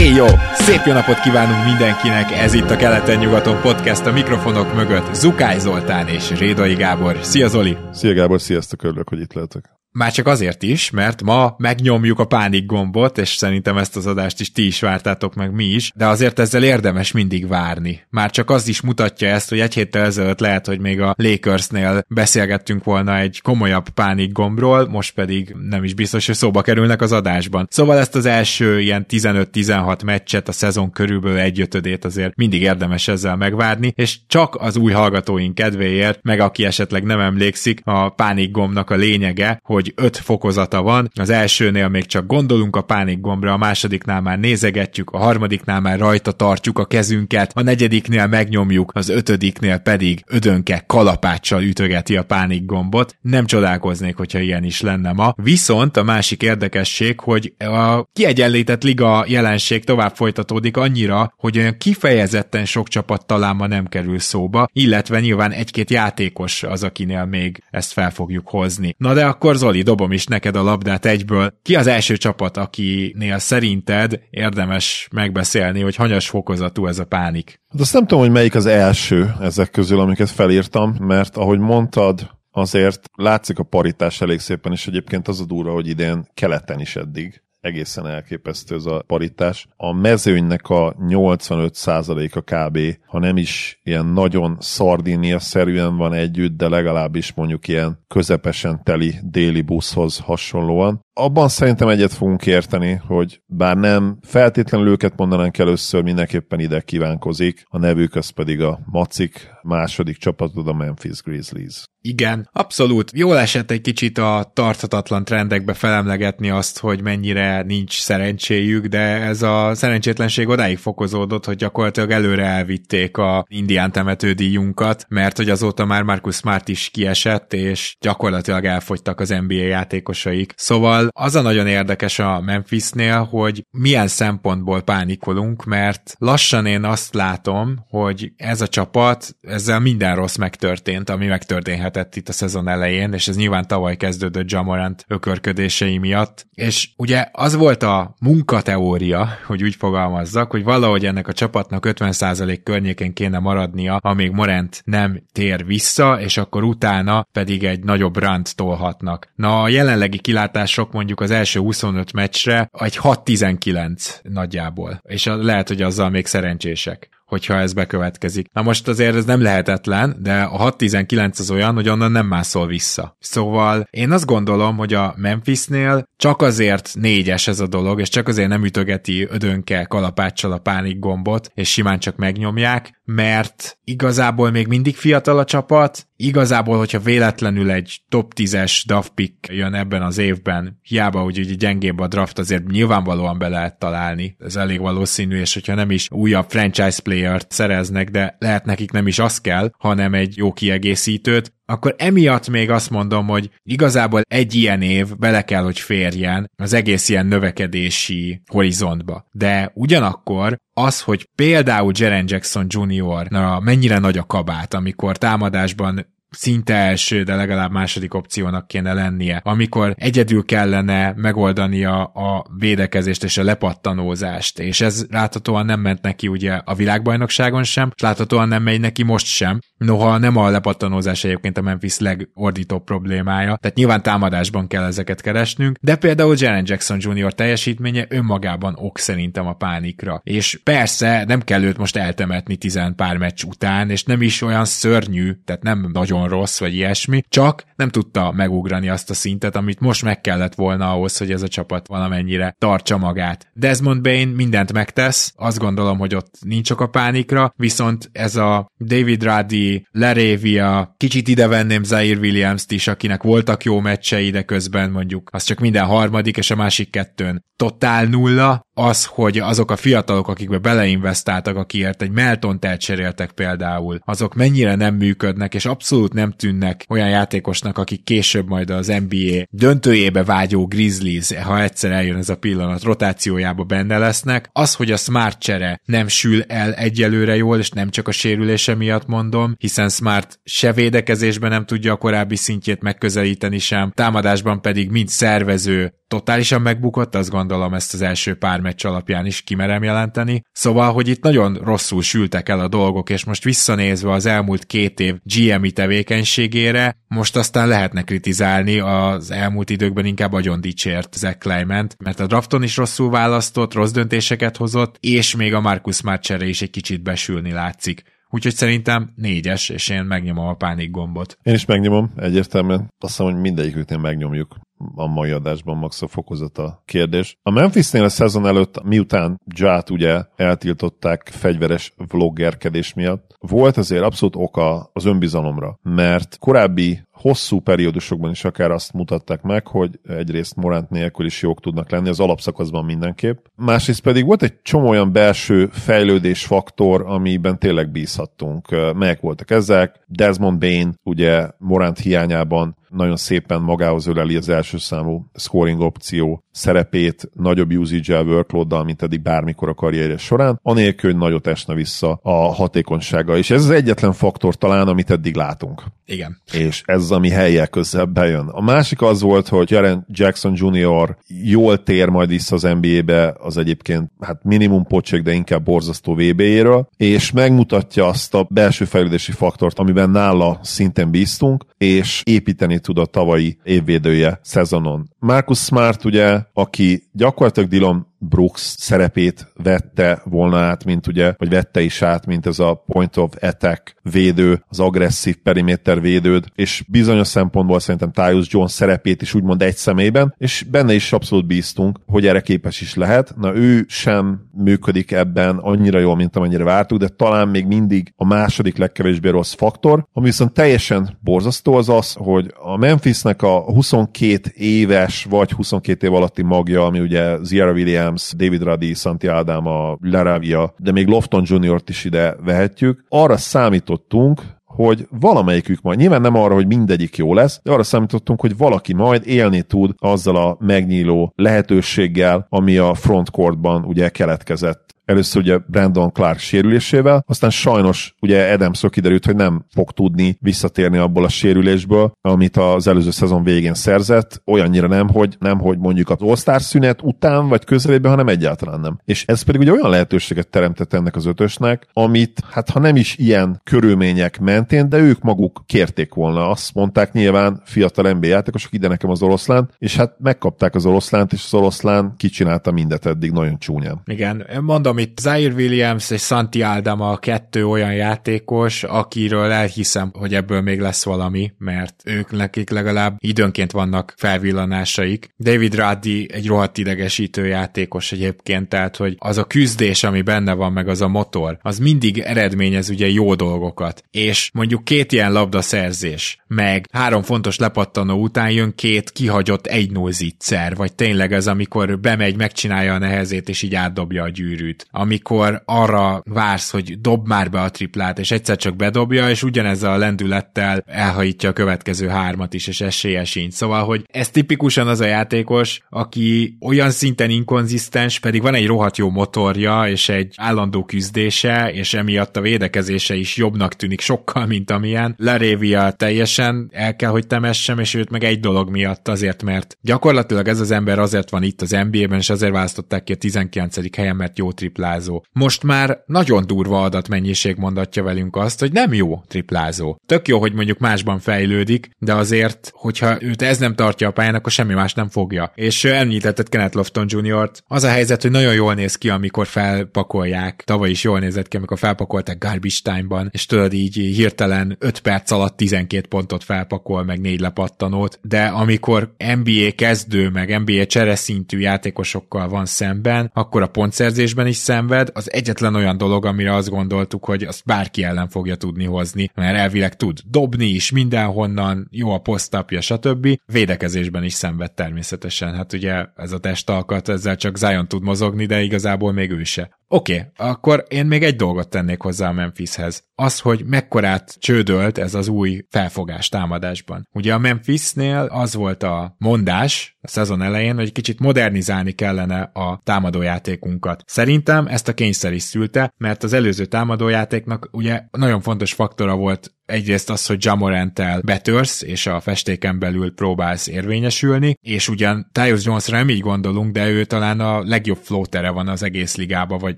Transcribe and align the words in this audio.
Éj 0.00 0.14
jó! 0.14 0.26
Szép 0.54 0.80
jó 0.86 0.92
napot 0.92 1.20
kívánunk 1.20 1.64
mindenkinek! 1.64 2.32
Ez 2.32 2.54
itt 2.54 2.70
a 2.70 2.76
Keleten-nyugaton 2.76 3.60
podcast 3.60 4.06
a 4.06 4.12
mikrofonok 4.12 4.74
mögött 4.74 5.14
Zukály 5.14 5.58
Zoltán 5.58 6.08
és 6.08 6.30
Rédai 6.30 6.74
Gábor. 6.74 7.18
Szia 7.22 7.48
Zoli! 7.48 7.76
Szia 7.92 8.14
Gábor, 8.14 8.40
sziasztok, 8.40 8.82
örülök, 8.82 9.08
hogy 9.08 9.20
itt 9.20 9.32
lehetek. 9.32 9.79
Már 9.92 10.12
csak 10.12 10.26
azért 10.26 10.62
is, 10.62 10.90
mert 10.90 11.22
ma 11.22 11.54
megnyomjuk 11.58 12.18
a 12.18 12.24
pánik 12.24 12.66
gombot, 12.66 13.18
és 13.18 13.28
szerintem 13.28 13.76
ezt 13.76 13.96
az 13.96 14.06
adást 14.06 14.40
is 14.40 14.52
ti 14.52 14.66
is 14.66 14.80
vártátok 14.80 15.34
meg 15.34 15.52
mi 15.52 15.64
is, 15.64 15.92
de 15.94 16.06
azért 16.06 16.38
ezzel 16.38 16.62
érdemes 16.62 17.12
mindig 17.12 17.48
várni. 17.48 18.00
Már 18.10 18.30
csak 18.30 18.50
az 18.50 18.68
is 18.68 18.80
mutatja 18.80 19.28
ezt, 19.28 19.48
hogy 19.48 19.60
egy 19.60 19.74
héttel 19.74 20.04
ezelőtt 20.04 20.40
lehet, 20.40 20.66
hogy 20.66 20.80
még 20.80 21.00
a 21.00 21.14
Lakersnél 21.16 22.02
beszélgettünk 22.08 22.84
volna 22.84 23.18
egy 23.18 23.40
komolyabb 23.42 23.88
pánik 23.88 24.32
gombról, 24.32 24.88
most 24.88 25.14
pedig 25.14 25.56
nem 25.68 25.84
is 25.84 25.94
biztos, 25.94 26.26
hogy 26.26 26.34
szóba 26.34 26.62
kerülnek 26.62 27.02
az 27.02 27.12
adásban. 27.12 27.66
Szóval 27.70 27.98
ezt 27.98 28.14
az 28.14 28.26
első 28.26 28.80
ilyen 28.80 29.06
15-16 29.08 30.04
meccset 30.04 30.48
a 30.48 30.52
szezon 30.52 30.90
körülbelül 30.90 31.38
egyötödét 31.38 32.04
azért 32.04 32.36
mindig 32.36 32.62
érdemes 32.62 33.08
ezzel 33.08 33.36
megvárni, 33.36 33.92
és 33.96 34.18
csak 34.26 34.56
az 34.60 34.76
új 34.76 34.92
hallgatóink 34.92 35.54
kedvéért, 35.54 36.18
meg 36.22 36.40
aki 36.40 36.64
esetleg 36.64 37.04
nem 37.04 37.20
emlékszik, 37.20 37.80
a 37.84 38.08
pánik 38.08 38.50
gombnak 38.50 38.90
a 38.90 38.94
lényege, 38.94 39.60
hogy 39.62 39.79
hogy 39.80 39.92
öt 39.96 40.16
fokozata 40.16 40.82
van, 40.82 41.10
az 41.14 41.30
elsőnél 41.30 41.88
még 41.88 42.06
csak 42.06 42.26
gondolunk 42.26 42.76
a 42.76 42.82
pánikgombra, 42.82 43.52
a 43.52 43.56
másodiknál 43.56 44.20
már 44.20 44.38
nézegetjük, 44.38 45.10
a 45.10 45.18
harmadiknál 45.18 45.80
már 45.80 45.98
rajta 45.98 46.32
tartjuk 46.32 46.78
a 46.78 46.84
kezünket, 46.84 47.52
a 47.54 47.62
negyediknél 47.62 48.26
megnyomjuk, 48.26 48.90
az 48.94 49.08
ötödiknél 49.08 49.78
pedig 49.78 50.24
ödönke 50.26 50.84
kalapáccsal 50.86 51.62
ütögeti 51.62 52.16
a 52.16 52.24
pánikgombot. 52.24 53.16
Nem 53.20 53.46
csodálkoznék, 53.46 54.16
hogyha 54.16 54.38
ilyen 54.38 54.64
is 54.64 54.80
lenne 54.80 55.12
ma. 55.12 55.34
Viszont 55.36 55.96
a 55.96 56.02
másik 56.02 56.42
érdekesség, 56.42 57.20
hogy 57.20 57.52
a 57.58 58.04
kiegyenlített 58.12 58.82
liga 58.82 59.24
jelenség 59.28 59.84
tovább 59.84 60.14
folytatódik 60.14 60.76
annyira, 60.76 61.32
hogy 61.36 61.58
olyan 61.58 61.78
kifejezetten 61.78 62.64
sok 62.64 62.88
csapat 62.88 63.26
talán 63.26 63.56
ma 63.56 63.66
nem 63.66 63.86
kerül 63.86 64.18
szóba, 64.18 64.68
illetve 64.72 65.20
nyilván 65.20 65.52
egy-két 65.52 65.90
játékos 65.90 66.62
az, 66.62 66.82
akinél 66.82 67.24
még 67.24 67.62
ezt 67.70 67.92
fel 67.92 68.10
fogjuk 68.10 68.48
hozni. 68.48 68.94
Na 68.98 69.14
de 69.14 69.26
akkor 69.26 69.56
Zoli, 69.56 69.69
Zoli, 69.70 69.82
dobom 69.82 70.12
is 70.12 70.26
neked 70.26 70.56
a 70.56 70.62
labdát 70.62 71.04
egyből. 71.04 71.52
Ki 71.62 71.76
az 71.76 71.86
első 71.86 72.16
csapat, 72.16 72.56
akinél 72.56 73.38
szerinted 73.38 74.20
érdemes 74.30 75.08
megbeszélni, 75.12 75.80
hogy 75.80 75.96
hanyas 75.96 76.28
fokozatú 76.28 76.86
ez 76.86 76.98
a 76.98 77.04
pánik? 77.04 77.60
Hát 77.68 77.80
azt 77.80 77.92
nem 77.92 78.06
tudom, 78.06 78.22
hogy 78.22 78.32
melyik 78.32 78.54
az 78.54 78.66
első 78.66 79.34
ezek 79.40 79.70
közül, 79.70 80.00
amiket 80.00 80.30
felírtam, 80.30 80.96
mert 81.00 81.36
ahogy 81.36 81.58
mondtad, 81.58 82.30
azért 82.50 83.00
látszik 83.16 83.58
a 83.58 83.62
paritás 83.62 84.20
elég 84.20 84.38
szépen, 84.38 84.72
és 84.72 84.86
egyébként 84.86 85.28
az 85.28 85.40
a 85.40 85.44
durva, 85.44 85.72
hogy 85.72 85.88
idén 85.88 86.26
keleten 86.34 86.80
is 86.80 86.96
eddig 86.96 87.42
egészen 87.60 88.06
elképesztő 88.06 88.74
ez 88.74 88.86
a 88.86 89.02
paritás. 89.06 89.68
A 89.76 89.92
mezőnynek 89.92 90.68
a 90.68 90.94
85%-a 90.94 92.40
kb, 92.40 92.78
ha 93.06 93.18
nem 93.18 93.36
is 93.36 93.80
ilyen 93.82 94.06
nagyon 94.06 94.56
szardínia-szerűen 94.60 95.96
van 95.96 96.12
együtt, 96.12 96.56
de 96.56 96.68
legalábbis 96.68 97.32
mondjuk 97.34 97.68
ilyen 97.68 98.04
közepesen 98.08 98.82
teli 98.82 99.14
déli 99.22 99.62
buszhoz 99.62 100.18
hasonlóan. 100.18 101.00
Abban 101.20 101.48
szerintem 101.48 101.88
egyet 101.88 102.12
fogunk 102.12 102.46
érteni, 102.46 103.00
hogy 103.06 103.40
bár 103.46 103.76
nem 103.76 104.18
feltétlenül 104.22 104.88
őket 104.88 105.12
mondanánk 105.16 105.58
először, 105.58 106.02
mindenképpen 106.02 106.60
ide 106.60 106.80
kívánkozik, 106.80 107.64
a 107.68 107.78
nevük 107.78 108.14
az 108.14 108.28
pedig 108.28 108.60
a 108.60 108.80
Macik 108.84 109.50
második 109.62 110.16
csapatod 110.16 110.68
a 110.68 110.72
Memphis 110.72 111.22
Grizzlies. 111.22 111.84
Igen, 112.02 112.48
abszolút. 112.52 113.10
Jól 113.14 113.38
esett 113.38 113.70
egy 113.70 113.80
kicsit 113.80 114.18
a 114.18 114.50
tarthatatlan 114.54 115.24
trendekbe 115.24 115.74
felemlegetni 115.74 116.50
azt, 116.50 116.78
hogy 116.78 117.02
mennyire 117.02 117.62
nincs 117.62 118.00
szerencséjük, 118.00 118.86
de 118.86 118.98
ez 118.98 119.42
a 119.42 119.74
szerencsétlenség 119.74 120.48
odáig 120.48 120.78
fokozódott, 120.78 121.44
hogy 121.44 121.56
gyakorlatilag 121.56 122.10
előre 122.10 122.44
elvitték 122.44 123.16
a 123.16 123.44
indián 123.48 123.92
temetődíjunkat, 123.92 125.04
mert 125.08 125.36
hogy 125.36 125.50
azóta 125.50 125.84
már 125.84 126.02
Marcus 126.02 126.36
Smart 126.36 126.68
is 126.68 126.88
kiesett, 126.92 127.52
és 127.52 127.96
gyakorlatilag 128.00 128.64
elfogytak 128.64 129.20
az 129.20 129.28
NBA 129.28 129.54
játékosaik. 129.54 130.52
Szóval 130.56 131.08
az 131.12 131.34
a 131.34 131.40
nagyon 131.40 131.66
érdekes 131.66 132.18
a 132.18 132.40
Memphisnél, 132.40 133.24
hogy 133.24 133.66
milyen 133.70 134.08
szempontból 134.08 134.82
pánikolunk, 134.82 135.64
mert 135.64 136.14
lassan 136.18 136.66
én 136.66 136.84
azt 136.84 137.14
látom, 137.14 137.84
hogy 137.88 138.32
ez 138.36 138.60
a 138.60 138.68
csapat, 138.68 139.36
ezzel 139.40 139.80
minden 139.80 140.16
rossz 140.16 140.36
megtörtént, 140.36 141.10
ami 141.10 141.26
megtörténhetett 141.26 142.16
itt 142.16 142.28
a 142.28 142.32
szezon 142.32 142.68
elején, 142.68 143.12
és 143.12 143.28
ez 143.28 143.36
nyilván 143.36 143.66
tavaly 143.66 143.96
kezdődött 143.96 144.50
Jamorant 144.50 145.04
ökörködései 145.08 145.98
miatt. 145.98 146.46
És 146.54 146.88
ugye 146.96 147.28
az 147.32 147.54
volt 147.54 147.82
a 147.82 148.14
munkateória, 148.20 149.28
hogy 149.46 149.62
úgy 149.62 149.74
fogalmazzak, 149.74 150.50
hogy 150.50 150.64
valahogy 150.64 151.06
ennek 151.06 151.28
a 151.28 151.32
csapatnak 151.32 151.86
50% 151.88 152.60
környékén 152.62 153.12
kéne 153.12 153.38
maradnia, 153.38 153.96
amíg 153.96 154.30
Morant 154.30 154.82
nem 154.84 155.22
tér 155.32 155.66
vissza, 155.66 156.20
és 156.20 156.36
akkor 156.36 156.62
utána 156.62 157.26
pedig 157.32 157.64
egy 157.64 157.84
nagyobb 157.84 158.16
rant 158.16 158.56
tolhatnak. 158.56 159.32
Na 159.34 159.62
a 159.62 159.68
jelenlegi 159.68 160.18
kilátások 160.18 160.92
mondjuk 161.00 161.20
az 161.20 161.30
első 161.30 161.60
25 161.60 162.12
meccsre 162.12 162.70
egy 162.78 162.98
6-19 163.02 164.14
nagyjából, 164.22 165.00
és 165.02 165.24
lehet, 165.24 165.68
hogy 165.68 165.82
azzal 165.82 166.10
még 166.10 166.26
szerencsések 166.26 167.08
hogyha 167.30 167.54
ez 167.54 167.72
bekövetkezik. 167.72 168.46
Na 168.52 168.62
most 168.62 168.88
azért 168.88 169.14
ez 169.14 169.24
nem 169.24 169.42
lehetetlen, 169.42 170.16
de 170.18 170.42
a 170.42 170.72
6-19 170.72 171.38
az 171.38 171.50
olyan, 171.50 171.74
hogy 171.74 171.88
onnan 171.88 172.12
nem 172.12 172.26
mászol 172.26 172.66
vissza. 172.66 173.16
Szóval 173.18 173.86
én 173.90 174.10
azt 174.10 174.26
gondolom, 174.26 174.76
hogy 174.76 174.94
a 174.94 175.14
Memphisnél 175.16 176.04
csak 176.16 176.42
azért 176.42 176.90
négyes 176.94 177.48
ez 177.48 177.60
a 177.60 177.66
dolog, 177.66 178.00
és 178.00 178.08
csak 178.08 178.28
azért 178.28 178.48
nem 178.48 178.64
ütögeti 178.64 179.26
ödönke 179.30 179.84
kalapáccsal 179.84 180.52
a 180.52 180.58
pánik 180.58 180.98
gombot, 180.98 181.50
és 181.54 181.70
simán 181.70 181.98
csak 181.98 182.16
megnyomják, 182.16 183.00
mert 183.04 183.78
igazából 183.84 184.50
még 184.50 184.66
mindig 184.66 184.96
fiatal 184.96 185.38
a 185.38 185.44
csapat, 185.44 186.08
igazából, 186.26 186.78
hogyha 186.78 186.98
véletlenül 186.98 187.70
egy 187.70 188.00
top 188.08 188.32
10-es 188.36 188.82
draft 188.86 189.12
pick 189.14 189.48
jön 189.52 189.74
ebben 189.74 190.02
az 190.02 190.18
évben, 190.18 190.78
hiába, 190.82 191.20
hogy 191.20 191.38
ugye 191.38 191.54
gyengébb 191.54 191.98
a 191.98 192.06
draft, 192.08 192.38
azért 192.38 192.70
nyilvánvalóan 192.70 193.38
be 193.38 193.48
lehet 193.48 193.78
találni, 193.78 194.36
ez 194.38 194.56
elég 194.56 194.80
valószínű, 194.80 195.40
és 195.40 195.54
hogyha 195.54 195.74
nem 195.74 195.90
is 195.90 196.08
újabb 196.10 196.50
franchise 196.50 197.02
playert 197.02 197.52
szereznek, 197.52 198.10
de 198.10 198.36
lehet 198.38 198.64
nekik 198.64 198.90
nem 198.90 199.06
is 199.06 199.18
az 199.18 199.40
kell, 199.40 199.70
hanem 199.78 200.14
egy 200.14 200.36
jó 200.36 200.52
kiegészítőt, 200.52 201.52
akkor 201.70 201.94
emiatt 201.98 202.48
még 202.48 202.70
azt 202.70 202.90
mondom, 202.90 203.26
hogy 203.26 203.50
igazából 203.62 204.20
egy 204.28 204.54
ilyen 204.54 204.82
év 204.82 205.16
bele 205.16 205.42
kell, 205.42 205.62
hogy 205.62 205.78
férjen 205.78 206.50
az 206.56 206.72
egész 206.72 207.08
ilyen 207.08 207.26
növekedési 207.26 208.42
horizontba. 208.46 209.26
De 209.32 209.70
ugyanakkor 209.74 210.58
az, 210.74 211.00
hogy 211.00 211.28
például 211.34 211.92
Jaren 211.94 212.24
Jackson 212.28 212.66
Jr. 212.68 213.28
Na, 213.28 213.60
mennyire 213.60 213.98
nagy 213.98 214.18
a 214.18 214.26
kabát, 214.26 214.74
amikor 214.74 215.16
támadásban 215.16 216.06
szinte 216.30 216.74
első, 216.74 217.22
de 217.22 217.34
legalább 217.34 217.70
második 217.70 218.14
opciónak 218.14 218.66
kéne 218.66 218.92
lennie, 218.92 219.40
amikor 219.44 219.94
egyedül 219.96 220.44
kellene 220.44 221.12
megoldania 221.16 222.04
a 222.04 222.46
védekezést 222.58 223.24
és 223.24 223.38
a 223.38 223.42
lepattanózást, 223.42 224.58
és 224.58 224.80
ez 224.80 225.06
láthatóan 225.10 225.66
nem 225.66 225.80
ment 225.80 226.02
neki 226.02 226.28
ugye 226.28 226.52
a 226.64 226.74
világbajnokságon 226.74 227.64
sem, 227.64 227.90
és 227.94 228.02
láthatóan 228.02 228.48
nem 228.48 228.62
megy 228.62 228.80
neki 228.80 229.02
most 229.02 229.26
sem, 229.26 229.58
noha 229.76 230.18
nem 230.18 230.36
a 230.36 230.48
lepattanózás 230.48 231.24
egyébként 231.24 231.58
a 231.58 231.62
Memphis 231.62 231.98
legordítóbb 231.98 232.84
problémája, 232.84 233.56
tehát 233.60 233.76
nyilván 233.76 234.02
támadásban 234.02 234.66
kell 234.66 234.84
ezeket 234.84 235.20
keresnünk, 235.20 235.76
de 235.80 235.96
például 235.96 236.34
Jaren 236.38 236.64
Jackson 236.66 236.98
Jr. 237.00 237.32
teljesítménye 237.32 238.06
önmagában 238.08 238.74
ok 238.78 238.98
szerintem 238.98 239.46
a 239.46 239.52
pánikra, 239.52 240.20
és 240.24 240.60
persze 240.64 241.24
nem 241.26 241.40
kell 241.40 241.62
őt 241.62 241.78
most 241.78 241.96
eltemetni 241.96 242.56
tizen 242.56 242.94
pár 242.94 243.16
meccs 243.16 243.42
után, 243.42 243.90
és 243.90 244.04
nem 244.04 244.22
is 244.22 244.42
olyan 244.42 244.64
szörnyű, 244.64 245.32
tehát 245.44 245.62
nem 245.62 245.88
nagyon 245.92 246.19
nagyon 246.20 246.38
rossz, 246.38 246.58
vagy 246.58 246.74
ilyesmi, 246.74 247.22
csak 247.28 247.64
nem 247.76 247.88
tudta 247.88 248.32
megugrani 248.32 248.88
azt 248.88 249.10
a 249.10 249.14
szintet, 249.14 249.56
amit 249.56 249.80
most 249.80 250.02
meg 250.02 250.20
kellett 250.20 250.54
volna 250.54 250.92
ahhoz, 250.92 251.16
hogy 251.16 251.32
ez 251.32 251.42
a 251.42 251.48
csapat 251.48 251.86
valamennyire 251.86 252.54
tartsa 252.58 252.98
magát. 252.98 253.48
Desmond 253.54 254.02
Bain 254.02 254.28
mindent 254.28 254.72
megtesz, 254.72 255.32
azt 255.36 255.58
gondolom, 255.58 255.98
hogy 255.98 256.14
ott 256.14 256.34
nincs 256.40 256.70
ok 256.70 256.80
a 256.80 256.86
pánikra, 256.86 257.52
viszont 257.56 258.10
ez 258.12 258.36
a 258.36 258.70
David 258.78 259.22
Ruddy, 259.22 259.86
Lerévia, 259.90 260.94
kicsit 260.96 261.28
ide 261.28 261.46
venném 261.48 261.82
Zaire 261.82 262.18
Williams-t 262.18 262.72
is, 262.72 262.86
akinek 262.86 263.22
voltak 263.22 263.64
jó 263.64 263.80
meccsei, 263.80 264.30
de 264.30 264.42
közben 264.42 264.90
mondjuk 264.90 265.28
az 265.32 265.44
csak 265.44 265.58
minden 265.58 265.84
harmadik, 265.84 266.36
és 266.36 266.50
a 266.50 266.56
másik 266.56 266.90
kettőn 266.90 267.44
totál 267.56 268.04
nulla, 268.04 268.60
az, 268.74 269.04
hogy 269.04 269.38
azok 269.38 269.70
a 269.70 269.76
fiatalok, 269.76 270.28
akikbe 270.28 270.58
beleinvestáltak, 270.58 271.56
akiért 271.56 272.02
egy 272.02 272.10
Melton 272.10 272.58
elcseréltek 272.60 273.32
például, 273.32 273.98
azok 274.04 274.34
mennyire 274.34 274.74
nem 274.74 274.94
működnek, 274.94 275.54
és 275.54 275.64
abszolút 275.64 276.09
abszolút 276.10 276.12
nem 276.12 276.32
tűnnek 276.38 276.84
olyan 276.88 277.08
játékosnak, 277.08 277.78
akik 277.78 278.04
később 278.04 278.48
majd 278.48 278.70
az 278.70 278.86
NBA 278.86 279.44
döntőjébe 279.50 280.24
vágyó 280.24 280.66
Grizzlies, 280.66 281.32
ha 281.32 281.62
egyszer 281.62 281.90
eljön 281.92 282.16
ez 282.16 282.28
a 282.28 282.36
pillanat, 282.36 282.82
rotációjába 282.82 283.64
benne 283.64 283.98
lesznek. 283.98 284.48
Az, 284.52 284.74
hogy 284.74 284.90
a 284.90 284.96
Smart 284.96 285.38
csere 285.38 285.80
nem 285.84 286.08
sül 286.08 286.42
el 286.42 286.74
egyelőre 286.74 287.36
jól, 287.36 287.58
és 287.58 287.70
nem 287.70 287.90
csak 287.90 288.08
a 288.08 288.12
sérülése 288.12 288.74
miatt 288.74 289.06
mondom, 289.06 289.54
hiszen 289.58 289.88
Smart 289.88 290.40
se 290.44 290.72
védekezésben 290.72 291.50
nem 291.50 291.66
tudja 291.66 291.92
a 291.92 291.96
korábbi 291.96 292.36
szintjét 292.36 292.82
megközelíteni 292.82 293.58
sem, 293.58 293.90
támadásban 293.94 294.60
pedig 294.60 294.90
mind 294.90 295.08
szervező, 295.08 295.94
totálisan 296.10 296.60
megbukott, 296.60 297.14
azt 297.14 297.30
gondolom 297.30 297.74
ezt 297.74 297.94
az 297.94 298.02
első 298.02 298.34
pár 298.34 298.60
meccs 298.60 298.84
alapján 298.86 299.26
is 299.26 299.42
kimerem 299.42 299.82
jelenteni. 299.82 300.42
Szóval, 300.52 300.92
hogy 300.92 301.08
itt 301.08 301.22
nagyon 301.22 301.54
rosszul 301.54 302.02
sültek 302.02 302.48
el 302.48 302.60
a 302.60 302.68
dolgok, 302.68 303.10
és 303.10 303.24
most 303.24 303.44
visszanézve 303.44 304.12
az 304.12 304.26
elmúlt 304.26 304.64
két 304.66 305.00
év 305.00 305.14
GMI 305.22 305.70
tevékenységére, 306.00 306.96
most 307.08 307.36
aztán 307.36 307.68
lehetne 307.68 308.02
kritizálni, 308.02 308.78
az 308.78 309.30
elmúlt 309.30 309.70
időkben 309.70 310.04
inkább 310.04 310.32
agyon 310.32 310.60
dicsért 310.60 311.14
Zach 311.14 311.38
Clement, 311.38 311.96
mert 311.98 312.20
a 312.20 312.26
drafton 312.26 312.62
is 312.62 312.76
rosszul 312.76 313.10
választott, 313.10 313.74
rossz 313.74 313.90
döntéseket 313.90 314.56
hozott, 314.56 314.96
és 315.00 315.36
még 315.36 315.54
a 315.54 315.60
Marcus 315.60 315.96
Smart 315.96 316.42
is 316.42 316.62
egy 316.62 316.70
kicsit 316.70 317.02
besülni 317.02 317.52
látszik. 317.52 318.02
Úgyhogy 318.30 318.54
szerintem 318.54 319.10
négyes, 319.16 319.68
és 319.68 319.88
én 319.88 320.02
megnyomom 320.02 320.46
a 320.46 320.54
pánik 320.54 320.90
gombot. 320.90 321.38
Én 321.42 321.54
is 321.54 321.64
megnyomom, 321.64 322.12
egyértelműen. 322.16 322.80
Azt 322.98 323.16
hiszem, 323.16 323.32
hogy 323.32 323.40
mindegyiküknél 323.40 323.98
megnyomjuk 323.98 324.56
a 324.94 325.06
mai 325.06 325.30
adásban 325.30 325.76
max 325.76 326.02
a 326.02 326.08
fokozat 326.08 326.58
a 326.58 326.82
kérdés. 326.84 327.38
A 327.42 327.50
Memphisnél 327.50 328.04
a 328.04 328.08
szezon 328.08 328.46
előtt, 328.46 328.82
miután 328.82 329.40
Ját 329.56 329.90
ugye 329.90 330.22
eltiltották 330.36 331.28
fegyveres 331.32 331.94
vloggerkedés 332.08 332.94
miatt, 332.94 333.36
volt 333.38 333.76
azért 333.76 334.02
abszolút 334.02 334.36
oka 334.36 334.90
az 334.92 335.04
önbizalomra, 335.04 335.78
mert 335.82 336.38
korábbi 336.38 337.00
hosszú 337.12 337.60
periódusokban 337.60 338.30
is 338.30 338.44
akár 338.44 338.70
azt 338.70 338.92
mutatták 338.92 339.42
meg, 339.42 339.66
hogy 339.66 339.98
egyrészt 340.08 340.56
Morant 340.56 340.90
nélkül 340.90 341.26
is 341.26 341.42
jók 341.42 341.60
tudnak 341.60 341.90
lenni, 341.90 342.08
az 342.08 342.20
alapszakaszban 342.20 342.84
mindenképp. 342.84 343.44
Másrészt 343.54 344.02
pedig 344.02 344.24
volt 344.24 344.42
egy 344.42 344.62
csomó 344.62 344.88
olyan 344.88 345.12
belső 345.12 345.68
fejlődés 345.72 346.44
faktor, 346.44 347.04
amiben 347.06 347.58
tényleg 347.58 347.90
bízhattunk. 347.90 348.94
Melyek 348.94 349.20
voltak 349.20 349.50
ezek? 349.50 350.04
Desmond 350.06 350.58
Bain, 350.58 350.94
ugye 351.02 351.48
Morant 351.58 351.98
hiányában 351.98 352.78
nagyon 352.90 353.16
szépen 353.16 353.60
magához 353.60 354.06
öleli 354.06 354.36
az 354.36 354.48
első 354.48 354.78
számú 354.78 355.30
scoring 355.34 355.80
opció 355.80 356.44
szerepét 356.50 357.30
nagyobb 357.32 357.72
usage-el, 357.72 358.24
workload 358.24 358.84
mint 358.84 359.02
eddig 359.02 359.22
bármikor 359.22 359.68
a 359.68 359.74
karrierje 359.74 360.16
során, 360.16 360.60
anélkül, 360.62 361.10
hogy 361.10 361.20
nagyot 361.20 361.46
esne 361.46 361.74
vissza 361.74 362.20
a 362.22 362.54
hatékonysága. 362.54 363.36
És 363.36 363.50
ez 363.50 363.64
az 363.64 363.70
egyetlen 363.70 364.12
faktor 364.12 364.54
talán, 364.54 364.88
amit 364.88 365.10
eddig 365.10 365.34
látunk. 365.34 365.82
Igen. 366.06 366.40
És 366.52 366.82
ez 366.84 367.02
az, 367.02 367.10
ami 367.10 367.28
helyek 367.28 367.70
közel 367.70 368.04
bejön. 368.04 368.48
A 368.48 368.62
másik 368.62 369.02
az 369.02 369.20
volt, 369.20 369.48
hogy 369.48 369.70
Jaren 369.70 370.06
Jackson 370.08 370.52
Jr. 370.56 371.16
jól 371.26 371.82
tér 371.82 372.08
majd 372.08 372.28
vissza 372.28 372.54
az 372.54 372.62
NBA-be, 372.62 373.34
az 373.38 373.56
egyébként 373.56 374.10
hát 374.20 374.44
minimum 374.44 374.84
pocsék, 374.84 375.22
de 375.22 375.32
inkább 375.32 375.64
borzasztó 375.64 376.14
VB-jéről, 376.14 376.88
és 376.96 377.30
megmutatja 377.30 378.06
azt 378.06 378.34
a 378.34 378.46
belső 378.50 378.84
fejlődési 378.84 379.32
faktort, 379.32 379.78
amiben 379.78 380.10
nála 380.10 380.58
szinten 380.62 381.10
bíztunk, 381.10 381.64
és 381.78 382.22
építeni 382.24 382.79
tud 382.80 382.98
a 382.98 383.04
tavalyi 383.04 383.58
évvédője 383.64 384.38
szezonon. 384.42 385.10
Marcus 385.18 385.58
Smart 385.58 386.04
ugye, 386.04 386.40
aki 386.52 387.02
gyakorlatilag 387.12 387.68
Dylan 387.68 388.09
Brooks 388.22 388.60
szerepét 388.60 389.52
vette 389.62 390.22
volna 390.24 390.58
át, 390.58 390.84
mint 390.84 391.06
ugye, 391.06 391.34
vagy 391.38 391.48
vette 391.48 391.80
is 391.80 392.02
át, 392.02 392.26
mint 392.26 392.46
ez 392.46 392.58
a 392.58 392.84
point 392.86 393.16
of 393.16 393.32
attack 393.40 393.94
védő, 394.02 394.64
az 394.68 394.80
agresszív 394.80 395.36
periméter 395.36 396.00
védőd, 396.00 396.44
és 396.54 396.84
bizonyos 396.88 397.26
szempontból 397.26 397.80
szerintem 397.80 398.12
Tyus 398.12 398.46
Jones 398.50 398.70
szerepét 398.70 399.22
is 399.22 399.34
úgymond 399.34 399.62
egy 399.62 399.76
személyben, 399.76 400.34
és 400.38 400.66
benne 400.70 400.94
is 400.94 401.12
abszolút 401.12 401.46
bíztunk, 401.46 402.00
hogy 402.06 402.26
erre 402.26 402.40
képes 402.40 402.80
is 402.80 402.94
lehet. 402.94 403.34
Na 403.36 403.54
ő 403.54 403.84
sem 403.88 404.48
működik 404.52 405.12
ebben 405.12 405.56
annyira 405.56 405.98
jól, 405.98 406.16
mint 406.16 406.36
amennyire 406.36 406.64
vártuk, 406.64 406.98
de 406.98 407.08
talán 407.08 407.48
még 407.48 407.66
mindig 407.66 408.12
a 408.16 408.24
második 408.24 408.76
legkevésbé 408.76 409.28
rossz 409.28 409.54
faktor, 409.54 410.06
ami 410.12 410.26
viszont 410.26 410.52
teljesen 410.52 411.18
borzasztó 411.20 411.74
az 411.74 411.88
az, 411.88 412.12
hogy 412.12 412.54
a 412.62 412.76
Memphisnek 412.76 413.42
a 413.42 413.60
22 413.60 414.50
éves 414.54 415.26
vagy 415.30 415.50
22 415.50 416.06
év 416.06 416.14
alatti 416.14 416.42
magja, 416.42 416.84
ami 416.84 417.00
ugye 417.00 417.36
Zira 417.42 417.72
Williams 417.72 418.09
Williams, 418.10 418.32
David 418.36 418.62
Ruddy, 418.62 418.94
Santi 418.94 419.28
Adama, 419.28 419.98
Laravia, 420.00 420.74
de 420.78 420.92
még 420.92 421.06
Lofton 421.06 421.42
Jr.-t 421.46 421.88
is 421.88 422.04
ide 422.04 422.36
vehetjük. 422.44 423.04
Arra 423.08 423.36
számítottunk, 423.36 424.40
hogy 424.64 425.06
valamelyikük 425.10 425.82
majd, 425.82 425.98
nyilván 425.98 426.20
nem 426.20 426.34
arra, 426.34 426.54
hogy 426.54 426.66
mindegyik 426.66 427.16
jó 427.16 427.34
lesz, 427.34 427.60
de 427.62 427.72
arra 427.72 427.82
számítottunk, 427.82 428.40
hogy 428.40 428.56
valaki 428.56 428.94
majd 428.94 429.26
élni 429.26 429.62
tud 429.62 429.94
azzal 429.98 430.36
a 430.36 430.56
megnyíló 430.60 431.32
lehetőséggel, 431.36 432.46
ami 432.48 432.76
a 432.76 432.94
frontcourtban 432.94 433.84
ugye 433.84 434.08
keletkezett 434.08 434.94
először 435.04 435.42
ugye 435.42 435.58
Brandon 435.66 436.12
Clark 436.12 436.38
sérülésével, 436.38 437.24
aztán 437.26 437.50
sajnos 437.50 438.14
ugye 438.20 438.52
Adamsról 438.52 438.90
kiderült, 438.90 439.24
hogy 439.24 439.36
nem 439.36 439.64
fog 439.74 439.90
tudni 439.90 440.36
visszatérni 440.40 440.96
abból 440.96 441.24
a 441.24 441.28
sérülésből, 441.28 442.12
amit 442.20 442.56
az 442.56 442.86
előző 442.86 443.10
szezon 443.10 443.42
végén 443.42 443.74
szerzett, 443.74 444.42
olyannyira 444.46 444.86
nem, 444.86 445.08
hogy 445.08 445.36
nem, 445.38 445.58
hogy 445.58 445.78
mondjuk 445.78 446.10
az 446.10 446.20
All-Star 446.20 446.62
szünet 446.62 447.02
után 447.02 447.48
vagy 447.48 447.64
közelében, 447.64 448.10
hanem 448.10 448.28
egyáltalán 448.28 448.80
nem. 448.80 449.00
És 449.04 449.24
ez 449.26 449.42
pedig 449.42 449.60
ugye 449.60 449.72
olyan 449.72 449.90
lehetőséget 449.90 450.48
teremtett 450.48 450.92
ennek 450.92 451.16
az 451.16 451.26
ötösnek, 451.26 451.86
amit 451.92 452.42
hát 452.50 452.70
ha 452.70 452.78
nem 452.78 452.96
is 452.96 453.16
ilyen 453.16 453.60
körülmények 453.64 454.40
mentén, 454.40 454.88
de 454.88 454.98
ők 454.98 455.22
maguk 455.22 455.62
kérték 455.66 456.14
volna. 456.14 456.48
Azt 456.48 456.74
mondták 456.74 457.12
nyilván 457.12 457.62
fiatal 457.64 458.12
NBA 458.12 458.26
játékosok, 458.26 458.72
ide 458.72 458.88
nekem 458.88 459.10
az 459.10 459.22
oroszlán, 459.22 459.70
és 459.78 459.96
hát 459.96 460.14
megkapták 460.18 460.74
az 460.74 460.86
oroszlánt, 460.86 461.32
és 461.32 461.44
az 461.44 461.54
oroszlán 461.54 462.14
kicsinálta 462.16 462.70
mindet 462.70 463.06
eddig 463.06 463.30
nagyon 463.30 463.58
csúnyán. 463.58 464.00
Igen, 464.04 464.46
mondom, 464.60 464.98
itt 465.00 465.18
Zaire 465.18 465.54
Williams 465.54 466.10
és 466.10 466.22
Santi 466.22 466.62
Aldama 466.62 467.16
kettő 467.16 467.66
olyan 467.66 467.94
játékos, 467.94 468.82
akiről 468.82 469.50
elhiszem, 469.50 470.10
hogy 470.12 470.34
ebből 470.34 470.60
még 470.60 470.80
lesz 470.80 471.04
valami, 471.04 471.52
mert 471.58 472.02
ők 472.04 472.30
nekik 472.30 472.70
legalább 472.70 473.16
időnként 473.18 473.70
vannak 473.70 474.14
felvillanásaik. 474.16 475.28
David 475.38 475.74
Ruddy 475.74 476.28
egy 476.32 476.46
rohadt 476.46 476.78
idegesítő 476.78 477.46
játékos 477.46 478.12
egyébként, 478.12 478.68
tehát 478.68 478.96
hogy 478.96 479.16
az 479.18 479.38
a 479.38 479.44
küzdés, 479.44 480.04
ami 480.04 480.22
benne 480.22 480.52
van, 480.52 480.72
meg 480.72 480.88
az 480.88 481.00
a 481.00 481.08
motor, 481.08 481.58
az 481.62 481.78
mindig 481.78 482.18
eredményez 482.18 482.88
ugye 482.88 483.08
jó 483.08 483.34
dolgokat. 483.34 484.04
És 484.10 484.50
mondjuk 484.52 484.84
két 484.84 485.12
ilyen 485.12 485.32
labdaszerzés, 485.32 486.38
meg 486.46 486.86
három 486.92 487.22
fontos 487.22 487.58
lepattanó 487.58 488.22
után 488.22 488.50
jön 488.50 488.74
két 488.74 489.10
kihagyott 489.10 489.66
egy 489.66 489.90
0 489.90 490.10
zicser, 490.10 490.76
vagy 490.76 490.94
tényleg 490.94 491.32
ez, 491.32 491.46
amikor 491.46 491.98
bemegy, 491.98 492.36
megcsinálja 492.36 492.94
a 492.94 492.98
nehezét, 492.98 493.48
és 493.48 493.62
így 493.62 493.74
átdobja 493.74 494.22
a 494.22 494.28
gyűrűt 494.28 494.79
amikor 494.90 495.62
arra 495.64 496.22
vársz, 496.24 496.70
hogy 496.70 497.00
dob 497.00 497.26
már 497.26 497.50
be 497.50 497.60
a 497.60 497.70
triplát, 497.70 498.18
és 498.18 498.30
egyszer 498.30 498.56
csak 498.56 498.76
bedobja, 498.76 499.30
és 499.30 499.42
ugyanezzel 499.42 499.92
a 499.92 499.96
lendülettel 499.96 500.82
elhajítja 500.86 501.48
a 501.48 501.52
következő 501.52 502.08
hármat 502.08 502.54
is, 502.54 502.66
és 502.66 502.80
esélye 502.80 503.24
sincs. 503.24 503.52
Szóval, 503.52 503.84
hogy 503.84 504.04
ez 504.12 504.30
tipikusan 504.30 504.88
az 504.88 505.00
a 505.00 505.06
játékos, 505.06 505.80
aki 505.90 506.56
olyan 506.60 506.90
szinten 506.90 507.30
inkonzisztens, 507.30 508.18
pedig 508.18 508.42
van 508.42 508.54
egy 508.54 508.66
rohadt 508.66 508.96
jó 508.96 509.10
motorja, 509.10 509.88
és 509.88 510.08
egy 510.08 510.34
állandó 510.36 510.84
küzdése, 510.84 511.70
és 511.72 511.94
emiatt 511.94 512.36
a 512.36 512.40
védekezése 512.40 513.14
is 513.14 513.36
jobbnak 513.36 513.74
tűnik 513.74 514.00
sokkal, 514.00 514.46
mint 514.46 514.70
amilyen. 514.70 515.14
Lerévia 515.18 515.90
teljesen 515.90 516.68
el 516.72 516.96
kell, 516.96 517.10
hogy 517.10 517.26
temessem, 517.26 517.78
és 517.78 517.94
őt 517.94 518.10
meg 518.10 518.24
egy 518.24 518.40
dolog 518.40 518.70
miatt 518.70 519.08
azért, 519.08 519.42
mert 519.42 519.78
gyakorlatilag 519.80 520.48
ez 520.48 520.60
az 520.60 520.70
ember 520.70 520.98
azért 520.98 521.30
van 521.30 521.42
itt 521.42 521.60
az 521.60 521.70
NBA-ben, 521.70 522.18
és 522.18 522.30
azért 522.30 522.52
választották 522.52 523.04
ki 523.04 523.12
a 523.12 523.16
19. 523.16 523.96
helyen, 523.96 524.16
mert 524.16 524.38
jó 524.38 524.52
triplát 524.52 524.69
triplázó. 524.70 525.24
Most 525.32 525.62
már 525.62 526.02
nagyon 526.06 526.46
durva 526.46 526.82
adatmennyiség 526.82 527.56
mondatja 527.56 528.02
velünk 528.02 528.36
azt, 528.36 528.60
hogy 528.60 528.72
nem 528.72 528.92
jó 528.92 529.22
triplázó. 529.28 529.96
Tök 530.06 530.28
jó, 530.28 530.38
hogy 530.38 530.52
mondjuk 530.52 530.78
másban 530.78 531.18
fejlődik, 531.18 531.90
de 531.98 532.14
azért, 532.14 532.70
hogyha 532.74 533.22
őt 533.22 533.42
ez 533.42 533.58
nem 533.58 533.74
tartja 533.74 534.08
a 534.08 534.10
pályán, 534.10 534.34
akkor 534.34 534.52
semmi 534.52 534.74
más 534.74 534.94
nem 534.94 535.08
fogja. 535.08 535.52
És 535.54 535.84
említetted 535.84 536.48
Kenneth 536.48 536.76
Lofton 536.76 537.06
Jr.-t. 537.08 537.62
Az 537.66 537.84
a 537.84 537.88
helyzet, 537.88 538.22
hogy 538.22 538.30
nagyon 538.30 538.54
jól 538.54 538.74
néz 538.74 538.96
ki, 538.96 539.08
amikor 539.08 539.46
felpakolják. 539.46 540.62
Tavaly 540.64 540.90
is 540.90 541.02
jól 541.02 541.18
nézett 541.18 541.48
ki, 541.48 541.56
amikor 541.56 541.78
felpakolták 541.78 542.38
Garbage 542.38 542.74
Time-ban, 542.82 543.28
és 543.32 543.46
tudod 543.46 543.72
így 543.72 543.94
hirtelen 543.94 544.76
5 544.78 545.00
perc 545.00 545.30
alatt 545.30 545.56
12 545.56 546.06
pontot 546.08 546.44
felpakol, 546.44 547.04
meg 547.04 547.20
négy 547.20 547.40
lepattanót, 547.40 548.18
de 548.22 548.44
amikor 548.44 549.14
NBA 549.16 549.70
kezdő, 549.76 550.28
meg 550.28 550.60
NBA 550.60 550.86
csereszintű 550.86 551.58
játékosokkal 551.58 552.48
van 552.48 552.66
szemben, 552.66 553.30
akkor 553.34 553.62
a 553.62 553.66
pontszerzésben 553.66 554.46
is 554.46 554.56
szenved, 554.60 555.08
az 555.12 555.32
egyetlen 555.32 555.74
olyan 555.74 555.96
dolog, 555.96 556.26
amire 556.26 556.54
azt 556.54 556.70
gondoltuk, 556.70 557.24
hogy 557.24 557.42
azt 557.42 557.64
bárki 557.64 558.02
ellen 558.02 558.28
fogja 558.28 558.54
tudni 558.54 558.84
hozni, 558.84 559.30
mert 559.34 559.56
elvileg 559.56 559.96
tud 559.96 560.18
dobni 560.24 560.66
is 560.66 560.90
mindenhonnan, 560.90 561.88
jó 561.90 562.10
a 562.10 562.18
posztapja, 562.18 562.80
stb. 562.80 563.28
Védekezésben 563.46 564.24
is 564.24 564.32
szenved 564.32 564.72
természetesen. 564.72 565.54
Hát 565.54 565.72
ugye 565.72 566.04
ez 566.16 566.32
a 566.32 566.38
testalkat, 566.38 567.08
ezzel 567.08 567.36
csak 567.36 567.56
Zion 567.56 567.88
tud 567.88 568.02
mozogni, 568.02 568.46
de 568.46 568.62
igazából 568.62 569.12
még 569.12 569.30
ő 569.30 569.44
se. 569.44 569.78
Oké, 569.92 570.12
okay, 570.12 570.48
akkor 570.50 570.84
én 570.88 571.06
még 571.06 571.22
egy 571.22 571.36
dolgot 571.36 571.68
tennék 571.68 572.00
hozzá 572.00 572.28
a 572.28 572.32
Memphishez. 572.32 573.04
Az, 573.14 573.40
hogy 573.40 573.64
mekkorát 573.66 574.36
csődölt 574.38 574.98
ez 574.98 575.14
az 575.14 575.28
új 575.28 575.64
felfogás 575.70 576.28
támadásban. 576.28 577.08
Ugye 577.12 577.34
a 577.34 577.38
Memphisnél 577.38 578.18
az 578.18 578.54
volt 578.54 578.82
a 578.82 579.14
mondás 579.18 579.98
a 580.00 580.08
szezon 580.08 580.42
elején, 580.42 580.74
hogy 580.74 580.92
kicsit 580.92 581.20
modernizálni 581.20 581.92
kellene 581.92 582.40
a 582.40 582.80
támadójátékunkat. 582.84 584.02
Szerintem 584.06 584.66
ezt 584.66 584.88
a 584.88 584.94
kényszer 584.94 585.32
is 585.32 585.42
szülte, 585.42 585.92
mert 585.96 586.22
az 586.22 586.32
előző 586.32 586.64
támadójátéknak 586.64 587.68
ugye 587.72 588.02
nagyon 588.10 588.40
fontos 588.40 588.72
faktora 588.72 589.16
volt 589.16 589.54
egyrészt 589.70 590.10
az, 590.10 590.26
hogy 590.26 590.44
Jamorantel 590.44 591.20
betörsz, 591.20 591.82
és 591.82 592.06
a 592.06 592.20
festéken 592.20 592.78
belül 592.78 593.14
próbálsz 593.14 593.66
érvényesülni, 593.66 594.56
és 594.60 594.88
ugyan 594.88 595.30
Tyus 595.32 595.64
Jonesra 595.64 595.96
nem 595.96 596.08
így 596.08 596.20
gondolunk, 596.20 596.72
de 596.72 596.88
ő 596.88 597.04
talán 597.04 597.40
a 597.40 597.62
legjobb 597.62 597.98
floatere 598.02 598.50
van 598.50 598.68
az 598.68 598.82
egész 598.82 599.16
ligába, 599.16 599.58
vagy 599.58 599.76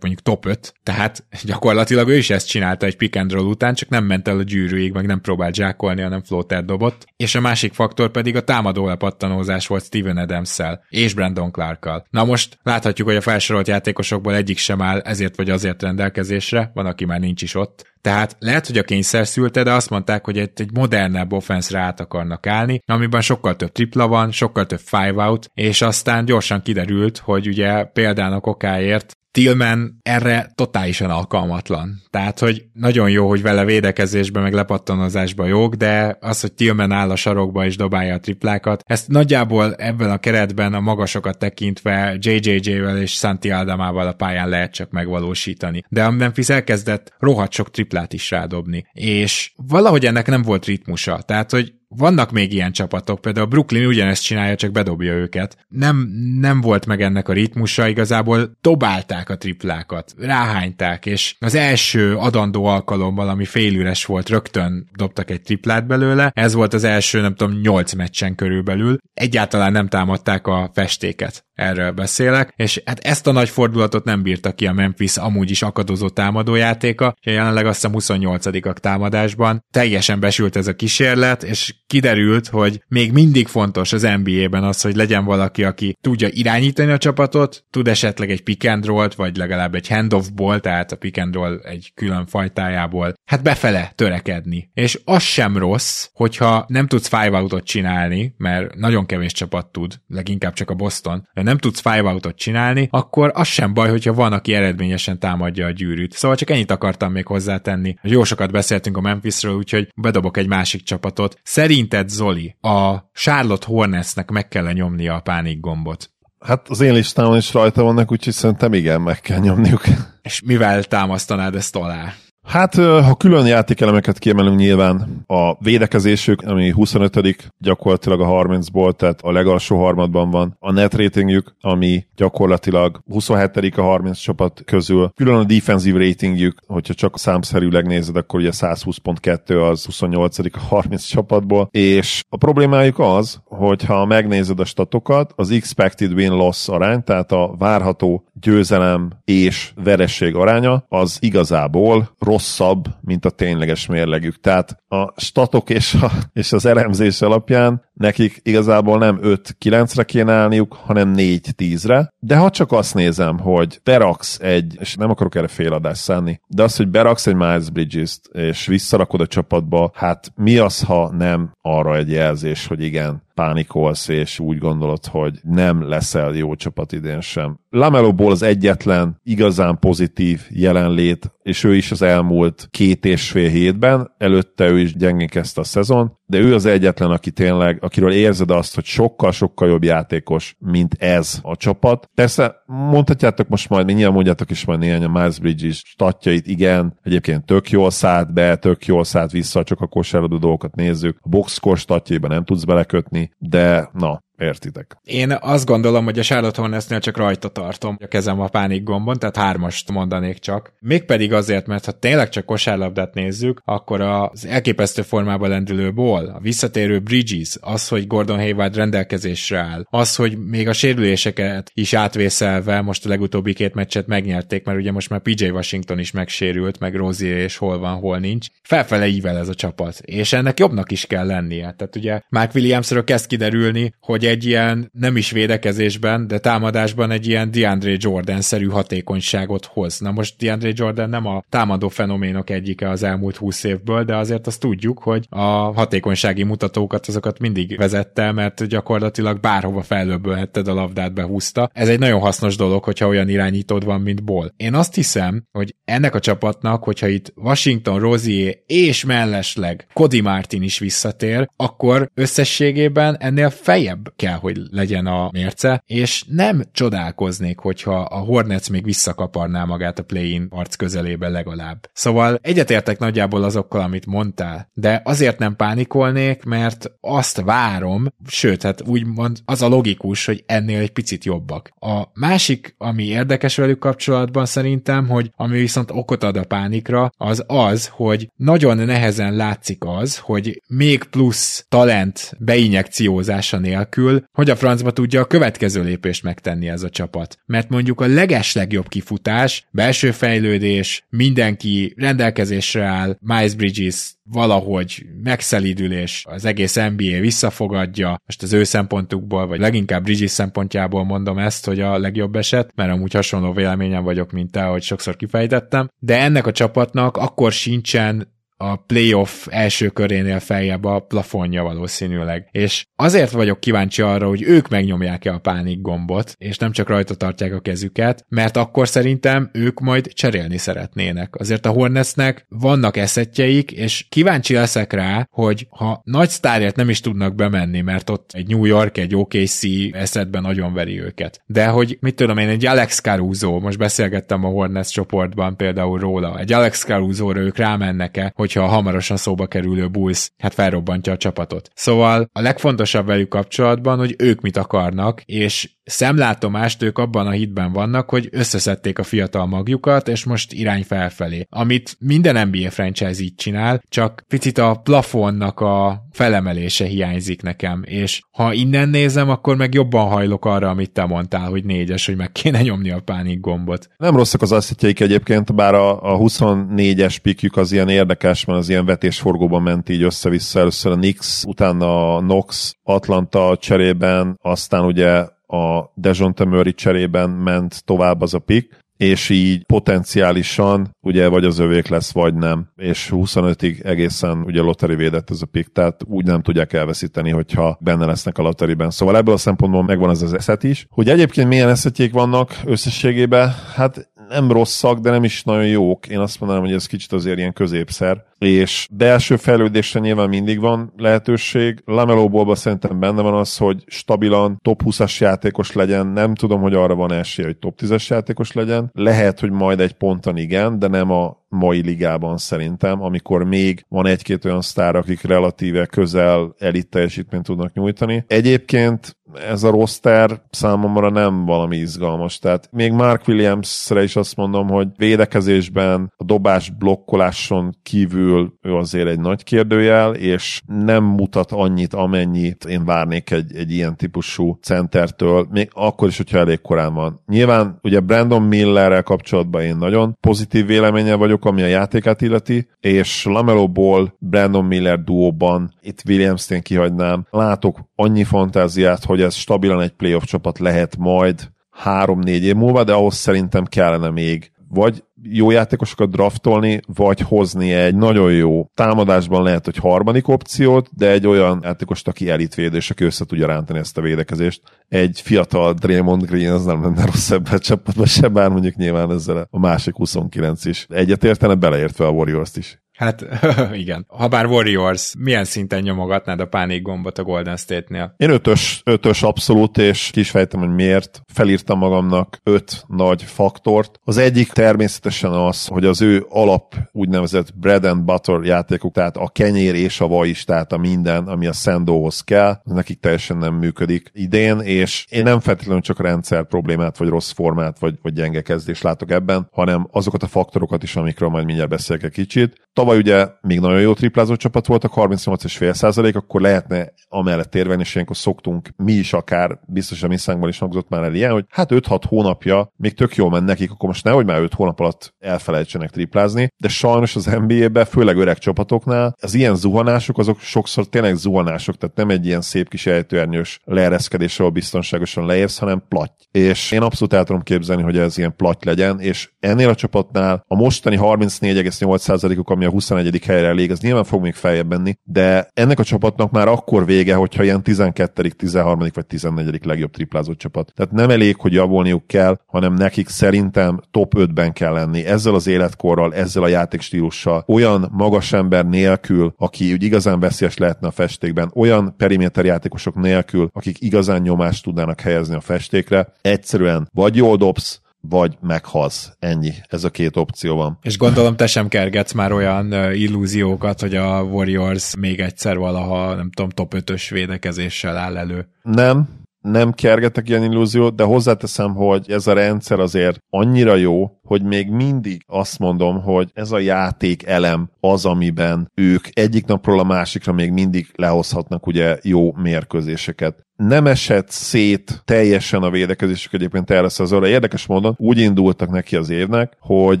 mondjuk 0.00 0.22
top 0.22 0.46
5, 0.46 0.74
tehát 0.82 1.24
gyakorlatilag 1.44 2.08
ő 2.08 2.16
is 2.16 2.30
ezt 2.30 2.48
csinálta 2.48 2.86
egy 2.86 2.96
pick 2.96 3.16
and 3.16 3.32
roll 3.32 3.44
után, 3.44 3.74
csak 3.74 3.88
nem 3.88 4.04
ment 4.04 4.28
el 4.28 4.38
a 4.38 4.42
gyűrűig, 4.42 4.92
meg 4.92 5.06
nem 5.06 5.20
próbált 5.20 5.54
zsákolni, 5.54 6.02
hanem 6.02 6.22
floater 6.22 6.64
dobott. 6.64 7.06
És 7.16 7.34
a 7.34 7.40
másik 7.40 7.72
faktor 7.72 8.10
pedig 8.10 8.36
a 8.36 8.44
támadó 8.44 8.86
lepattanózás 8.86 9.66
volt 9.66 9.84
Steven 9.84 10.16
adams 10.16 10.58
és 10.88 11.14
Brandon 11.14 11.52
Clark-kal. 11.52 12.06
Na 12.10 12.24
most 12.24 12.58
láthatjuk, 12.62 13.08
hogy 13.08 13.16
a 13.16 13.20
felsorolt 13.20 13.68
játékosokból 13.68 14.34
egyik 14.34 14.58
sem 14.58 14.82
áll 14.82 14.98
ezért 14.98 15.36
vagy 15.36 15.50
azért 15.50 15.82
rendelkezésre, 15.82 16.70
van, 16.74 16.86
aki 16.86 17.04
már 17.04 17.20
nincs 17.20 17.42
is 17.42 17.54
ott, 17.54 17.89
tehát 18.00 18.36
lehet, 18.38 18.66
hogy 18.66 18.78
a 18.78 18.82
kényszer 18.82 19.26
szülte, 19.26 19.62
de 19.62 19.72
azt 19.72 19.90
mondták, 19.90 20.24
hogy 20.24 20.38
egy, 20.38 20.50
egy 20.54 20.72
modernebb 20.72 21.32
offenszre 21.32 21.80
át 21.80 22.00
akarnak 22.00 22.46
állni, 22.46 22.80
amiben 22.86 23.20
sokkal 23.20 23.56
több 23.56 23.72
tripla 23.72 24.08
van, 24.08 24.30
sokkal 24.30 24.66
több 24.66 24.78
five 24.78 25.24
out, 25.24 25.50
és 25.54 25.82
aztán 25.82 26.24
gyorsan 26.24 26.62
kiderült, 26.62 27.18
hogy 27.18 27.48
ugye 27.48 27.84
példának 27.84 28.46
okáért 28.46 29.12
Tillman 29.32 29.98
erre 30.02 30.50
totálisan 30.54 31.10
alkalmatlan. 31.10 32.02
Tehát, 32.10 32.38
hogy 32.38 32.64
nagyon 32.72 33.10
jó, 33.10 33.28
hogy 33.28 33.42
vele 33.42 33.64
védekezésben, 33.64 34.42
meg 34.42 34.52
lepattanozásban 34.52 35.46
jók, 35.46 35.74
de 35.74 36.16
az, 36.20 36.40
hogy 36.40 36.52
Tillman 36.52 36.92
áll 36.92 37.10
a 37.10 37.16
sarokba 37.16 37.64
és 37.64 37.76
dobálja 37.76 38.14
a 38.14 38.20
triplákat, 38.20 38.82
ezt 38.84 39.08
nagyjából 39.08 39.74
ebben 39.74 40.10
a 40.10 40.18
keretben 40.18 40.74
a 40.74 40.80
magasokat 40.80 41.38
tekintve 41.38 42.16
JJJ-vel 42.18 43.00
és 43.00 43.12
Santi 43.12 43.50
Aldamával 43.50 44.06
a 44.06 44.12
pályán 44.12 44.48
lehet 44.48 44.72
csak 44.72 44.90
megvalósítani. 44.90 45.82
De 45.88 46.04
a 46.04 46.10
Memphis 46.10 46.48
elkezdett 46.48 47.14
rohadt 47.18 47.52
sok 47.52 47.70
triplát 47.70 48.12
is 48.12 48.30
rádobni, 48.30 48.86
és 48.92 49.52
valahogy 49.56 50.06
ennek 50.06 50.26
nem 50.26 50.42
volt 50.42 50.64
ritmusa. 50.64 51.22
Tehát, 51.22 51.50
hogy 51.50 51.72
vannak 51.96 52.30
még 52.30 52.52
ilyen 52.52 52.72
csapatok, 52.72 53.20
például 53.20 53.46
a 53.46 53.48
Brooklyn 53.48 53.86
ugyanezt 53.86 54.22
csinálja, 54.22 54.56
csak 54.56 54.72
bedobja 54.72 55.12
őket. 55.12 55.56
Nem, 55.68 55.96
nem 56.40 56.60
volt 56.60 56.86
meg 56.86 57.02
ennek 57.02 57.28
a 57.28 57.32
ritmusa, 57.32 57.88
igazából 57.88 58.50
dobálták 58.60 59.30
a 59.30 59.36
triplákat, 59.36 60.14
ráhányták, 60.18 61.06
és 61.06 61.36
az 61.38 61.54
első 61.54 62.16
adandó 62.16 62.64
alkalommal, 62.64 63.28
ami 63.28 63.44
félüres 63.44 64.04
volt, 64.04 64.28
rögtön 64.28 64.88
dobtak 64.96 65.30
egy 65.30 65.42
triplát 65.42 65.86
belőle, 65.86 66.30
ez 66.34 66.54
volt 66.54 66.74
az 66.74 66.84
első, 66.84 67.20
nem 67.20 67.34
tudom, 67.34 67.60
nyolc 67.60 67.92
meccsen 67.92 68.34
körülbelül. 68.34 68.96
Egyáltalán 69.14 69.72
nem 69.72 69.88
támadták 69.88 70.46
a 70.46 70.70
festéket 70.74 71.44
erről 71.60 71.90
beszélek, 71.90 72.52
és 72.56 72.82
hát 72.84 72.98
ezt 72.98 73.26
a 73.26 73.32
nagy 73.32 73.48
fordulatot 73.48 74.04
nem 74.04 74.22
bírta 74.22 74.52
ki 74.52 74.66
a 74.66 74.72
Memphis 74.72 75.16
amúgy 75.16 75.50
is 75.50 75.62
akadozó 75.62 76.08
támadójátéka, 76.08 77.16
és 77.20 77.32
jelenleg 77.32 77.66
azt 77.66 77.74
hiszem 77.74 77.92
28 77.92 78.80
támadásban. 78.80 79.64
Teljesen 79.70 80.20
besült 80.20 80.56
ez 80.56 80.66
a 80.66 80.74
kísérlet, 80.74 81.42
és 81.42 81.74
kiderült, 81.86 82.48
hogy 82.48 82.82
még 82.88 83.12
mindig 83.12 83.46
fontos 83.46 83.92
az 83.92 84.08
NBA-ben 84.22 84.64
az, 84.64 84.80
hogy 84.80 84.96
legyen 84.96 85.24
valaki, 85.24 85.64
aki 85.64 85.96
tudja 86.00 86.28
irányítani 86.30 86.92
a 86.92 86.98
csapatot, 86.98 87.64
tud 87.70 87.88
esetleg 87.88 88.30
egy 88.30 88.42
pick 88.42 88.68
and 88.68 88.86
roll 88.86 89.08
vagy 89.16 89.36
legalább 89.36 89.74
egy 89.74 89.88
handoff-ból, 89.88 90.60
tehát 90.60 90.92
a 90.92 90.96
pick 90.96 91.18
and 91.18 91.34
roll 91.34 91.58
egy 91.58 91.92
külön 91.94 92.26
fajtájából, 92.26 93.14
hát 93.30 93.42
befele 93.42 93.92
törekedni. 93.94 94.70
És 94.74 95.00
az 95.04 95.22
sem 95.22 95.56
rossz, 95.56 96.08
hogyha 96.12 96.64
nem 96.68 96.86
tudsz 96.86 97.08
five 97.08 97.38
outot 97.38 97.64
csinálni, 97.64 98.34
mert 98.36 98.74
nagyon 98.74 99.06
kevés 99.06 99.32
csapat 99.32 99.66
tud, 99.66 100.00
leginkább 100.06 100.52
csak 100.52 100.70
a 100.70 100.74
Boston, 100.74 101.28
de 101.34 101.42
nem 101.42 101.58
tudsz 101.58 101.80
five 101.80 102.10
outot 102.10 102.36
csinálni, 102.36 102.88
akkor 102.90 103.30
az 103.34 103.46
sem 103.46 103.74
baj, 103.74 103.90
hogyha 103.90 104.12
van, 104.12 104.32
aki 104.32 104.54
eredményesen 104.54 105.18
támadja 105.18 105.66
a 105.66 105.70
gyűrűt. 105.70 106.12
Szóval 106.12 106.36
csak 106.36 106.50
ennyit 106.50 106.70
akartam 106.70 107.12
még 107.12 107.26
hozzátenni. 107.26 107.94
Jó 108.02 108.24
sokat 108.24 108.52
beszéltünk 108.52 108.96
a 108.96 109.00
Memphisről, 109.00 109.54
úgyhogy 109.54 109.88
bedobok 109.96 110.36
egy 110.36 110.48
másik 110.48 110.82
csapatot. 110.82 111.38
Szerinted, 111.42 112.08
Zoli, 112.08 112.56
a 112.60 112.96
Charlotte 113.12 113.66
Hornetsnek 113.66 114.30
meg 114.30 114.48
kell 114.48 114.72
nyomnia 114.72 115.14
a 115.14 115.20
pánik 115.20 115.60
gombot? 115.60 116.10
Hát 116.40 116.68
az 116.68 116.80
én 116.80 116.92
listámon 116.92 117.36
is 117.36 117.52
rajta 117.52 117.82
vannak, 117.82 118.12
úgyhogy 118.12 118.32
szerintem 118.32 118.72
igen, 118.72 119.00
meg 119.00 119.20
kell 119.20 119.38
nyomniuk. 119.38 119.82
És 120.22 120.42
mivel 120.44 120.84
támasztanád 120.84 121.54
ezt 121.54 121.76
alá? 121.76 122.14
Hát, 122.50 122.74
ha 122.74 123.14
külön 123.14 123.46
játékelemeket 123.46 124.18
kiemelünk 124.18 124.58
nyilván, 124.58 125.24
a 125.26 125.54
védekezésük, 125.58 126.42
ami 126.42 126.70
25 126.70 127.52
gyakorlatilag 127.58 128.20
a 128.20 128.26
30-ból, 128.26 128.92
tehát 128.92 129.20
a 129.22 129.32
legalsó 129.32 129.76
harmadban 129.76 130.30
van. 130.30 130.56
A 130.58 130.72
net 130.72 130.94
ratingjük, 130.94 131.54
ami 131.60 132.06
gyakorlatilag 132.16 133.02
27 133.10 133.76
a 133.76 133.82
30 133.82 134.18
csapat 134.18 134.62
közül. 134.64 135.12
Külön 135.16 135.34
a 135.34 135.44
defensive 135.44 135.98
ratingjük, 135.98 136.58
hogyha 136.66 136.94
csak 136.94 137.18
számszerűleg 137.18 137.86
nézed, 137.86 138.16
akkor 138.16 138.40
ugye 138.40 138.50
120.2 138.52 139.70
az 139.70 139.84
28 139.84 140.38
a 140.38 140.58
30 140.68 141.04
csapatból. 141.04 141.68
És 141.70 142.24
a 142.28 142.36
problémájuk 142.36 142.98
az, 142.98 143.40
hogyha 143.44 144.04
megnézed 144.04 144.60
a 144.60 144.64
statokat, 144.64 145.32
az 145.36 145.50
expected 145.50 146.12
win-loss 146.12 146.68
arány, 146.68 147.04
tehát 147.04 147.32
a 147.32 147.54
várható 147.58 148.24
győzelem 148.40 149.10
és 149.24 149.72
veresség 149.84 150.34
aránya, 150.34 150.84
az 150.88 151.18
igazából 151.20 152.10
rosszabb, 152.40 152.88
mint 153.00 153.24
a 153.24 153.30
tényleges 153.30 153.86
mérlegük. 153.86 154.40
Tehát 154.40 154.76
a 154.88 155.20
statok 155.20 155.70
és, 155.70 155.94
a, 155.94 156.10
és 156.32 156.52
az 156.52 156.66
elemzés 156.66 157.22
alapján 157.22 157.82
nekik 157.92 158.40
igazából 158.42 158.98
nem 158.98 159.18
5-9-re 159.22 160.04
kéne 160.04 160.32
állniuk, 160.32 160.72
hanem 160.72 161.14
4-10-re. 161.16 162.12
De 162.18 162.36
ha 162.36 162.50
csak 162.50 162.72
azt 162.72 162.94
nézem, 162.94 163.38
hogy 163.38 163.80
beraksz 163.84 164.38
egy, 164.38 164.76
és 164.80 164.94
nem 164.94 165.10
akarok 165.10 165.34
erre 165.34 165.48
féladást 165.48 166.02
szánni, 166.02 166.40
de 166.46 166.62
az, 166.62 166.76
hogy 166.76 166.88
beraksz 166.88 167.26
egy 167.26 167.34
Miles 167.34 167.70
Bridges-t, 167.70 168.28
és 168.32 168.66
visszarakod 168.66 169.20
a 169.20 169.26
csapatba, 169.26 169.90
hát 169.94 170.32
mi 170.36 170.56
az, 170.56 170.82
ha 170.82 171.12
nem 171.12 171.52
arra 171.60 171.96
egy 171.96 172.10
jelzés, 172.10 172.66
hogy 172.66 172.82
igen, 172.82 173.22
pánikolsz, 173.40 174.08
és 174.08 174.38
úgy 174.38 174.58
gondolod, 174.58 175.06
hogy 175.06 175.38
nem 175.42 175.88
leszel 175.88 176.32
jó 176.34 176.54
csapat 176.54 176.92
idén 176.92 177.20
sem. 177.20 177.58
Lamelo 177.70 178.12
Ball 178.12 178.30
az 178.30 178.42
egyetlen 178.42 179.20
igazán 179.22 179.78
pozitív 179.78 180.40
jelenlét, 180.50 181.32
és 181.42 181.64
ő 181.64 181.76
is 181.76 181.90
az 181.90 182.02
elmúlt 182.02 182.68
két 182.70 183.04
és 183.04 183.30
fél 183.30 183.48
hétben, 183.48 184.14
előtte 184.18 184.68
ő 184.68 184.78
is 184.80 184.94
gyengén 184.96 185.28
kezdte 185.28 185.60
a 185.60 185.64
szezon, 185.64 186.18
de 186.30 186.38
ő 186.38 186.54
az 186.54 186.66
egyetlen, 186.66 187.10
aki 187.10 187.30
tényleg, 187.30 187.78
akiről 187.80 188.12
érzed 188.12 188.50
azt, 188.50 188.74
hogy 188.74 188.84
sokkal-sokkal 188.84 189.68
jobb 189.68 189.84
játékos, 189.84 190.56
mint 190.58 190.94
ez 190.98 191.38
a 191.42 191.56
csapat. 191.56 192.10
Persze 192.14 192.62
mondhatjátok 192.66 193.48
most 193.48 193.68
majd, 193.68 193.86
mindjárt 193.86 194.12
mondjátok 194.12 194.50
is 194.50 194.64
majd 194.64 194.78
néhány 194.78 195.04
a 195.04 195.08
Miles 195.08 195.38
Bridges 195.38 195.82
statjait, 195.86 196.46
igen, 196.46 196.98
egyébként 197.02 197.44
tök 197.44 197.70
jól 197.70 197.90
szállt 197.90 198.32
be, 198.32 198.56
tök 198.56 198.86
jól 198.86 199.04
szállt 199.04 199.30
vissza, 199.30 199.64
csak 199.64 199.80
a 199.80 199.86
kosárlabda 199.86 200.38
dolgokat 200.38 200.74
nézzük. 200.74 201.18
A 201.20 201.28
boxscore 201.28 201.76
statjaiban 201.76 202.30
nem 202.30 202.44
tudsz 202.44 202.64
belekötni, 202.64 203.30
de 203.38 203.90
na, 203.92 204.22
Értitek. 204.40 204.96
Én 205.04 205.36
azt 205.40 205.66
gondolom, 205.66 206.04
hogy 206.04 206.18
a 206.18 206.22
Charlotte 206.22 206.60
Hornetsnél 206.60 207.00
csak 207.00 207.16
rajta 207.16 207.48
tartom 207.48 207.96
a 208.00 208.06
kezem 208.06 208.40
a 208.40 208.48
pánik 208.48 208.82
gombon, 208.82 209.18
tehát 209.18 209.36
hármast 209.36 209.90
mondanék 209.90 210.38
csak. 210.38 210.72
Mégpedig 210.80 211.32
azért, 211.32 211.66
mert 211.66 211.84
ha 211.84 211.92
tényleg 211.92 212.28
csak 212.28 212.44
kosárlabdát 212.44 213.14
nézzük, 213.14 213.60
akkor 213.64 214.00
az 214.00 214.46
elképesztő 214.46 215.02
formában 215.02 215.48
lendülő 215.48 215.92
Ball, 215.92 216.28
a 216.28 216.40
visszatérő 216.40 216.98
Bridges, 216.98 217.56
az, 217.60 217.88
hogy 217.88 218.06
Gordon 218.06 218.38
Hayward 218.38 218.76
rendelkezésre 218.76 219.58
áll, 219.58 219.84
az, 219.90 220.16
hogy 220.16 220.38
még 220.38 220.68
a 220.68 220.72
sérüléseket 220.72 221.70
is 221.74 221.94
átvészelve 221.94 222.80
most 222.80 223.06
a 223.06 223.08
legutóbbi 223.08 223.52
két 223.52 223.74
meccset 223.74 224.06
megnyerték, 224.06 224.64
mert 224.64 224.78
ugye 224.78 224.92
most 224.92 225.10
már 225.10 225.20
PJ 225.20 225.48
Washington 225.48 225.98
is 225.98 226.10
megsérült, 226.10 226.78
meg 226.78 226.94
Rozier 226.94 227.36
és 227.36 227.56
hol 227.56 227.78
van, 227.78 227.94
hol 227.94 228.18
nincs. 228.18 228.46
Felfele 228.62 229.06
ível 229.06 229.38
ez 229.38 229.48
a 229.48 229.54
csapat, 229.54 229.98
és 230.04 230.32
ennek 230.32 230.58
jobbnak 230.58 230.92
is 230.92 231.06
kell 231.06 231.26
lennie. 231.26 231.74
Tehát 231.76 231.96
ugye 231.96 232.20
Mark 232.28 232.54
Williamsről 232.54 233.04
kezd 233.04 233.26
kiderülni, 233.26 233.94
hogy 234.00 234.28
egy 234.30 234.44
ilyen 234.46 234.90
nem 234.92 235.16
is 235.16 235.30
védekezésben, 235.30 236.26
de 236.26 236.38
támadásban 236.38 237.10
egy 237.10 237.26
ilyen 237.26 237.50
DeAndre 237.50 237.96
Jordan-szerű 237.98 238.66
hatékonyságot 238.66 239.64
hoz. 239.64 239.98
Na 239.98 240.10
most 240.10 240.34
DeAndre 240.38 240.70
Jordan 240.74 241.08
nem 241.08 241.26
a 241.26 241.42
támadó 241.48 241.88
fenoménok 241.88 242.50
egyike 242.50 242.88
az 242.88 243.02
elmúlt 243.02 243.36
húsz 243.36 243.64
évből, 243.64 244.04
de 244.04 244.16
azért 244.16 244.46
azt 244.46 244.60
tudjuk, 244.60 244.98
hogy 244.98 245.26
a 245.28 245.44
hatékonysági 245.50 246.42
mutatókat 246.42 247.06
azokat 247.06 247.38
mindig 247.38 247.76
vezette, 247.76 248.32
mert 248.32 248.66
gyakorlatilag 248.66 249.40
bárhova 249.40 249.82
fellöbbölhetted 249.82 250.68
a 250.68 250.74
labdát 250.74 251.14
behúzta. 251.14 251.70
Ez 251.72 251.88
egy 251.88 251.98
nagyon 251.98 252.20
hasznos 252.20 252.56
dolog, 252.56 252.84
hogyha 252.84 253.06
olyan 253.06 253.28
irányítód 253.28 253.84
van, 253.84 254.00
mint 254.00 254.24
Ball. 254.24 254.50
Én 254.56 254.74
azt 254.74 254.94
hiszem, 254.94 255.44
hogy 255.52 255.74
ennek 255.84 256.14
a 256.14 256.20
csapatnak, 256.20 256.84
hogyha 256.84 257.06
itt 257.06 257.32
Washington, 257.36 257.98
Rozier 257.98 258.54
és 258.66 259.04
mellesleg 259.04 259.86
Cody 259.92 260.20
Martin 260.20 260.62
is 260.62 260.78
visszatér, 260.78 261.48
akkor 261.56 262.10
összességében 262.14 263.16
ennél 263.18 263.50
fejebb 263.50 264.12
kell, 264.20 264.36
hogy 264.36 264.58
legyen 264.70 265.06
a 265.06 265.28
mérce, 265.32 265.82
és 265.86 266.24
nem 266.28 266.62
csodálkoznék, 266.72 267.58
hogyha 267.58 268.00
a 268.00 268.18
Hornets 268.18 268.70
még 268.70 268.84
visszakaparná 268.84 269.64
magát 269.64 269.98
a 269.98 270.02
play-in 270.02 270.46
arc 270.50 270.74
közelébe 270.74 271.28
legalább. 271.28 271.88
Szóval 271.92 272.38
egyetértek 272.42 272.98
nagyjából 272.98 273.42
azokkal, 273.44 273.80
amit 273.80 274.06
mondtál, 274.06 274.68
de 274.74 275.00
azért 275.04 275.38
nem 275.38 275.56
pánikolnék, 275.56 276.44
mert 276.44 276.90
azt 277.00 277.40
várom, 277.40 278.06
sőt, 278.26 278.62
hát 278.62 278.88
úgymond 278.88 279.38
az 279.44 279.62
a 279.62 279.68
logikus, 279.68 280.24
hogy 280.24 280.44
ennél 280.46 280.80
egy 280.80 280.92
picit 280.92 281.24
jobbak. 281.24 281.70
A 281.78 282.02
másik, 282.14 282.74
ami 282.78 283.04
érdekes 283.04 283.56
velük 283.56 283.78
kapcsolatban 283.78 284.46
szerintem, 284.46 285.08
hogy 285.08 285.30
ami 285.36 285.58
viszont 285.58 285.90
okot 285.90 286.22
ad 286.22 286.36
a 286.36 286.44
pánikra, 286.44 287.12
az 287.16 287.44
az, 287.46 287.90
hogy 287.92 288.28
nagyon 288.36 288.76
nehezen 288.76 289.36
látszik 289.36 289.84
az, 289.84 290.18
hogy 290.18 290.62
még 290.66 291.04
plusz 291.04 291.64
talent 291.68 292.32
beinjekciózása 292.38 293.58
nélkül, 293.58 293.99
hogy 294.32 294.50
a 294.50 294.56
francba 294.56 294.90
tudja 294.90 295.20
a 295.20 295.24
következő 295.24 295.82
lépést 295.82 296.22
megtenni 296.22 296.68
ez 296.68 296.82
a 296.82 296.90
csapat. 296.90 297.38
Mert 297.46 297.68
mondjuk 297.68 298.00
a 298.00 298.06
leges 298.06 298.54
legjobb 298.54 298.88
kifutás, 298.88 299.66
belső 299.70 300.10
fejlődés, 300.10 301.04
mindenki 301.10 301.94
rendelkezésre 301.96 302.84
áll, 302.84 303.16
Miles 303.20 303.54
Bridges 303.54 304.14
valahogy 304.22 305.06
megszelidül, 305.22 305.92
és 305.92 306.24
az 306.28 306.44
egész 306.44 306.74
NBA 306.74 307.20
visszafogadja, 307.20 308.20
most 308.26 308.42
az 308.42 308.52
ő 308.52 308.64
szempontukból, 308.64 309.46
vagy 309.46 309.60
leginkább 309.60 310.02
Bridges 310.02 310.30
szempontjából 310.30 311.04
mondom 311.04 311.38
ezt, 311.38 311.66
hogy 311.66 311.80
a 311.80 311.98
legjobb 311.98 312.36
eset, 312.36 312.72
mert 312.74 312.92
amúgy 312.92 313.12
hasonló 313.12 313.52
véleményem 313.52 314.02
vagyok, 314.02 314.32
mint 314.32 314.50
te, 314.50 314.62
hogy 314.62 314.82
sokszor 314.82 315.16
kifejtettem, 315.16 315.88
de 315.98 316.20
ennek 316.20 316.46
a 316.46 316.52
csapatnak 316.52 317.16
akkor 317.16 317.52
sincsen 317.52 318.38
a 318.62 318.76
playoff 318.76 319.46
első 319.50 319.88
körénél 319.88 320.40
feljebb 320.40 320.84
a 320.84 320.98
plafonja 320.98 321.62
valószínűleg. 321.62 322.48
És 322.50 322.86
azért 322.96 323.30
vagyok 323.30 323.60
kíváncsi 323.60 324.02
arra, 324.02 324.28
hogy 324.28 324.42
ők 324.42 324.68
megnyomják-e 324.68 325.32
a 325.32 325.38
pánik 325.38 325.80
gombot, 325.80 326.34
és 326.38 326.56
nem 326.56 326.72
csak 326.72 326.88
rajta 326.88 327.14
tartják 327.14 327.54
a 327.54 327.60
kezüket, 327.60 328.24
mert 328.28 328.56
akkor 328.56 328.88
szerintem 328.88 329.50
ők 329.52 329.80
majd 329.80 330.12
cserélni 330.12 330.56
szeretnének. 330.56 331.36
Azért 331.36 331.66
a 331.66 331.70
Hornetsnek 331.70 332.46
vannak 332.48 332.96
eszetjeik, 332.96 333.72
és 333.72 334.06
kíváncsi 334.08 334.54
leszek 334.54 334.92
rá, 334.92 335.28
hogy 335.30 335.66
ha 335.70 336.00
nagy 336.04 336.28
sztárért 336.28 336.76
nem 336.76 336.88
is 336.88 337.00
tudnak 337.00 337.34
bemenni, 337.34 337.80
mert 337.80 338.10
ott 338.10 338.30
egy 338.32 338.48
New 338.48 338.64
York, 338.64 338.98
egy 338.98 339.16
OKC 339.16 339.62
eszetben 339.92 340.42
nagyon 340.42 340.74
veri 340.74 341.00
őket. 341.00 341.42
De 341.46 341.66
hogy 341.66 341.98
mit 342.00 342.14
tudom 342.14 342.38
én, 342.38 342.48
egy 342.48 342.66
Alex 342.66 343.00
Caruso, 343.00 343.58
most 343.58 343.78
beszélgettem 343.78 344.44
a 344.44 344.48
Hornets 344.48 344.88
csoportban 344.88 345.56
például 345.56 345.98
róla, 345.98 346.38
egy 346.38 346.52
Alex 346.52 346.84
Caruso-ra 346.84 347.40
ők 347.40 347.56
rámennek-e, 347.56 348.32
hogy 348.34 348.49
hogyha 348.52 348.68
a 348.68 348.74
hamarosan 348.74 349.16
szóba 349.16 349.46
kerülő 349.46 349.88
Bulls 349.88 350.30
hát 350.38 350.54
felrobbantja 350.54 351.12
a 351.12 351.16
csapatot. 351.16 351.70
Szóval 351.74 352.28
a 352.32 352.40
legfontosabb 352.40 353.06
velük 353.06 353.28
kapcsolatban, 353.28 353.98
hogy 353.98 354.14
ők 354.18 354.40
mit 354.40 354.56
akarnak, 354.56 355.22
és 355.22 355.70
szemlátomást 355.90 356.82
ők 356.82 356.98
abban 356.98 357.26
a 357.26 357.30
hitben 357.30 357.72
vannak, 357.72 358.10
hogy 358.10 358.28
összeszedték 358.30 358.98
a 358.98 359.02
fiatal 359.02 359.46
magjukat, 359.46 360.08
és 360.08 360.24
most 360.24 360.52
irány 360.52 360.84
felfelé. 360.84 361.46
Amit 361.48 361.96
minden 361.98 362.48
NBA 362.48 362.70
franchise 362.70 363.22
így 363.22 363.34
csinál, 363.34 363.82
csak 363.88 364.24
picit 364.28 364.58
a 364.58 364.80
plafonnak 364.82 365.60
a 365.60 366.02
felemelése 366.12 366.84
hiányzik 366.84 367.42
nekem, 367.42 367.82
és 367.84 368.22
ha 368.30 368.52
innen 368.52 368.88
nézem, 368.88 369.30
akkor 369.30 369.56
meg 369.56 369.74
jobban 369.74 370.08
hajlok 370.08 370.44
arra, 370.44 370.68
amit 370.68 370.92
te 370.92 371.04
mondtál, 371.04 371.48
hogy 371.48 371.64
négyes, 371.64 372.06
hogy 372.06 372.16
meg 372.16 372.32
kéne 372.32 372.62
nyomni 372.62 372.90
a 372.90 373.00
pánik 373.00 373.40
gombot. 373.40 373.88
Nem 373.96 374.16
rosszak 374.16 374.42
az 374.42 374.52
asszetjeik 374.52 375.00
egyébként, 375.00 375.54
bár 375.54 375.74
a, 375.74 376.12
a 376.12 376.18
24-es 376.18 377.16
pikjük 377.22 377.56
az 377.56 377.72
ilyen 377.72 377.88
érdekes, 377.88 378.44
mert 378.44 378.58
az 378.58 378.68
ilyen 378.68 378.84
vetésforgóban 378.84 379.62
ment 379.62 379.88
így 379.88 380.02
össze-vissza. 380.02 380.60
Először 380.60 380.92
a 380.92 380.96
Knicks, 380.96 381.44
utána 381.44 382.16
a 382.16 382.20
Knox, 382.20 382.74
Atlanta 382.82 383.56
cserében, 383.60 384.38
aztán 384.42 384.84
ugye 384.84 385.24
a 385.50 385.92
Dejounte 385.94 386.44
Murray 386.44 386.74
cserében 386.74 387.30
ment 387.30 387.84
tovább 387.84 388.20
az 388.20 388.34
a 388.34 388.38
pick, 388.38 388.78
és 389.00 389.28
így 389.28 389.64
potenciálisan 389.64 390.96
ugye 391.00 391.28
vagy 391.28 391.44
az 391.44 391.58
övék 391.58 391.88
lesz, 391.88 392.12
vagy 392.12 392.34
nem, 392.34 392.68
és 392.76 393.10
25-ig 393.14 393.84
egészen 393.84 394.42
ugye 394.42 394.60
lottery 394.60 394.94
védett 394.94 395.30
ez 395.30 395.42
a 395.42 395.46
pick, 395.46 395.72
tehát 395.72 396.02
úgy 396.06 396.24
nem 396.24 396.42
tudják 396.42 396.72
elveszíteni, 396.72 397.30
hogyha 397.30 397.78
benne 397.80 398.06
lesznek 398.06 398.38
a 398.38 398.42
lotteriben. 398.42 398.90
Szóval 398.90 399.16
ebből 399.16 399.34
a 399.34 399.36
szempontból 399.36 399.84
megvan 399.84 400.08
az 400.08 400.22
az 400.22 400.32
eszet 400.32 400.64
is. 400.64 400.86
Hogy 400.88 401.08
egyébként 401.08 401.48
milyen 401.48 401.68
eszetjék 401.68 402.12
vannak 402.12 402.56
összességében, 402.64 403.54
hát 403.74 404.09
nem 404.30 404.52
rosszak, 404.52 404.98
de 404.98 405.10
nem 405.10 405.24
is 405.24 405.42
nagyon 405.42 405.66
jók. 405.66 406.06
Én 406.06 406.18
azt 406.18 406.40
mondanám, 406.40 406.64
hogy 406.64 406.72
ez 406.72 406.86
kicsit 406.86 407.12
azért 407.12 407.38
ilyen 407.38 407.52
középszer. 407.52 408.24
És 408.38 408.86
belső 408.92 409.36
fejlődésre 409.36 410.00
nyilván 410.00 410.28
mindig 410.28 410.60
van 410.60 410.92
lehetőség. 410.96 411.82
Lamelóból 411.84 412.56
szerintem 412.56 413.00
benne 413.00 413.22
van 413.22 413.34
az, 413.34 413.56
hogy 413.56 413.84
stabilan 413.86 414.58
top 414.62 414.82
20-as 414.84 415.18
játékos 415.18 415.72
legyen. 415.72 416.06
Nem 416.06 416.34
tudom, 416.34 416.60
hogy 416.60 416.74
arra 416.74 416.94
van 416.94 417.12
esély, 417.12 417.44
hogy 417.44 417.56
top 417.56 417.80
10-es 417.82 418.06
játékos 418.06 418.52
legyen. 418.52 418.90
Lehet, 418.92 419.40
hogy 419.40 419.50
majd 419.50 419.80
egy 419.80 419.92
ponton 419.92 420.36
igen, 420.36 420.78
de 420.78 420.88
nem 420.88 421.10
a 421.10 421.38
mai 421.48 421.80
ligában 421.82 422.36
szerintem, 422.36 423.02
amikor 423.02 423.44
még 423.44 423.84
van 423.88 424.06
egy-két 424.06 424.44
olyan 424.44 424.60
sztár, 424.60 424.96
akik 424.96 425.22
relatíve 425.22 425.86
közel 425.86 426.54
elit 426.58 426.88
teljesítményt 426.88 427.44
tudnak 427.44 427.72
nyújtani. 427.72 428.24
Egyébként 428.26 429.16
ez 429.34 429.62
a 429.62 429.70
roster 429.70 430.42
számomra 430.50 431.10
nem 431.10 431.44
valami 431.44 431.76
izgalmas. 431.76 432.38
Tehát 432.38 432.68
még 432.72 432.92
Mark 432.92 433.28
Williamsre 433.28 434.02
is 434.02 434.16
azt 434.16 434.36
mondom, 434.36 434.68
hogy 434.68 434.88
védekezésben, 434.96 436.12
a 436.16 436.24
dobás 436.24 436.70
blokkoláson 436.70 437.76
kívül 437.82 438.58
ő 438.62 438.74
azért 438.74 439.08
egy 439.08 439.20
nagy 439.20 439.42
kérdőjel, 439.42 440.14
és 440.14 440.62
nem 440.66 441.04
mutat 441.04 441.52
annyit, 441.52 441.94
amennyit 441.94 442.64
én 442.64 442.84
várnék 442.84 443.30
egy, 443.30 443.56
egy 443.56 443.70
ilyen 443.70 443.96
típusú 443.96 444.58
centertől, 444.62 445.46
még 445.50 445.68
akkor 445.72 446.08
is, 446.08 446.16
hogyha 446.16 446.38
elég 446.38 446.60
korán 446.60 446.94
van. 446.94 447.20
Nyilván 447.26 447.78
ugye 447.82 448.00
Brandon 448.00 448.42
Millerrel 448.42 449.02
kapcsolatban 449.02 449.62
én 449.62 449.76
nagyon 449.76 450.16
pozitív 450.20 450.66
véleménye 450.66 451.14
vagyok, 451.14 451.44
ami 451.44 451.62
a 451.62 451.66
játékát 451.66 452.20
illeti, 452.20 452.68
és 452.80 453.24
Lamelo 453.24 453.68
Ball, 453.68 454.12
Brandon 454.18 454.64
Miller 454.64 455.02
duóban, 455.04 455.74
itt 455.80 456.02
Williams-t 456.08 456.50
én 456.50 456.62
kihagynám, 456.62 457.26
látok 457.30 457.78
annyi 457.94 458.24
fantáziát, 458.24 459.04
hogy 459.04 459.19
ez 459.20 459.34
stabilan 459.34 459.80
egy 459.80 459.92
playoff 459.92 460.24
csapat 460.24 460.58
lehet 460.58 460.96
majd 460.96 461.50
három-négy 461.70 462.44
év 462.44 462.54
múlva, 462.54 462.84
de 462.84 462.92
ahhoz 462.92 463.14
szerintem 463.14 463.64
kellene 463.64 464.10
még 464.10 464.50
vagy 464.72 465.04
jó 465.22 465.50
játékosokat 465.50 466.10
draftolni, 466.10 466.80
vagy 466.86 467.20
hozni 467.20 467.72
egy 467.72 467.94
nagyon 467.94 468.32
jó 468.32 468.66
támadásban 468.74 469.42
lehet, 469.42 469.64
hogy 469.64 469.76
harmadik 469.76 470.28
opciót, 470.28 470.88
de 470.96 471.10
egy 471.10 471.26
olyan 471.26 471.60
játékost, 471.62 472.08
aki 472.08 472.30
elitvédő, 472.30 472.76
és 472.76 472.90
aki 472.90 473.04
össze 473.04 473.24
tudja 473.24 473.46
rántani 473.46 473.78
ezt 473.78 473.98
a 473.98 474.00
védekezést. 474.00 474.62
Egy 474.88 475.20
fiatal 475.20 475.72
Draymond 475.72 476.24
Green 476.24 476.52
az 476.52 476.64
nem 476.64 476.82
lenne 476.82 477.04
rossz 477.04 477.30
ebben 477.30 477.54
a 477.54 477.58
csapatban 477.58 478.06
se, 478.06 478.28
bár 478.28 478.48
mondjuk 478.48 478.74
nyilván 478.74 479.10
ezzel 479.10 479.46
a 479.50 479.58
másik 479.58 479.94
29 479.94 480.64
is 480.64 480.86
egyetértene, 480.88 481.54
beleértve 481.54 482.06
a 482.06 482.10
Warriors-t 482.10 482.56
is. 482.56 482.82
Hát 483.00 483.24
igen. 483.72 484.04
Ha 484.08 484.28
bár 484.28 484.46
Warriors, 484.46 485.14
milyen 485.18 485.44
szinten 485.44 485.82
nyomogatnád 485.82 486.40
a 486.40 486.46
pánik 486.46 486.82
gombot 486.82 487.18
a 487.18 487.22
Golden 487.22 487.56
State-nél? 487.56 488.14
Én 488.16 488.30
ötös, 488.30 488.82
ötös 488.84 489.22
abszolút, 489.22 489.78
és 489.78 490.10
ki 490.12 490.20
is 490.20 490.30
fejtem, 490.30 490.60
hogy 490.60 490.74
miért. 490.74 491.22
Felírtam 491.32 491.78
magamnak 491.78 492.38
öt 492.42 492.84
nagy 492.86 493.22
faktort. 493.22 494.00
Az 494.04 494.16
egyik 494.16 494.52
természetesen 494.52 495.30
az, 495.30 495.66
hogy 495.66 495.84
az 495.84 496.02
ő 496.02 496.26
alap 496.28 496.74
úgynevezett 496.92 497.54
bread 497.54 497.84
and 497.84 498.04
butter 498.04 498.42
játékok, 498.42 498.92
tehát 498.92 499.16
a 499.16 499.28
kenyér 499.28 499.74
és 499.74 500.00
a 500.00 500.06
vaj 500.06 500.28
is, 500.28 500.44
tehát 500.44 500.72
a 500.72 500.78
minden, 500.78 501.26
ami 501.26 501.46
a 501.46 501.52
Sandóhoz 501.52 502.20
kell, 502.20 502.60
nekik 502.64 503.00
teljesen 503.00 503.36
nem 503.36 503.54
működik 503.54 504.10
idén, 504.12 504.58
és 504.58 505.06
én 505.08 505.22
nem 505.22 505.40
feltétlenül 505.40 505.82
csak 505.82 506.00
rendszer 506.00 506.46
problémát, 506.46 506.96
vagy 506.96 507.08
rossz 507.08 507.32
formát, 507.32 507.78
vagy, 507.78 507.98
vagy 508.02 508.12
gyenge 508.12 508.40
kezdést 508.42 508.82
látok 508.82 509.10
ebben, 509.10 509.48
hanem 509.52 509.88
azokat 509.90 510.22
a 510.22 510.26
faktorokat 510.26 510.82
is, 510.82 510.96
amikről 510.96 511.28
majd 511.28 511.44
mindjárt 511.44 511.70
beszélek 511.70 512.02
egy 512.02 512.12
kicsit. 512.12 512.68
Tavaly 512.72 512.89
ugye 512.96 513.28
még 513.40 513.60
nagyon 513.60 513.80
jó 513.80 513.92
triplázó 513.92 514.36
csapat 514.36 514.66
voltak, 514.66 514.92
38,5 514.94 515.72
százalék, 515.72 516.16
akkor 516.16 516.40
lehetne 516.40 516.92
amellett 517.08 517.54
érvelni, 517.54 517.82
és 517.82 517.94
ilyenkor 517.94 518.16
szoktunk 518.16 518.68
mi 518.76 518.92
is 518.92 519.12
akár, 519.12 519.58
biztos 519.66 520.02
a 520.02 520.08
misszánkban 520.08 520.48
is 520.48 520.58
hangzott 520.58 520.88
már 520.88 521.02
el 521.02 521.14
ilyen, 521.14 521.32
hogy 521.32 521.44
hát 521.48 521.70
5-6 521.72 522.02
hónapja 522.08 522.72
még 522.76 522.94
tök 522.94 523.14
jól 523.14 523.30
ment 523.30 523.46
nekik, 523.46 523.70
akkor 523.70 523.88
most 523.88 524.04
nehogy 524.04 524.26
már 524.26 524.40
5 524.40 524.54
hónap 524.54 524.80
alatt 524.80 525.14
elfelejtsenek 525.18 525.90
triplázni, 525.90 526.48
de 526.56 526.68
sajnos 526.68 527.16
az 527.16 527.24
NBA-ben, 527.24 527.84
főleg 527.84 528.16
öreg 528.16 528.38
csapatoknál, 528.38 529.16
az 529.20 529.34
ilyen 529.34 529.56
zuhanások, 529.56 530.18
azok 530.18 530.40
sokszor 530.40 530.88
tényleg 530.88 531.14
zuhanások, 531.14 531.76
tehát 531.76 531.96
nem 531.96 532.10
egy 532.10 532.26
ilyen 532.26 532.40
szép 532.40 532.68
kis 532.68 532.86
ejtőernyős 532.86 533.60
leereszkedésről 533.64 534.48
biztonságosan 534.48 535.26
leérsz, 535.26 535.58
hanem 535.58 535.82
platy. 535.88 536.12
És 536.30 536.72
én 536.72 536.82
abszolút 536.82 537.12
el 537.12 537.24
tudom 537.24 537.42
képzelni, 537.42 537.82
hogy 537.82 537.98
ez 537.98 538.18
ilyen 538.18 538.36
platy 538.36 538.64
legyen, 538.64 539.00
és 539.00 539.30
ennél 539.40 539.68
a 539.68 539.74
csapatnál 539.74 540.44
a 540.46 540.54
mostani 540.54 540.98
34,8%-uk, 541.00 542.50
ami 542.50 542.64
a 542.64 542.70
21. 542.80 543.24
helyre 543.24 543.46
elég, 543.46 543.70
ez 543.70 543.80
nyilván 543.80 544.04
fog 544.04 544.22
még 544.22 544.34
feljebb 544.34 544.68
menni, 544.68 544.94
de 545.04 545.48
ennek 545.54 545.78
a 545.78 545.84
csapatnak 545.84 546.30
már 546.30 546.48
akkor 546.48 546.86
vége, 546.86 547.14
hogyha 547.14 547.42
ilyen 547.42 547.62
12., 547.62 548.28
13. 548.28 548.78
vagy 548.78 549.06
14. 549.06 549.64
legjobb 549.64 549.90
triplázott 549.90 550.38
csapat. 550.38 550.72
Tehát 550.74 550.92
nem 550.92 551.10
elég, 551.10 551.36
hogy 551.36 551.52
javulniuk 551.52 552.06
kell, 552.06 552.38
hanem 552.46 552.74
nekik 552.74 553.08
szerintem 553.08 553.80
top 553.90 554.14
5-ben 554.16 554.52
kell 554.52 554.72
lenni. 554.72 555.04
Ezzel 555.04 555.34
az 555.34 555.46
életkorral, 555.46 556.14
ezzel 556.14 556.42
a 556.42 556.48
játékstílussal, 556.48 557.44
olyan 557.46 557.88
magas 557.92 558.32
ember 558.32 558.66
nélkül, 558.66 559.34
aki 559.36 559.72
úgy 559.72 559.82
igazán 559.82 560.20
veszélyes 560.20 560.56
lehetne 560.56 560.86
a 560.86 560.90
festékben, 560.90 561.50
olyan 561.54 561.94
periméter 561.96 562.44
játékosok 562.44 562.94
nélkül, 562.94 563.50
akik 563.52 563.80
igazán 563.80 564.22
nyomást 564.22 564.64
tudnának 564.64 565.00
helyezni 565.00 565.34
a 565.34 565.40
festékre, 565.40 566.12
egyszerűen 566.20 566.88
vagy 566.92 567.16
jól 567.16 567.36
dobsz, 567.36 567.80
vagy 568.00 568.36
meghalsz. 568.40 569.12
Ennyi. 569.18 569.52
Ez 569.68 569.84
a 569.84 569.90
két 569.90 570.16
opció 570.16 570.56
van. 570.56 570.78
És 570.82 570.98
gondolom 570.98 571.36
te 571.36 571.46
sem 571.46 571.68
kergetsz 571.68 572.12
már 572.12 572.32
olyan 572.32 572.94
illúziókat, 572.94 573.80
hogy 573.80 573.94
a 573.94 574.22
Warriors 574.22 574.96
még 574.96 575.20
egyszer 575.20 575.58
valaha, 575.58 576.14
nem 576.14 576.30
tudom, 576.30 576.50
top 576.50 576.74
5-ös 576.76 577.06
védekezéssel 577.10 577.96
áll 577.96 578.16
elő. 578.16 578.48
Nem, 578.62 579.08
nem 579.40 579.72
kergetek 579.72 580.28
ilyen 580.28 580.52
illúziót, 580.52 580.94
de 580.94 581.02
hozzáteszem, 581.02 581.74
hogy 581.74 582.10
ez 582.10 582.26
a 582.26 582.32
rendszer 582.32 582.78
azért 582.78 583.18
annyira 583.30 583.74
jó, 583.74 584.19
hogy 584.30 584.42
még 584.42 584.70
mindig 584.70 585.22
azt 585.26 585.58
mondom, 585.58 586.02
hogy 586.02 586.30
ez 586.34 586.52
a 586.52 586.58
játék 586.58 587.26
elem 587.26 587.70
az, 587.80 588.06
amiben 588.06 588.70
ők 588.74 589.06
egyik 589.12 589.46
napról 589.46 589.78
a 589.78 589.84
másikra 589.84 590.32
még 590.32 590.52
mindig 590.52 590.86
lehozhatnak 590.94 591.66
ugye 591.66 591.98
jó 592.02 592.32
mérkőzéseket 592.32 593.44
nem 593.68 593.86
esett 593.86 594.30
szét 594.30 595.02
teljesen 595.04 595.62
a 595.62 595.70
védekezésük 595.70 596.32
egyébként 596.32 596.70
erre 596.70 596.88
szezonra. 596.88 597.28
Érdekes 597.28 597.66
módon 597.66 597.94
úgy 597.98 598.18
indultak 598.18 598.70
neki 598.70 598.96
az 598.96 599.10
évnek, 599.10 599.56
hogy 599.60 600.00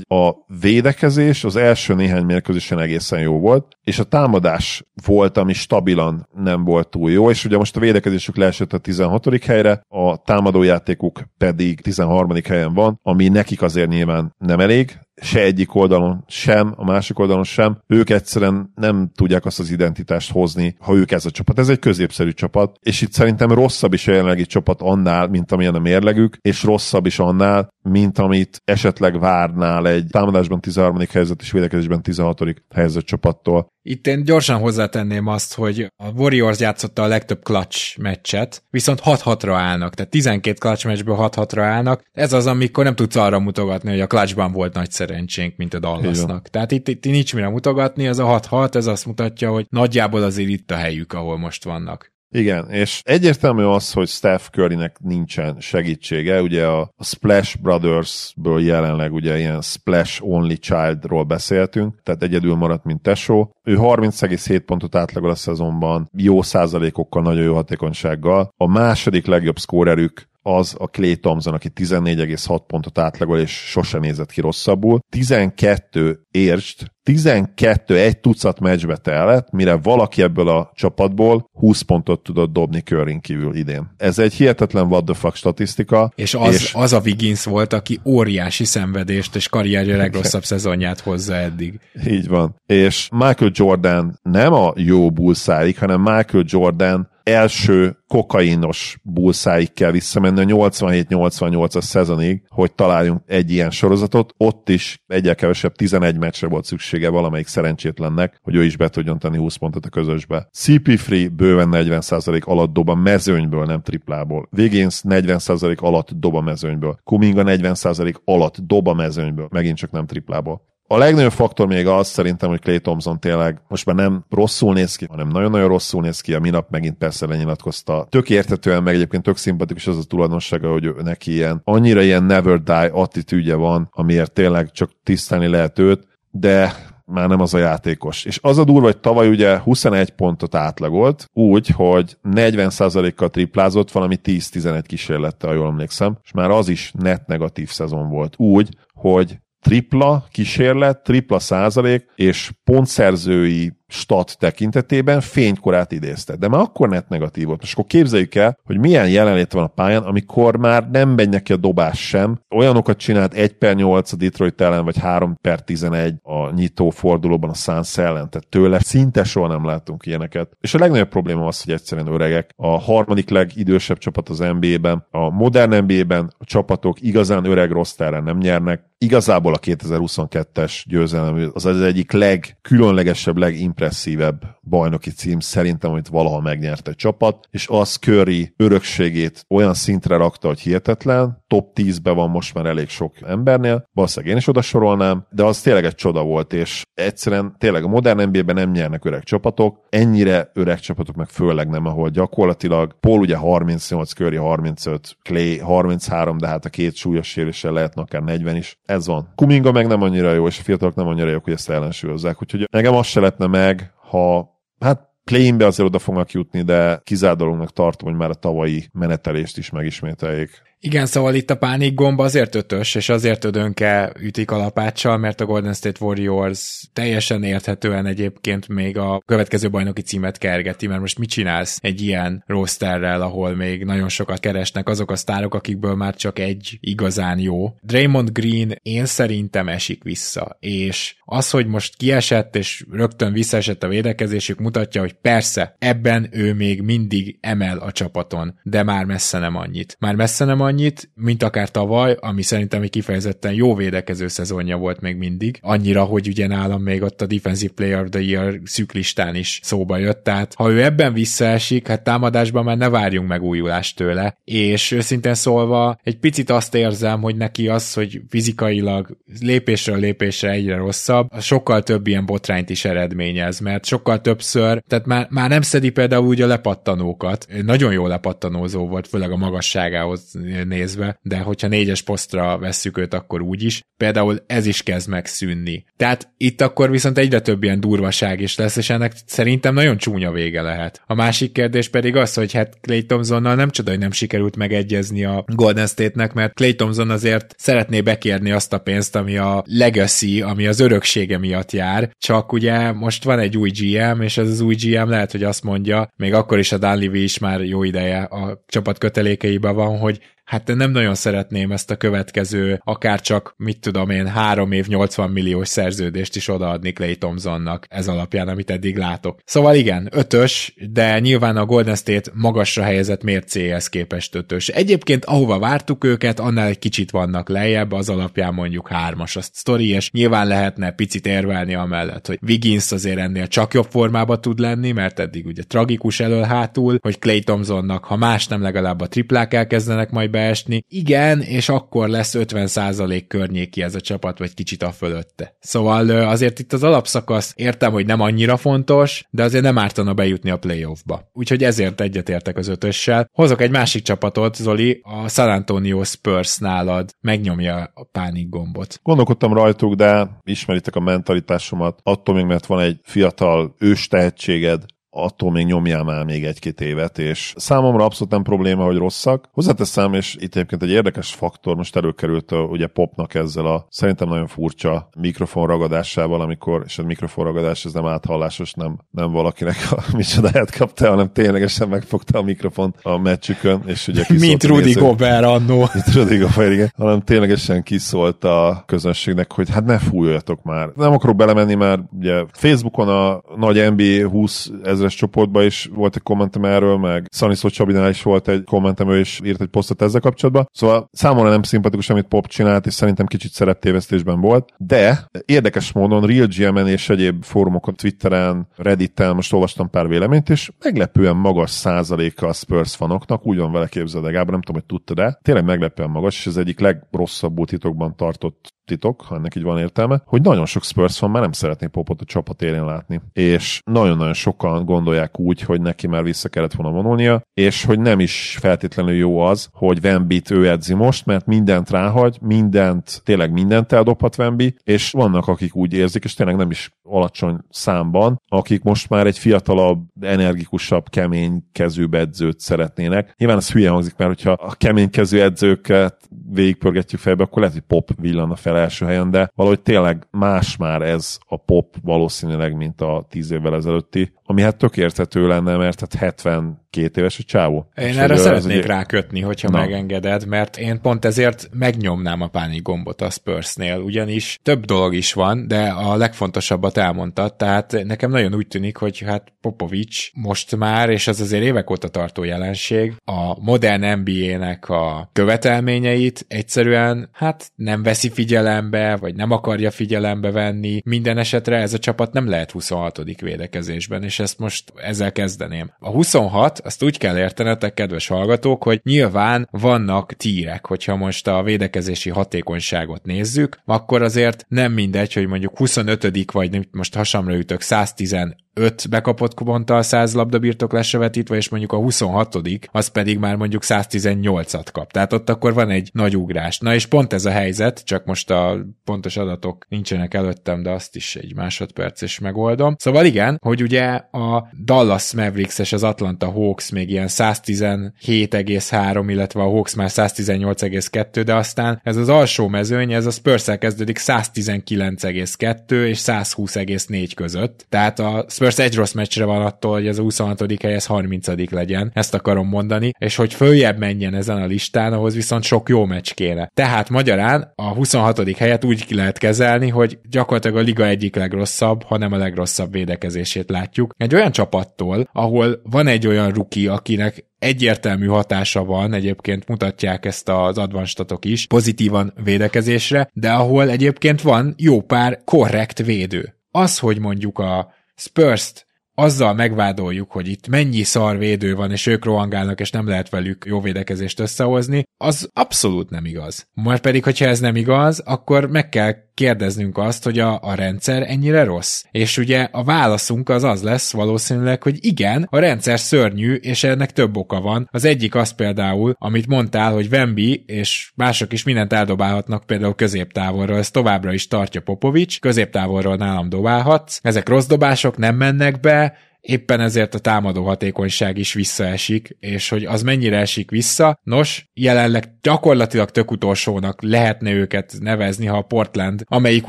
a 0.08 0.30
védekezés 0.60 1.44
az 1.44 1.56
első 1.56 1.94
néhány 1.94 2.24
mérkőzésen 2.24 2.78
egészen 2.78 3.20
jó 3.20 3.38
volt, 3.38 3.66
és 3.84 3.98
a 3.98 4.04
támadás 4.04 4.84
volt, 5.06 5.36
ami 5.36 5.52
stabilan 5.52 6.28
nem 6.34 6.64
volt 6.64 6.88
túl 6.88 7.10
jó, 7.10 7.30
és 7.30 7.44
ugye 7.44 7.56
most 7.56 7.76
a 7.76 7.80
védekezésük 7.80 8.36
leesett 8.36 8.72
a 8.72 8.78
16. 8.78 9.44
helyre, 9.44 9.80
a 9.88 10.16
támadójátékuk 10.16 11.22
pedig 11.38 11.80
13. 11.80 12.30
helyen 12.48 12.74
van, 12.74 13.00
ami 13.02 13.28
nekik 13.28 13.62
azért 13.62 13.88
nyilván 13.88 14.19
nem 14.38 14.60
elég, 14.60 14.98
se 15.20 15.40
egyik 15.40 15.74
oldalon 15.74 16.24
sem, 16.26 16.74
a 16.76 16.84
másik 16.84 17.18
oldalon 17.18 17.44
sem. 17.44 17.78
Ők 17.86 18.10
egyszerűen 18.10 18.72
nem 18.74 19.10
tudják 19.14 19.44
azt 19.44 19.60
az 19.60 19.70
identitást 19.70 20.32
hozni, 20.32 20.76
ha 20.78 20.94
ők 20.94 21.10
ez 21.10 21.24
a 21.24 21.30
csapat. 21.30 21.58
Ez 21.58 21.68
egy 21.68 21.78
középszerű 21.78 22.30
csapat, 22.30 22.76
és 22.80 23.00
itt 23.00 23.12
szerintem 23.12 23.52
rosszabb 23.52 23.92
is 23.92 24.08
a 24.08 24.12
jelenlegi 24.12 24.46
csapat 24.46 24.80
annál, 24.80 25.28
mint 25.28 25.52
amilyen 25.52 25.74
a 25.74 25.78
mérlegük, 25.78 26.36
és 26.40 26.62
rosszabb 26.62 27.06
is 27.06 27.18
annál, 27.18 27.68
mint 27.82 28.18
amit 28.18 28.62
esetleg 28.64 29.18
várnál 29.18 29.88
egy 29.88 30.06
támadásban 30.10 30.60
13. 30.60 30.98
helyzet 31.12 31.40
és 31.40 31.50
védekezésben 31.50 32.02
16. 32.02 32.40
helyzet 32.74 33.04
csapattól. 33.04 33.68
Itt 33.82 34.06
én 34.06 34.24
gyorsan 34.24 34.58
hozzátenném 34.58 35.26
azt, 35.26 35.54
hogy 35.54 35.92
a 35.96 36.10
Warriors 36.16 36.60
játszotta 36.60 37.02
a 37.02 37.06
legtöbb 37.06 37.42
clutch 37.42 37.98
meccset, 37.98 38.62
viszont 38.70 39.00
6-6-ra 39.04 39.52
állnak, 39.56 39.94
tehát 39.94 40.10
12 40.10 40.58
clutch 40.58 40.86
meccsből 40.86 41.16
6-6-ra 41.18 41.60
állnak. 41.60 42.02
Ez 42.12 42.32
az, 42.32 42.46
amikor 42.46 42.84
nem 42.84 42.94
tudsz 42.94 43.16
arra 43.16 43.38
mutogatni, 43.38 43.90
hogy 43.90 44.00
a 44.00 44.06
clutchban 44.06 44.52
volt 44.52 44.74
nagy 44.74 44.90
szerencsénk, 45.10 45.56
mint 45.56 45.74
a 45.74 45.78
Dallasnak. 45.78 46.48
Tehát 46.48 46.70
itt, 46.70 46.88
itt 46.88 47.04
nincs 47.04 47.34
mire 47.34 47.48
mutogatni, 47.48 48.06
ez 48.06 48.18
a 48.18 48.40
6-6, 48.40 48.74
ez 48.74 48.86
azt 48.86 49.06
mutatja, 49.06 49.50
hogy 49.50 49.66
nagyjából 49.70 50.22
azért 50.22 50.48
itt 50.48 50.70
a 50.70 50.74
helyük, 50.74 51.12
ahol 51.12 51.38
most 51.38 51.64
vannak. 51.64 52.12
Igen, 52.32 52.70
és 52.70 53.00
egyértelmű 53.04 53.62
az, 53.62 53.92
hogy 53.92 54.08
Steph 54.08 54.44
Currynek 54.44 54.96
nincsen 54.98 55.56
segítsége, 55.60 56.42
ugye 56.42 56.66
a, 56.66 56.90
Splash 56.98 57.58
Brothers-ből 57.60 58.60
jelenleg 58.60 59.12
ugye 59.12 59.38
ilyen 59.38 59.60
Splash 59.60 60.24
Only 60.24 60.54
Child-ról 60.54 61.24
beszéltünk, 61.24 62.00
tehát 62.02 62.22
egyedül 62.22 62.54
maradt, 62.54 62.84
mint 62.84 63.02
tesó. 63.02 63.50
Ő 63.64 63.76
30,7 63.76 64.62
pontot 64.66 64.94
átlagol 64.94 65.30
a 65.30 65.34
szezonban, 65.34 66.08
jó 66.16 66.42
százalékokkal, 66.42 67.22
nagyon 67.22 67.42
jó 67.42 67.54
hatékonysággal. 67.54 68.52
A 68.56 68.66
második 68.66 69.26
legjobb 69.26 69.58
szkórerük 69.58 70.28
az 70.56 70.74
a 70.78 70.86
Clay 70.86 71.16
Thompson, 71.16 71.54
aki 71.54 71.68
14,6 71.74 72.60
pontot 72.66 72.98
átlagol, 72.98 73.38
és 73.38 73.50
sose 73.50 73.98
nézett 73.98 74.30
ki 74.30 74.40
rosszabbul. 74.40 74.98
12 75.10 76.20
érst, 76.30 76.92
12 77.02 77.98
egy 77.98 78.18
tucat 78.18 78.60
meccsbe 78.60 78.96
tellett, 78.96 79.50
mire 79.50 79.76
valaki 79.76 80.22
ebből 80.22 80.48
a 80.48 80.70
csapatból 80.74 81.48
20 81.52 81.80
pontot 81.80 82.22
tudott 82.22 82.52
dobni 82.52 82.80
Curry 82.80 83.20
kívül 83.20 83.54
idén. 83.54 83.90
Ez 83.96 84.18
egy 84.18 84.34
hihetetlen 84.34 84.86
what 84.86 85.04
the 85.04 85.14
fuck 85.14 85.34
statisztika. 85.34 86.12
És 86.14 86.34
az, 86.34 86.54
és 86.54 86.74
az 86.74 86.92
a 86.92 87.00
Wiggins 87.04 87.44
volt, 87.44 87.72
aki 87.72 88.00
óriási 88.04 88.64
szenvedést 88.64 89.36
és 89.36 89.48
karrierje 89.48 89.96
legrosszabb 89.96 90.44
szezonját 90.52 91.00
hozza 91.00 91.34
eddig. 91.34 91.80
Így 92.06 92.28
van. 92.28 92.54
És 92.66 93.08
Michael 93.12 93.50
Jordan 93.54 94.18
nem 94.22 94.52
a 94.52 94.72
jó 94.76 95.10
bullszáig, 95.10 95.78
hanem 95.78 96.00
Michael 96.00 96.44
Jordan 96.46 97.08
első 97.22 97.96
kokainos 98.06 98.98
bulszáig 99.02 99.72
kell 99.72 99.90
visszamenni 99.90 100.40
a 100.40 100.68
87-88-as 100.68 101.82
szezonig, 101.82 102.42
hogy 102.48 102.72
találjunk 102.72 103.22
egy 103.26 103.50
ilyen 103.50 103.70
sorozatot. 103.70 104.34
Ott 104.36 104.68
is 104.68 105.02
egyel 105.06 105.34
kevesebb 105.34 105.74
11 105.74 106.18
meccsre 106.18 106.48
volt 106.48 106.64
szüksége 106.64 107.08
valamelyik 107.08 107.46
szerencsétlennek, 107.46 108.40
hogy 108.42 108.54
ő 108.54 108.64
is 108.64 108.76
be 108.76 108.88
tudjon 108.88 109.18
tenni 109.18 109.36
20 109.36 109.56
pontot 109.56 109.86
a 109.86 109.88
közösbe. 109.88 110.48
CP3 110.58 111.30
bőven 111.36 111.68
40% 111.72 112.42
alatt 112.44 112.72
dob 112.72 112.88
a 112.88 112.94
mezőnyből, 112.94 113.64
nem 113.64 113.82
triplából. 113.82 114.48
Wiggins 114.56 115.00
40% 115.08 115.78
alatt 115.78 116.10
dob 116.10 116.34
a 116.34 116.40
mezőnyből. 116.40 116.98
Kuminga 117.04 117.42
40% 117.46 118.14
alatt 118.24 118.56
dob 118.58 118.88
a 118.88 118.94
mezőnyből, 118.94 119.48
megint 119.50 119.76
csak 119.76 119.90
nem 119.90 120.06
triplából. 120.06 120.68
A 120.92 120.98
legnagyobb 120.98 121.32
faktor 121.32 121.66
még 121.66 121.86
az 121.86 122.08
szerintem, 122.08 122.48
hogy 122.48 122.60
Clay 122.60 122.80
Thompson 122.80 123.20
tényleg 123.20 123.60
most 123.68 123.86
már 123.86 123.96
nem 123.96 124.24
rosszul 124.30 124.74
néz 124.74 124.96
ki, 124.96 125.06
hanem 125.10 125.28
nagyon-nagyon 125.28 125.68
rosszul 125.68 126.02
néz 126.02 126.20
ki. 126.20 126.34
A 126.34 126.40
minap 126.40 126.70
megint 126.70 126.96
persze 126.96 127.26
lenyilatkozta. 127.26 128.06
Tök 128.08 128.30
értetően, 128.30 128.82
meg 128.82 128.94
egyébként 128.94 129.22
tök 129.22 129.36
szimpatikus 129.36 129.86
az 129.86 129.98
a 129.98 130.04
tulajdonsága, 130.04 130.70
hogy 130.70 130.94
neki 131.02 131.32
ilyen, 131.32 131.60
annyira 131.64 132.02
ilyen 132.02 132.24
never 132.24 132.62
die 132.62 132.90
attitűdje 132.92 133.54
van, 133.54 133.88
amiért 133.92 134.32
tényleg 134.32 134.70
csak 134.70 134.90
tisztelni 135.02 135.46
lehet 135.46 135.78
őt, 135.78 136.06
de 136.30 136.74
már 137.04 137.28
nem 137.28 137.40
az 137.40 137.54
a 137.54 137.58
játékos. 137.58 138.24
És 138.24 138.38
az 138.42 138.58
a 138.58 138.64
durva, 138.64 138.86
hogy 138.86 138.98
tavaly 138.98 139.28
ugye 139.28 139.58
21 139.58 140.10
pontot 140.10 140.54
átlagolt, 140.54 141.30
úgy, 141.32 141.68
hogy 141.68 142.16
40%-kal 142.24 143.30
triplázott, 143.30 143.90
valami 143.90 144.18
10-11 144.24 144.82
kísérlettel, 144.86 145.54
jól 145.54 145.66
emlékszem, 145.66 146.18
és 146.22 146.32
már 146.32 146.50
az 146.50 146.68
is 146.68 146.92
net 146.98 147.26
negatív 147.26 147.70
szezon 147.70 148.08
volt. 148.08 148.34
Úgy, 148.38 148.68
hogy 148.94 149.38
tripla 149.60 150.26
kísérlet, 150.30 151.02
tripla 151.02 151.38
százalék, 151.38 152.04
és 152.14 152.50
pontszerzői 152.64 153.72
stat 153.90 154.36
tekintetében 154.38 155.20
fénykorát 155.20 155.92
idézte. 155.92 156.36
De 156.36 156.48
már 156.48 156.60
akkor 156.60 156.88
net 156.88 157.08
negatív 157.08 157.46
volt. 157.46 157.60
Most 157.60 157.72
akkor 157.72 157.84
képzeljük 157.84 158.34
el, 158.34 158.58
hogy 158.64 158.78
milyen 158.78 159.08
jelenlét 159.08 159.52
van 159.52 159.64
a 159.64 159.66
pályán, 159.66 160.02
amikor 160.02 160.56
már 160.56 160.90
nem 160.90 161.08
megy 161.08 161.28
neki 161.28 161.52
a 161.52 161.56
dobás 161.56 162.08
sem. 162.08 162.40
Olyanokat 162.50 162.98
csinált 162.98 163.34
1 163.34 163.52
per 163.52 163.74
8 163.74 164.12
a 164.12 164.16
Detroit 164.16 164.60
ellen, 164.60 164.84
vagy 164.84 164.98
3 164.98 165.38
per 165.40 165.60
11 165.60 166.14
a 166.22 166.50
nyitó 166.50 166.90
fordulóban 166.90 167.50
a 167.50 167.54
Suns 167.54 167.98
ellen. 167.98 168.30
Tehát 168.30 168.48
tőle 168.48 168.78
szinte 168.78 169.24
soha 169.24 169.48
nem 169.48 169.64
látunk 169.66 170.06
ilyeneket. 170.06 170.56
És 170.60 170.74
a 170.74 170.78
legnagyobb 170.78 171.08
probléma 171.08 171.46
az, 171.46 171.62
hogy 171.62 171.72
egyszerűen 171.72 172.06
öregek. 172.06 172.50
A 172.56 172.78
harmadik 172.80 173.30
legidősebb 173.30 173.98
csapat 173.98 174.28
az 174.28 174.38
NBA-ben, 174.38 175.06
a 175.10 175.30
modern 175.30 175.84
NBA-ben 175.84 176.34
a 176.38 176.44
csapatok 176.44 177.00
igazán 177.00 177.44
öreg 177.44 177.70
rosterren 177.70 178.22
nem 178.22 178.38
nyernek. 178.38 178.88
Igazából 178.98 179.54
a 179.54 179.58
2022-es 179.58 180.82
győzelem 180.84 181.50
az 181.54 181.66
az 181.66 181.80
egyik 181.80 182.12
legkülönlegesebb, 182.12 183.36
legimp 183.36 183.79
legimpresszívebb 183.80 184.59
bajnoki 184.70 185.10
cím 185.10 185.40
szerintem, 185.40 185.90
amit 185.90 186.08
valaha 186.08 186.40
megnyert 186.40 186.88
egy 186.88 186.96
csapat, 186.96 187.46
és 187.50 187.66
az 187.68 187.94
Curry 187.94 188.54
örökségét 188.56 189.44
olyan 189.48 189.74
szintre 189.74 190.16
rakta, 190.16 190.48
hogy 190.48 190.60
hihetetlen, 190.60 191.44
top 191.46 191.70
10-ben 191.74 192.14
van 192.14 192.30
most 192.30 192.54
már 192.54 192.66
elég 192.66 192.88
sok 192.88 193.14
embernél, 193.26 193.88
valószínűleg 193.92 194.32
én 194.32 194.40
is 194.40 194.48
oda 194.48 194.62
sorolnám, 194.62 195.26
de 195.30 195.44
az 195.44 195.60
tényleg 195.60 195.84
egy 195.84 195.94
csoda 195.94 196.22
volt, 196.22 196.52
és 196.52 196.82
egyszerűen 196.94 197.54
tényleg 197.58 197.84
a 197.84 197.88
modern 197.88 198.22
NBA-ben 198.22 198.54
nem 198.54 198.70
nyernek 198.70 199.04
öreg 199.04 199.22
csapatok, 199.22 199.80
ennyire 199.88 200.50
öreg 200.54 200.80
csapatok 200.80 201.16
meg 201.16 201.28
főleg 201.28 201.68
nem, 201.68 201.86
ahol 201.86 202.08
gyakorlatilag 202.08 202.96
Paul 203.00 203.18
ugye 203.18 203.36
38, 203.36 204.12
Curry 204.12 204.36
35, 204.36 205.16
Clay 205.22 205.58
33, 205.58 206.38
de 206.38 206.46
hát 206.46 206.64
a 206.64 206.68
két 206.68 206.94
súlyos 206.94 207.28
séréssel 207.28 207.72
lehetne 207.72 208.02
akár 208.02 208.22
40 208.22 208.56
is. 208.56 208.78
Ez 208.84 209.06
van. 209.06 209.32
Kuminga 209.34 209.72
meg 209.72 209.86
nem 209.86 210.02
annyira 210.02 210.32
jó, 210.32 210.46
és 210.46 210.58
a 210.58 210.62
fiatalok 210.62 210.94
nem 210.94 211.06
annyira 211.06 211.30
jók, 211.30 211.44
hogy 211.44 211.52
ezt 211.52 211.70
ellensúlyozzák. 211.70 212.42
Úgyhogy 212.42 212.68
nekem 212.70 212.94
azt 212.94 213.08
se 213.08 213.20
lehetne 213.20 213.46
meg, 213.46 213.92
ha 214.10 214.58
hát 214.80 215.08
play 215.24 215.50
azért 215.62 215.88
oda 215.88 215.98
fognak 215.98 216.30
jutni, 216.30 216.62
de 216.62 217.00
dolognak 217.34 217.72
tartom, 217.72 218.08
hogy 218.08 218.18
már 218.18 218.30
a 218.30 218.34
tavalyi 218.34 218.88
menetelést 218.92 219.58
is 219.58 219.70
megismételjék. 219.70 220.62
Igen, 220.82 221.06
szóval 221.06 221.34
itt 221.34 221.50
a 221.50 221.56
pánik 221.56 221.94
gomba 221.94 222.24
azért 222.24 222.54
ötös, 222.54 222.94
és 222.94 223.08
azért 223.08 223.44
ödönke 223.44 224.12
ütik 224.20 224.50
alapáccsal, 224.50 225.18
mert 225.18 225.40
a 225.40 225.44
Golden 225.44 225.72
State 225.72 226.04
Warriors 226.04 226.88
teljesen 226.92 227.42
érthetően 227.42 228.06
egyébként 228.06 228.68
még 228.68 228.98
a 228.98 229.22
következő 229.26 229.70
bajnoki 229.70 230.02
címet 230.02 230.38
kergeti, 230.38 230.86
mert 230.86 231.00
most 231.00 231.18
mit 231.18 231.28
csinálsz 231.28 231.78
egy 231.82 232.00
ilyen 232.00 232.44
rosterrel, 232.46 233.22
ahol 233.22 233.54
még 233.54 233.84
nagyon 233.84 234.08
sokat 234.08 234.40
keresnek 234.40 234.88
azok 234.88 235.10
a 235.10 235.16
sztárok, 235.16 235.54
akikből 235.54 235.94
már 235.94 236.16
csak 236.16 236.38
egy 236.38 236.78
igazán 236.80 237.38
jó. 237.38 237.74
Draymond 237.80 238.30
Green 238.30 238.78
én 238.82 239.06
szerintem 239.06 239.68
esik 239.68 240.02
vissza, 240.02 240.56
és 240.60 241.14
az, 241.24 241.50
hogy 241.50 241.66
most 241.66 241.96
kiesett, 241.96 242.56
és 242.56 242.84
rögtön 242.90 243.32
visszaesett 243.32 243.82
a 243.82 243.88
védekezésük, 243.88 244.58
mutatja, 244.58 245.00
hogy 245.00 245.12
persze, 245.12 245.74
ebben 245.78 246.28
ő 246.32 246.54
még 246.54 246.82
mindig 246.82 247.38
emel 247.40 247.78
a 247.78 247.92
csapaton, 247.92 248.58
de 248.62 248.82
már 248.82 249.04
messze 249.04 249.38
nem 249.38 249.56
annyit. 249.56 249.96
Már 249.98 250.14
messze 250.14 250.44
nem 250.44 250.60
annyit, 250.60 250.69
mint 251.14 251.42
akár 251.42 251.70
tavaly, 251.70 252.16
ami 252.20 252.42
szerintem 252.42 252.82
egy 252.82 252.90
kifejezetten 252.90 253.52
jó 253.52 253.74
védekező 253.74 254.28
szezonja 254.28 254.76
volt 254.76 255.00
még 255.00 255.16
mindig, 255.16 255.58
annyira, 255.62 256.04
hogy 256.04 256.28
ugye 256.28 256.46
nálam 256.46 256.82
még 256.82 257.02
ott 257.02 257.20
a 257.20 257.26
Defensive 257.26 257.72
Player 257.72 258.00
of 258.00 258.08
the 258.08 258.20
Year 258.20 258.60
szűklistán 258.64 259.34
is 259.34 259.60
szóba 259.62 259.96
jött, 259.96 260.24
tehát 260.24 260.54
ha 260.54 260.70
ő 260.70 260.82
ebben 260.82 261.12
visszaesik, 261.12 261.88
hát 261.88 262.02
támadásban 262.02 262.64
már 262.64 262.76
ne 262.76 262.88
várjunk 262.88 263.28
megújulást 263.28 263.96
tőle, 263.96 264.36
és 264.44 264.90
őszintén 264.90 265.34
szólva 265.34 265.98
egy 266.02 266.18
picit 266.18 266.50
azt 266.50 266.74
érzem, 266.74 267.20
hogy 267.20 267.36
neki 267.36 267.68
az, 267.68 267.94
hogy 267.94 268.20
fizikailag 268.28 269.16
lépésről 269.40 269.98
lépésre 269.98 270.50
egyre 270.50 270.76
rosszabb, 270.76 271.28
sokkal 271.40 271.82
több 271.82 272.06
ilyen 272.06 272.26
botrányt 272.26 272.70
is 272.70 272.84
eredményez, 272.84 273.60
mert 273.60 273.84
sokkal 273.84 274.20
többször, 274.20 274.82
tehát 274.88 275.06
már, 275.06 275.26
már 275.30 275.48
nem 275.48 275.62
szedi 275.62 275.90
például 275.90 276.26
úgy 276.26 276.40
a 276.40 276.46
lepattanókat, 276.46 277.46
nagyon 277.64 277.92
jó 277.92 278.06
lepattanózó 278.06 278.86
volt, 278.86 279.08
főleg 279.08 279.30
a 279.30 279.36
magasságához 279.36 280.32
nézve, 280.64 281.18
de 281.22 281.38
hogyha 281.38 281.68
négyes 281.68 282.02
posztra 282.02 282.58
vesszük 282.58 282.98
őt, 282.98 283.14
akkor 283.14 283.40
úgy 283.40 283.62
is. 283.62 283.82
Például 283.96 284.44
ez 284.46 284.66
is 284.66 284.82
kezd 284.82 285.08
megszűnni. 285.08 285.84
Tehát 285.96 286.32
itt 286.36 286.60
akkor 286.60 286.90
viszont 286.90 287.18
egyre 287.18 287.40
több 287.40 287.62
ilyen 287.62 287.80
durvaság 287.80 288.40
is 288.40 288.56
lesz, 288.56 288.76
és 288.76 288.90
ennek 288.90 289.12
szerintem 289.26 289.74
nagyon 289.74 289.96
csúnya 289.96 290.30
vége 290.30 290.62
lehet. 290.62 291.02
A 291.06 291.14
másik 291.14 291.52
kérdés 291.52 291.88
pedig 291.88 292.16
az, 292.16 292.34
hogy 292.34 292.52
hát 292.52 292.78
Clay 292.80 293.06
Thompsonnal 293.06 293.54
nem 293.54 293.70
csoda, 293.70 293.90
hogy 293.90 293.98
nem 293.98 294.12
sikerült 294.12 294.56
megegyezni 294.56 295.24
a 295.24 295.44
Golden 295.46 295.86
State-nek, 295.86 296.32
mert 296.32 296.54
Clay 296.54 296.74
Thompson 296.74 297.10
azért 297.10 297.54
szeretné 297.58 298.00
bekérni 298.00 298.50
azt 298.50 298.72
a 298.72 298.78
pénzt, 298.78 299.16
ami 299.16 299.36
a 299.36 299.62
legacy, 299.66 300.42
ami 300.42 300.66
az 300.66 300.80
öröksége 300.80 301.38
miatt 301.38 301.72
jár, 301.72 302.10
csak 302.18 302.52
ugye 302.52 302.92
most 302.92 303.24
van 303.24 303.38
egy 303.38 303.56
új 303.56 303.70
GM, 303.70 304.20
és 304.20 304.38
ez 304.38 304.48
az 304.48 304.60
új 304.60 304.74
GM 304.74 305.08
lehet, 305.08 305.30
hogy 305.30 305.42
azt 305.42 305.62
mondja, 305.62 306.08
még 306.16 306.34
akkor 306.34 306.58
is 306.58 306.72
a 306.72 306.78
Dan 306.78 307.14
is 307.14 307.38
már 307.38 307.60
jó 307.60 307.82
ideje 307.82 308.22
a 308.22 308.64
csapat 308.66 308.98
kötelékeiben 308.98 309.74
van, 309.74 309.98
hogy 309.98 310.20
hát 310.50 310.74
nem 310.74 310.90
nagyon 310.90 311.14
szeretném 311.14 311.72
ezt 311.72 311.90
a 311.90 311.96
következő, 311.96 312.80
akár 312.84 313.20
csak, 313.20 313.54
mit 313.56 313.80
tudom 313.80 314.10
én, 314.10 314.26
három 314.26 314.72
év 314.72 314.86
80 314.86 315.30
milliós 315.30 315.68
szerződést 315.68 316.36
is 316.36 316.48
odaadni 316.48 316.92
Clay 316.92 317.16
Thompsonnak 317.16 317.86
ez 317.88 318.08
alapján, 318.08 318.48
amit 318.48 318.70
eddig 318.70 318.96
látok. 318.96 319.40
Szóval 319.44 319.74
igen, 319.74 320.08
ötös, 320.12 320.74
de 320.92 321.18
nyilván 321.18 321.56
a 321.56 321.64
Golden 321.64 321.94
State 321.94 322.30
magasra 322.34 322.82
helyezett 322.82 323.22
mércéhez 323.22 323.88
képest 323.88 324.34
ötös. 324.34 324.68
Egyébként 324.68 325.24
ahova 325.24 325.58
vártuk 325.58 326.04
őket, 326.04 326.40
annál 326.40 326.66
egy 326.66 326.78
kicsit 326.78 327.10
vannak 327.10 327.48
lejjebb, 327.48 327.92
az 327.92 328.08
alapján 328.08 328.54
mondjuk 328.54 328.88
hármas 328.88 329.36
a 329.36 329.40
sztori, 329.42 329.88
és 329.88 330.10
nyilván 330.10 330.46
lehetne 330.46 330.90
picit 330.90 331.26
érvelni 331.26 331.74
amellett, 331.74 332.26
hogy 332.26 332.38
Wiggins 332.46 332.92
azért 332.92 333.18
ennél 333.18 333.46
csak 333.46 333.74
jobb 333.74 333.88
formába 333.90 334.40
tud 334.40 334.58
lenni, 334.58 334.92
mert 334.92 335.18
eddig 335.18 335.46
ugye 335.46 335.62
tragikus 335.62 336.20
elől 336.20 336.42
hátul, 336.42 336.98
hogy 337.02 337.18
Clay 337.18 337.40
Thompsonnak, 337.40 338.04
ha 338.04 338.16
más 338.16 338.46
nem 338.46 338.62
legalább 338.62 339.00
a 339.00 339.08
triplák 339.08 339.54
elkezdenek 339.54 340.10
majd 340.10 340.30
be 340.30 340.38
beesni. 340.40 340.84
Igen, 340.88 341.40
és 341.40 341.68
akkor 341.68 342.08
lesz 342.08 342.34
50% 342.38 343.24
környéki 343.28 343.82
ez 343.82 343.94
a 343.94 344.00
csapat, 344.00 344.38
vagy 344.38 344.54
kicsit 344.54 344.82
a 344.82 344.90
fölötte. 344.90 345.56
Szóval 345.60 346.10
azért 346.10 346.58
itt 346.58 346.72
az 346.72 346.82
alapszakasz 346.82 347.52
értem, 347.56 347.92
hogy 347.92 348.06
nem 348.06 348.20
annyira 348.20 348.56
fontos, 348.56 349.24
de 349.30 349.42
azért 349.42 349.64
nem 349.64 349.78
ártana 349.78 350.14
bejutni 350.14 350.50
a 350.50 350.58
playoffba. 350.58 351.30
Úgyhogy 351.32 351.64
ezért 351.64 352.00
egyetértek 352.00 352.56
az 352.56 352.68
ötössel. 352.68 353.28
Hozok 353.32 353.60
egy 353.60 353.70
másik 353.70 354.02
csapatot, 354.02 354.54
Zoli, 354.54 355.00
a 355.02 355.28
San 355.28 355.48
Antonio 355.48 356.04
Spurs 356.04 356.58
nálad 356.58 357.10
megnyomja 357.20 357.90
a 357.94 358.04
pánik 358.04 358.48
gombot. 358.48 359.00
Gondolkodtam 359.02 359.52
rajtuk, 359.52 359.94
de 359.94 360.28
ismeritek 360.44 360.96
a 360.96 361.00
mentalitásomat. 361.00 362.00
Attól 362.02 362.34
még, 362.34 362.44
mert 362.44 362.66
van 362.66 362.80
egy 362.80 363.00
fiatal 363.02 363.74
ős 363.78 364.08
tehetséged, 364.08 364.82
attól 365.10 365.50
még 365.50 365.66
nyomjál 365.66 366.04
már 366.04 366.24
még 366.24 366.44
egy-két 366.44 366.80
évet, 366.80 367.18
és 367.18 367.52
számomra 367.56 368.04
abszolút 368.04 368.32
nem 368.32 368.42
probléma, 368.42 368.84
hogy 368.84 368.96
rosszak. 368.96 369.48
Hozzáteszem, 369.52 370.14
és 370.14 370.34
itt 370.34 370.54
egyébként 370.54 370.82
egy 370.82 370.90
érdekes 370.90 371.32
faktor, 371.32 371.76
most 371.76 371.96
előkerült 371.96 372.50
a, 372.52 372.60
ugye 372.60 372.86
popnak 372.86 373.34
ezzel 373.34 373.66
a 373.66 373.86
szerintem 373.88 374.28
nagyon 374.28 374.46
furcsa 374.46 375.08
mikrofon 375.20 375.66
ragadásával, 375.66 376.40
amikor, 376.40 376.82
és 376.86 376.98
a 376.98 377.02
mikrofon 377.02 377.44
ragadás 377.44 377.84
ez 377.84 377.92
nem 377.92 378.06
áthallásos, 378.06 378.72
nem, 378.72 378.98
nem 379.10 379.32
valakinek 379.32 379.76
a 379.90 380.02
micsodáját 380.16 380.76
kapta, 380.76 381.08
hanem 381.08 381.32
ténylegesen 381.32 381.88
megfogta 381.88 382.38
a 382.38 382.42
mikrofont 382.42 382.96
a 383.02 383.18
meccsükön, 383.18 383.82
és 383.86 384.08
ugye 384.08 384.24
Mint 384.28 384.64
Rudy 384.64 384.92
Gobert 384.92 385.44
annó. 385.44 385.78
Mint 385.94 386.14
Rudy 386.14 386.36
Gobert, 386.36 386.72
igen. 386.72 386.92
Hanem 386.96 387.20
ténylegesen 387.20 387.82
kiszólt 387.82 388.44
a 388.44 388.82
közönségnek, 388.86 389.52
hogy 389.52 389.70
hát 389.70 389.84
ne 389.84 389.98
fújjatok 389.98 390.62
már. 390.62 390.88
Nem 390.96 391.12
akarok 391.12 391.36
belemenni, 391.36 391.74
mert 391.74 392.00
ugye 392.18 392.44
Facebookon 392.52 393.08
a 393.08 393.42
nagy 393.56 393.94
NBA 393.94 394.28
20 394.28 394.70
ez 394.82 394.99
ezres 395.00 395.14
csoportban 395.14 395.64
is 395.64 395.88
volt 395.94 396.16
egy 396.16 396.22
kommentem 396.22 396.64
erről, 396.64 396.96
meg 396.96 397.26
Szaniszó 397.30 397.68
Csabinál 397.68 398.08
is 398.08 398.22
volt 398.22 398.48
egy 398.48 398.64
kommentem, 398.64 399.10
ő 399.10 399.18
is 399.18 399.40
írt 399.44 399.60
egy 399.60 399.68
posztot 399.68 400.02
ezzel 400.02 400.20
kapcsolatban. 400.20 400.68
Szóval 400.72 401.08
számomra 401.12 401.50
nem 401.50 401.62
szimpatikus, 401.62 402.10
amit 402.10 402.26
Pop 402.26 402.46
csinált, 402.46 402.86
és 402.86 402.92
szerintem 402.92 403.26
kicsit 403.26 403.52
szereptévesztésben 403.52 404.40
volt, 404.40 404.68
de 404.76 405.28
érdekes 405.44 405.92
módon 405.92 406.26
Real 406.26 406.46
GM-en 406.46 406.88
és 406.88 407.08
egyéb 407.08 407.44
fórumokon, 407.44 407.94
Twitteren, 407.94 408.68
Reddit-tel 408.76 409.32
most 409.32 409.52
olvastam 409.52 409.90
pár 409.90 410.08
véleményt, 410.08 410.48
és 410.50 410.70
meglepően 410.84 411.36
magas 411.36 411.70
százaléka 411.70 412.46
a 412.46 412.52
Spurs 412.52 412.96
fanoknak, 412.96 413.46
úgy 413.46 413.58
van 413.58 413.72
vele 413.72 413.88
képzeld, 413.88 414.26
Gábor, 414.30 414.50
nem 414.50 414.62
tudom, 414.62 414.80
hogy 414.80 414.90
tudta, 414.96 415.14
de 415.14 415.38
tényleg 415.42 415.64
meglepően 415.64 416.10
magas, 416.10 416.38
és 416.38 416.46
ez 416.46 416.56
egyik 416.56 416.80
legrosszabbul 416.80 417.66
titokban 417.66 418.16
tartott 418.16 418.68
titok, 418.90 419.20
ha 419.22 419.34
ennek 419.34 419.54
így 419.54 419.62
van 419.62 419.78
értelme, 419.78 420.22
hogy 420.24 420.42
nagyon 420.42 420.66
sok 420.66 420.82
Spurs 420.82 421.18
fan 421.18 421.30
már 421.30 421.42
nem 421.42 421.52
szeretné 421.52 421.86
Popot 421.86 422.20
a 422.20 422.24
csapat 422.24 422.62
élén 422.62 422.84
látni. 422.84 423.20
És 423.32 423.80
nagyon-nagyon 423.84 424.32
sokan 424.32 424.84
gondolják 424.84 425.38
úgy, 425.38 425.60
hogy 425.60 425.80
neki 425.80 426.06
már 426.06 426.22
vissza 426.22 426.48
kellett 426.48 426.72
volna 426.72 426.96
vonulnia, 426.96 427.42
és 427.54 427.84
hogy 427.84 427.98
nem 427.98 428.20
is 428.20 428.56
feltétlenül 428.60 429.14
jó 429.14 429.38
az, 429.38 429.68
hogy 429.72 429.98
Wembit 430.02 430.50
ő 430.50 430.68
edzi 430.68 430.94
most, 430.94 431.26
mert 431.26 431.46
mindent 431.46 431.90
ráhagy, 431.90 432.38
mindent, 432.40 433.22
tényleg 433.24 433.52
mindent 433.52 433.92
eldobhat 433.92 434.38
Wemby, 434.38 434.74
és 434.84 435.10
vannak, 435.10 435.48
akik 435.48 435.74
úgy 435.74 435.92
érzik, 435.92 436.24
és 436.24 436.34
tényleg 436.34 436.56
nem 436.56 436.70
is 436.70 436.90
alacsony 437.02 437.58
számban, 437.68 438.40
akik 438.48 438.82
most 438.82 439.08
már 439.08 439.26
egy 439.26 439.38
fiatalabb, 439.38 440.02
energikusabb, 440.20 441.08
kemény 441.08 441.64
kezűbb 441.72 442.14
edzőt 442.14 442.60
szeretnének. 442.60 443.34
Nyilván 443.38 443.58
ez 443.58 443.72
hülye 443.72 443.90
hangzik, 443.90 444.16
mert 444.16 444.30
hogyha 444.30 444.50
a 444.50 444.74
kemény 444.74 445.10
kezű 445.10 445.38
edzőket 445.38 446.28
végigpörgetjük 446.52 447.20
fejbe, 447.20 447.42
akkor 447.42 447.58
lehet, 447.58 447.74
hogy 447.74 447.84
pop 447.86 448.10
villan 448.20 448.50
a 448.50 448.56
fel 448.56 448.76
első 448.76 449.06
helyen, 449.06 449.30
de 449.30 449.50
valahogy 449.54 449.80
tényleg 449.80 450.26
más 450.30 450.76
már 450.76 451.02
ez 451.02 451.38
a 451.46 451.56
pop 451.56 451.96
valószínűleg, 452.02 452.76
mint 452.76 453.00
a 453.00 453.26
tíz 453.28 453.50
évvel 453.50 453.74
ezelőtti, 453.74 454.32
ami 454.50 454.62
hát 454.62 454.76
tök 454.76 454.96
érthető 454.96 455.46
lenne, 455.46 455.76
mert 455.76 456.00
hát 456.00 456.14
70 456.14 456.80
két 456.90 457.16
éves 457.16 457.38
a 457.38 457.42
csávó. 457.42 457.90
Én 457.96 458.06
és 458.06 458.16
erre 458.16 458.36
szeretnék 458.36 458.76
egy... 458.76 458.86
rákötni, 458.86 459.40
hogyha 459.40 459.70
Na. 459.70 459.78
megengeded, 459.78 460.46
mert 460.46 460.76
én 460.76 461.00
pont 461.00 461.24
ezért 461.24 461.68
megnyomnám 461.72 462.40
a 462.40 462.46
pánik 462.46 462.82
gombot 462.82 463.20
a 463.20 463.30
Spursnél, 463.30 463.98
ugyanis 463.98 464.58
több 464.62 464.84
dolog 464.84 465.14
is 465.14 465.32
van, 465.32 465.66
de 465.66 465.88
a 465.88 466.16
legfontosabbat 466.16 466.96
elmondtad, 466.96 467.54
tehát 467.54 468.04
nekem 468.04 468.30
nagyon 468.30 468.54
úgy 468.54 468.66
tűnik, 468.66 468.96
hogy 468.96 469.20
hát 469.26 469.52
Popovics 469.60 470.30
most 470.34 470.76
már, 470.76 471.08
és 471.08 471.26
ez 471.26 471.40
azért 471.40 471.62
évek 471.62 471.90
óta 471.90 472.08
tartó 472.08 472.44
jelenség, 472.44 473.14
a 473.24 473.60
modern 473.60 474.18
NBA-nek 474.18 474.88
a 474.88 475.30
követelményeit 475.32 476.44
egyszerűen 476.48 477.28
hát 477.32 477.72
nem 477.74 478.02
veszi 478.02 478.30
figyelembe, 478.30 479.16
vagy 479.16 479.34
nem 479.34 479.50
akarja 479.50 479.90
figyelembe 479.90 480.50
venni. 480.50 481.00
Minden 481.04 481.38
esetre 481.38 481.76
ez 481.76 481.94
a 481.94 481.98
csapat 481.98 482.32
nem 482.32 482.48
lehet 482.48 482.70
26. 482.70 483.40
védekezésben, 483.40 484.22
és 484.22 484.39
ezt 484.40 484.58
most 484.58 484.92
ezzel 484.96 485.32
kezdeném. 485.32 485.92
A 485.98 486.10
26 486.10 486.78
azt 486.78 487.02
úgy 487.02 487.18
kell 487.18 487.38
értenetek, 487.38 487.94
kedves 487.94 488.26
hallgatók, 488.26 488.82
hogy 488.82 489.00
nyilván 489.04 489.68
vannak 489.70 490.32
tírek, 490.32 490.86
hogyha 490.86 491.16
most 491.16 491.46
a 491.46 491.62
védekezési 491.62 492.30
hatékonyságot 492.30 493.24
nézzük, 493.24 493.80
akkor 493.84 494.22
azért 494.22 494.64
nem 494.68 494.92
mindegy, 494.92 495.32
hogy 495.32 495.46
mondjuk 495.46 495.76
25 495.76 496.52
vagy 496.52 496.88
most 496.90 497.14
hasamra 497.14 497.56
ütök 497.56 497.80
115 497.80 498.56
5 498.74 499.08
bekapott 499.08 499.54
ponttal 499.54 500.02
100 500.02 500.34
labda 500.34 500.58
birtoklásra 500.58 501.18
vetítve, 501.18 501.56
és 501.56 501.68
mondjuk 501.68 501.92
a 501.92 501.96
26 501.96 502.58
az 502.92 503.08
pedig 503.08 503.38
már 503.38 503.56
mondjuk 503.56 503.82
118-at 503.84 504.86
kap. 504.92 505.12
Tehát 505.12 505.32
ott 505.32 505.50
akkor 505.50 505.74
van 505.74 505.90
egy 505.90 506.10
nagy 506.12 506.36
ugrás. 506.36 506.78
Na 506.78 506.94
és 506.94 507.06
pont 507.06 507.32
ez 507.32 507.44
a 507.44 507.50
helyzet, 507.50 508.04
csak 508.04 508.24
most 508.24 508.50
a 508.50 508.78
pontos 509.04 509.36
adatok 509.36 509.86
nincsenek 509.88 510.34
előttem, 510.34 510.82
de 510.82 510.90
azt 510.90 511.16
is 511.16 511.36
egy 511.36 511.54
másodperc 511.54 512.22
is 512.22 512.38
megoldom. 512.38 512.94
Szóval 512.98 513.24
igen, 513.24 513.58
hogy 513.62 513.82
ugye 513.82 514.06
a 514.30 514.68
Dallas 514.84 515.32
Mavericks 515.32 515.78
és 515.78 515.92
az 515.92 516.02
Atlanta 516.02 516.50
Hawks 516.50 516.90
még 516.90 517.10
ilyen 517.10 517.28
117,3, 517.28 519.24
illetve 519.28 519.60
a 519.62 519.70
Hawks 519.70 519.94
már 519.94 520.08
118,2, 520.10 521.42
de 521.44 521.54
aztán 521.54 522.00
ez 522.04 522.16
az 522.16 522.28
alsó 522.28 522.68
mezőny, 522.68 523.12
ez 523.12 523.26
a 523.26 523.30
spurs 523.30 523.64
kezdődik 523.78 524.18
119,2 524.18 526.06
és 526.06 526.20
120,4 526.26 527.30
között. 527.34 527.86
Tehát 527.88 528.18
a 528.18 528.44
Spurs 528.60 528.78
egy 528.78 528.94
rossz 528.94 529.12
meccsre 529.12 529.44
van 529.44 529.62
attól, 529.62 529.92
hogy 529.92 530.06
ez 530.06 530.18
a 530.18 530.22
26. 530.22 530.82
hely, 530.82 530.94
ez 530.94 531.06
30. 531.06 531.70
legyen. 531.70 532.10
Ezt 532.14 532.34
akarom 532.34 532.68
mondani. 532.68 533.10
És 533.18 533.36
hogy 533.36 533.54
följebb 533.54 533.98
menjen 533.98 534.34
ezen 534.34 534.62
a 534.62 534.66
listán, 534.66 535.12
ahhoz 535.12 535.34
viszont 535.34 535.62
sok 535.62 535.88
jó 535.88 536.04
meccs 536.04 536.32
kéne. 536.32 536.70
Tehát 536.74 537.08
magyarán 537.08 537.72
a 537.74 537.88
26. 537.88 538.56
helyet 538.56 538.84
úgy 538.84 539.06
ki 539.06 539.14
lehet 539.14 539.38
kezelni, 539.38 539.88
hogy 539.88 540.18
gyakorlatilag 540.30 540.76
a 540.76 540.80
liga 540.80 541.06
egyik 541.06 541.36
legrosszabb, 541.36 542.02
hanem 542.02 542.32
a 542.32 542.36
legrosszabb 542.36 542.92
védekezését 542.92 543.70
látjuk. 543.70 544.14
Egy 544.16 544.34
olyan 544.34 544.52
csapattól, 544.52 545.28
ahol 545.32 545.80
van 545.84 546.06
egy 546.06 546.26
olyan 546.26 546.50
ruki, 546.50 546.86
akinek 546.86 547.44
egyértelmű 547.58 548.26
hatása 548.26 548.84
van, 548.84 549.12
egyébként 549.12 549.68
mutatják 549.68 550.26
ezt 550.26 550.48
az 550.48 550.78
advanstatok 550.78 551.44
is, 551.44 551.66
pozitívan 551.66 552.32
védekezésre, 552.44 553.30
de 553.32 553.50
ahol 553.50 553.90
egyébként 553.90 554.42
van 554.42 554.74
jó 554.76 555.00
pár 555.00 555.40
korrekt 555.44 555.98
védő. 555.98 556.54
Az, 556.70 556.98
hogy 556.98 557.18
mondjuk 557.18 557.58
a 557.58 557.98
Spurs-t 558.20 558.86
azzal 559.14 559.54
megvádoljuk, 559.54 560.30
hogy 560.30 560.48
itt 560.48 560.68
mennyi 560.68 561.02
szar 561.02 561.38
védő 561.38 561.74
van, 561.74 561.90
és 561.90 562.06
ők 562.06 562.24
rohangálnak, 562.24 562.80
és 562.80 562.90
nem 562.90 563.08
lehet 563.08 563.28
velük 563.28 563.64
jó 563.66 563.80
védekezést 563.80 564.40
összehozni, 564.40 565.04
az 565.16 565.48
abszolút 565.52 566.10
nem 566.10 566.24
igaz. 566.24 566.68
Majd 566.72 567.00
pedig, 567.00 567.24
hogyha 567.24 567.46
ez 567.46 567.60
nem 567.60 567.76
igaz, 567.76 568.18
akkor 568.18 568.68
meg 568.68 568.88
kell 568.88 569.14
kérdeznünk 569.40 569.98
azt, 569.98 570.24
hogy 570.24 570.38
a, 570.38 570.58
a 570.62 570.74
rendszer 570.74 571.22
ennyire 571.30 571.64
rossz. 571.64 572.02
És 572.10 572.38
ugye 572.38 572.68
a 572.72 572.84
válaszunk 572.84 573.48
az 573.48 573.64
az 573.64 573.82
lesz 573.82 574.12
valószínűleg, 574.12 574.82
hogy 574.82 574.98
igen, 575.00 575.46
a 575.50 575.58
rendszer 575.58 576.00
szörnyű, 576.00 576.54
és 576.54 576.84
ennek 576.84 577.12
több 577.12 577.36
oka 577.36 577.60
van. 577.60 577.88
Az 577.92 578.04
egyik 578.04 578.34
az 578.34 578.50
például, 578.50 579.14
amit 579.18 579.46
mondtál, 579.46 579.92
hogy 579.92 580.08
Wemby 580.10 580.64
és 580.66 581.12
mások 581.14 581.52
is 581.52 581.62
mindent 581.62 581.92
eldobálhatnak 581.92 582.66
például 582.66 582.94
középtávolról, 582.94 583.78
ez 583.78 583.90
továbbra 583.90 584.32
is 584.32 584.46
tartja 584.46 584.80
Popovics, 584.80 585.40
középtávolról 585.40 586.16
nálam 586.16 586.48
dobálhatsz, 586.48 587.18
ezek 587.22 587.48
rossz 587.48 587.66
dobások, 587.66 588.16
nem 588.16 588.36
mennek 588.36 588.80
be, 588.80 589.16
éppen 589.40 589.80
ezért 589.80 590.14
a 590.14 590.18
támadó 590.18 590.64
hatékonyság 590.64 591.38
is 591.38 591.52
visszaesik, 591.52 592.36
és 592.40 592.68
hogy 592.68 592.84
az 592.84 593.02
mennyire 593.02 593.38
esik 593.38 593.70
vissza. 593.70 594.18
Nos, 594.22 594.70
jelenleg 594.74 595.24
gyakorlatilag 595.42 596.10
tök 596.10 596.30
utolsónak 596.30 597.02
lehetne 597.02 597.52
őket 597.52 597.94
nevezni, 598.00 598.46
ha 598.46 598.56
a 598.56 598.62
Portland, 598.62 599.22
amelyik 599.26 599.68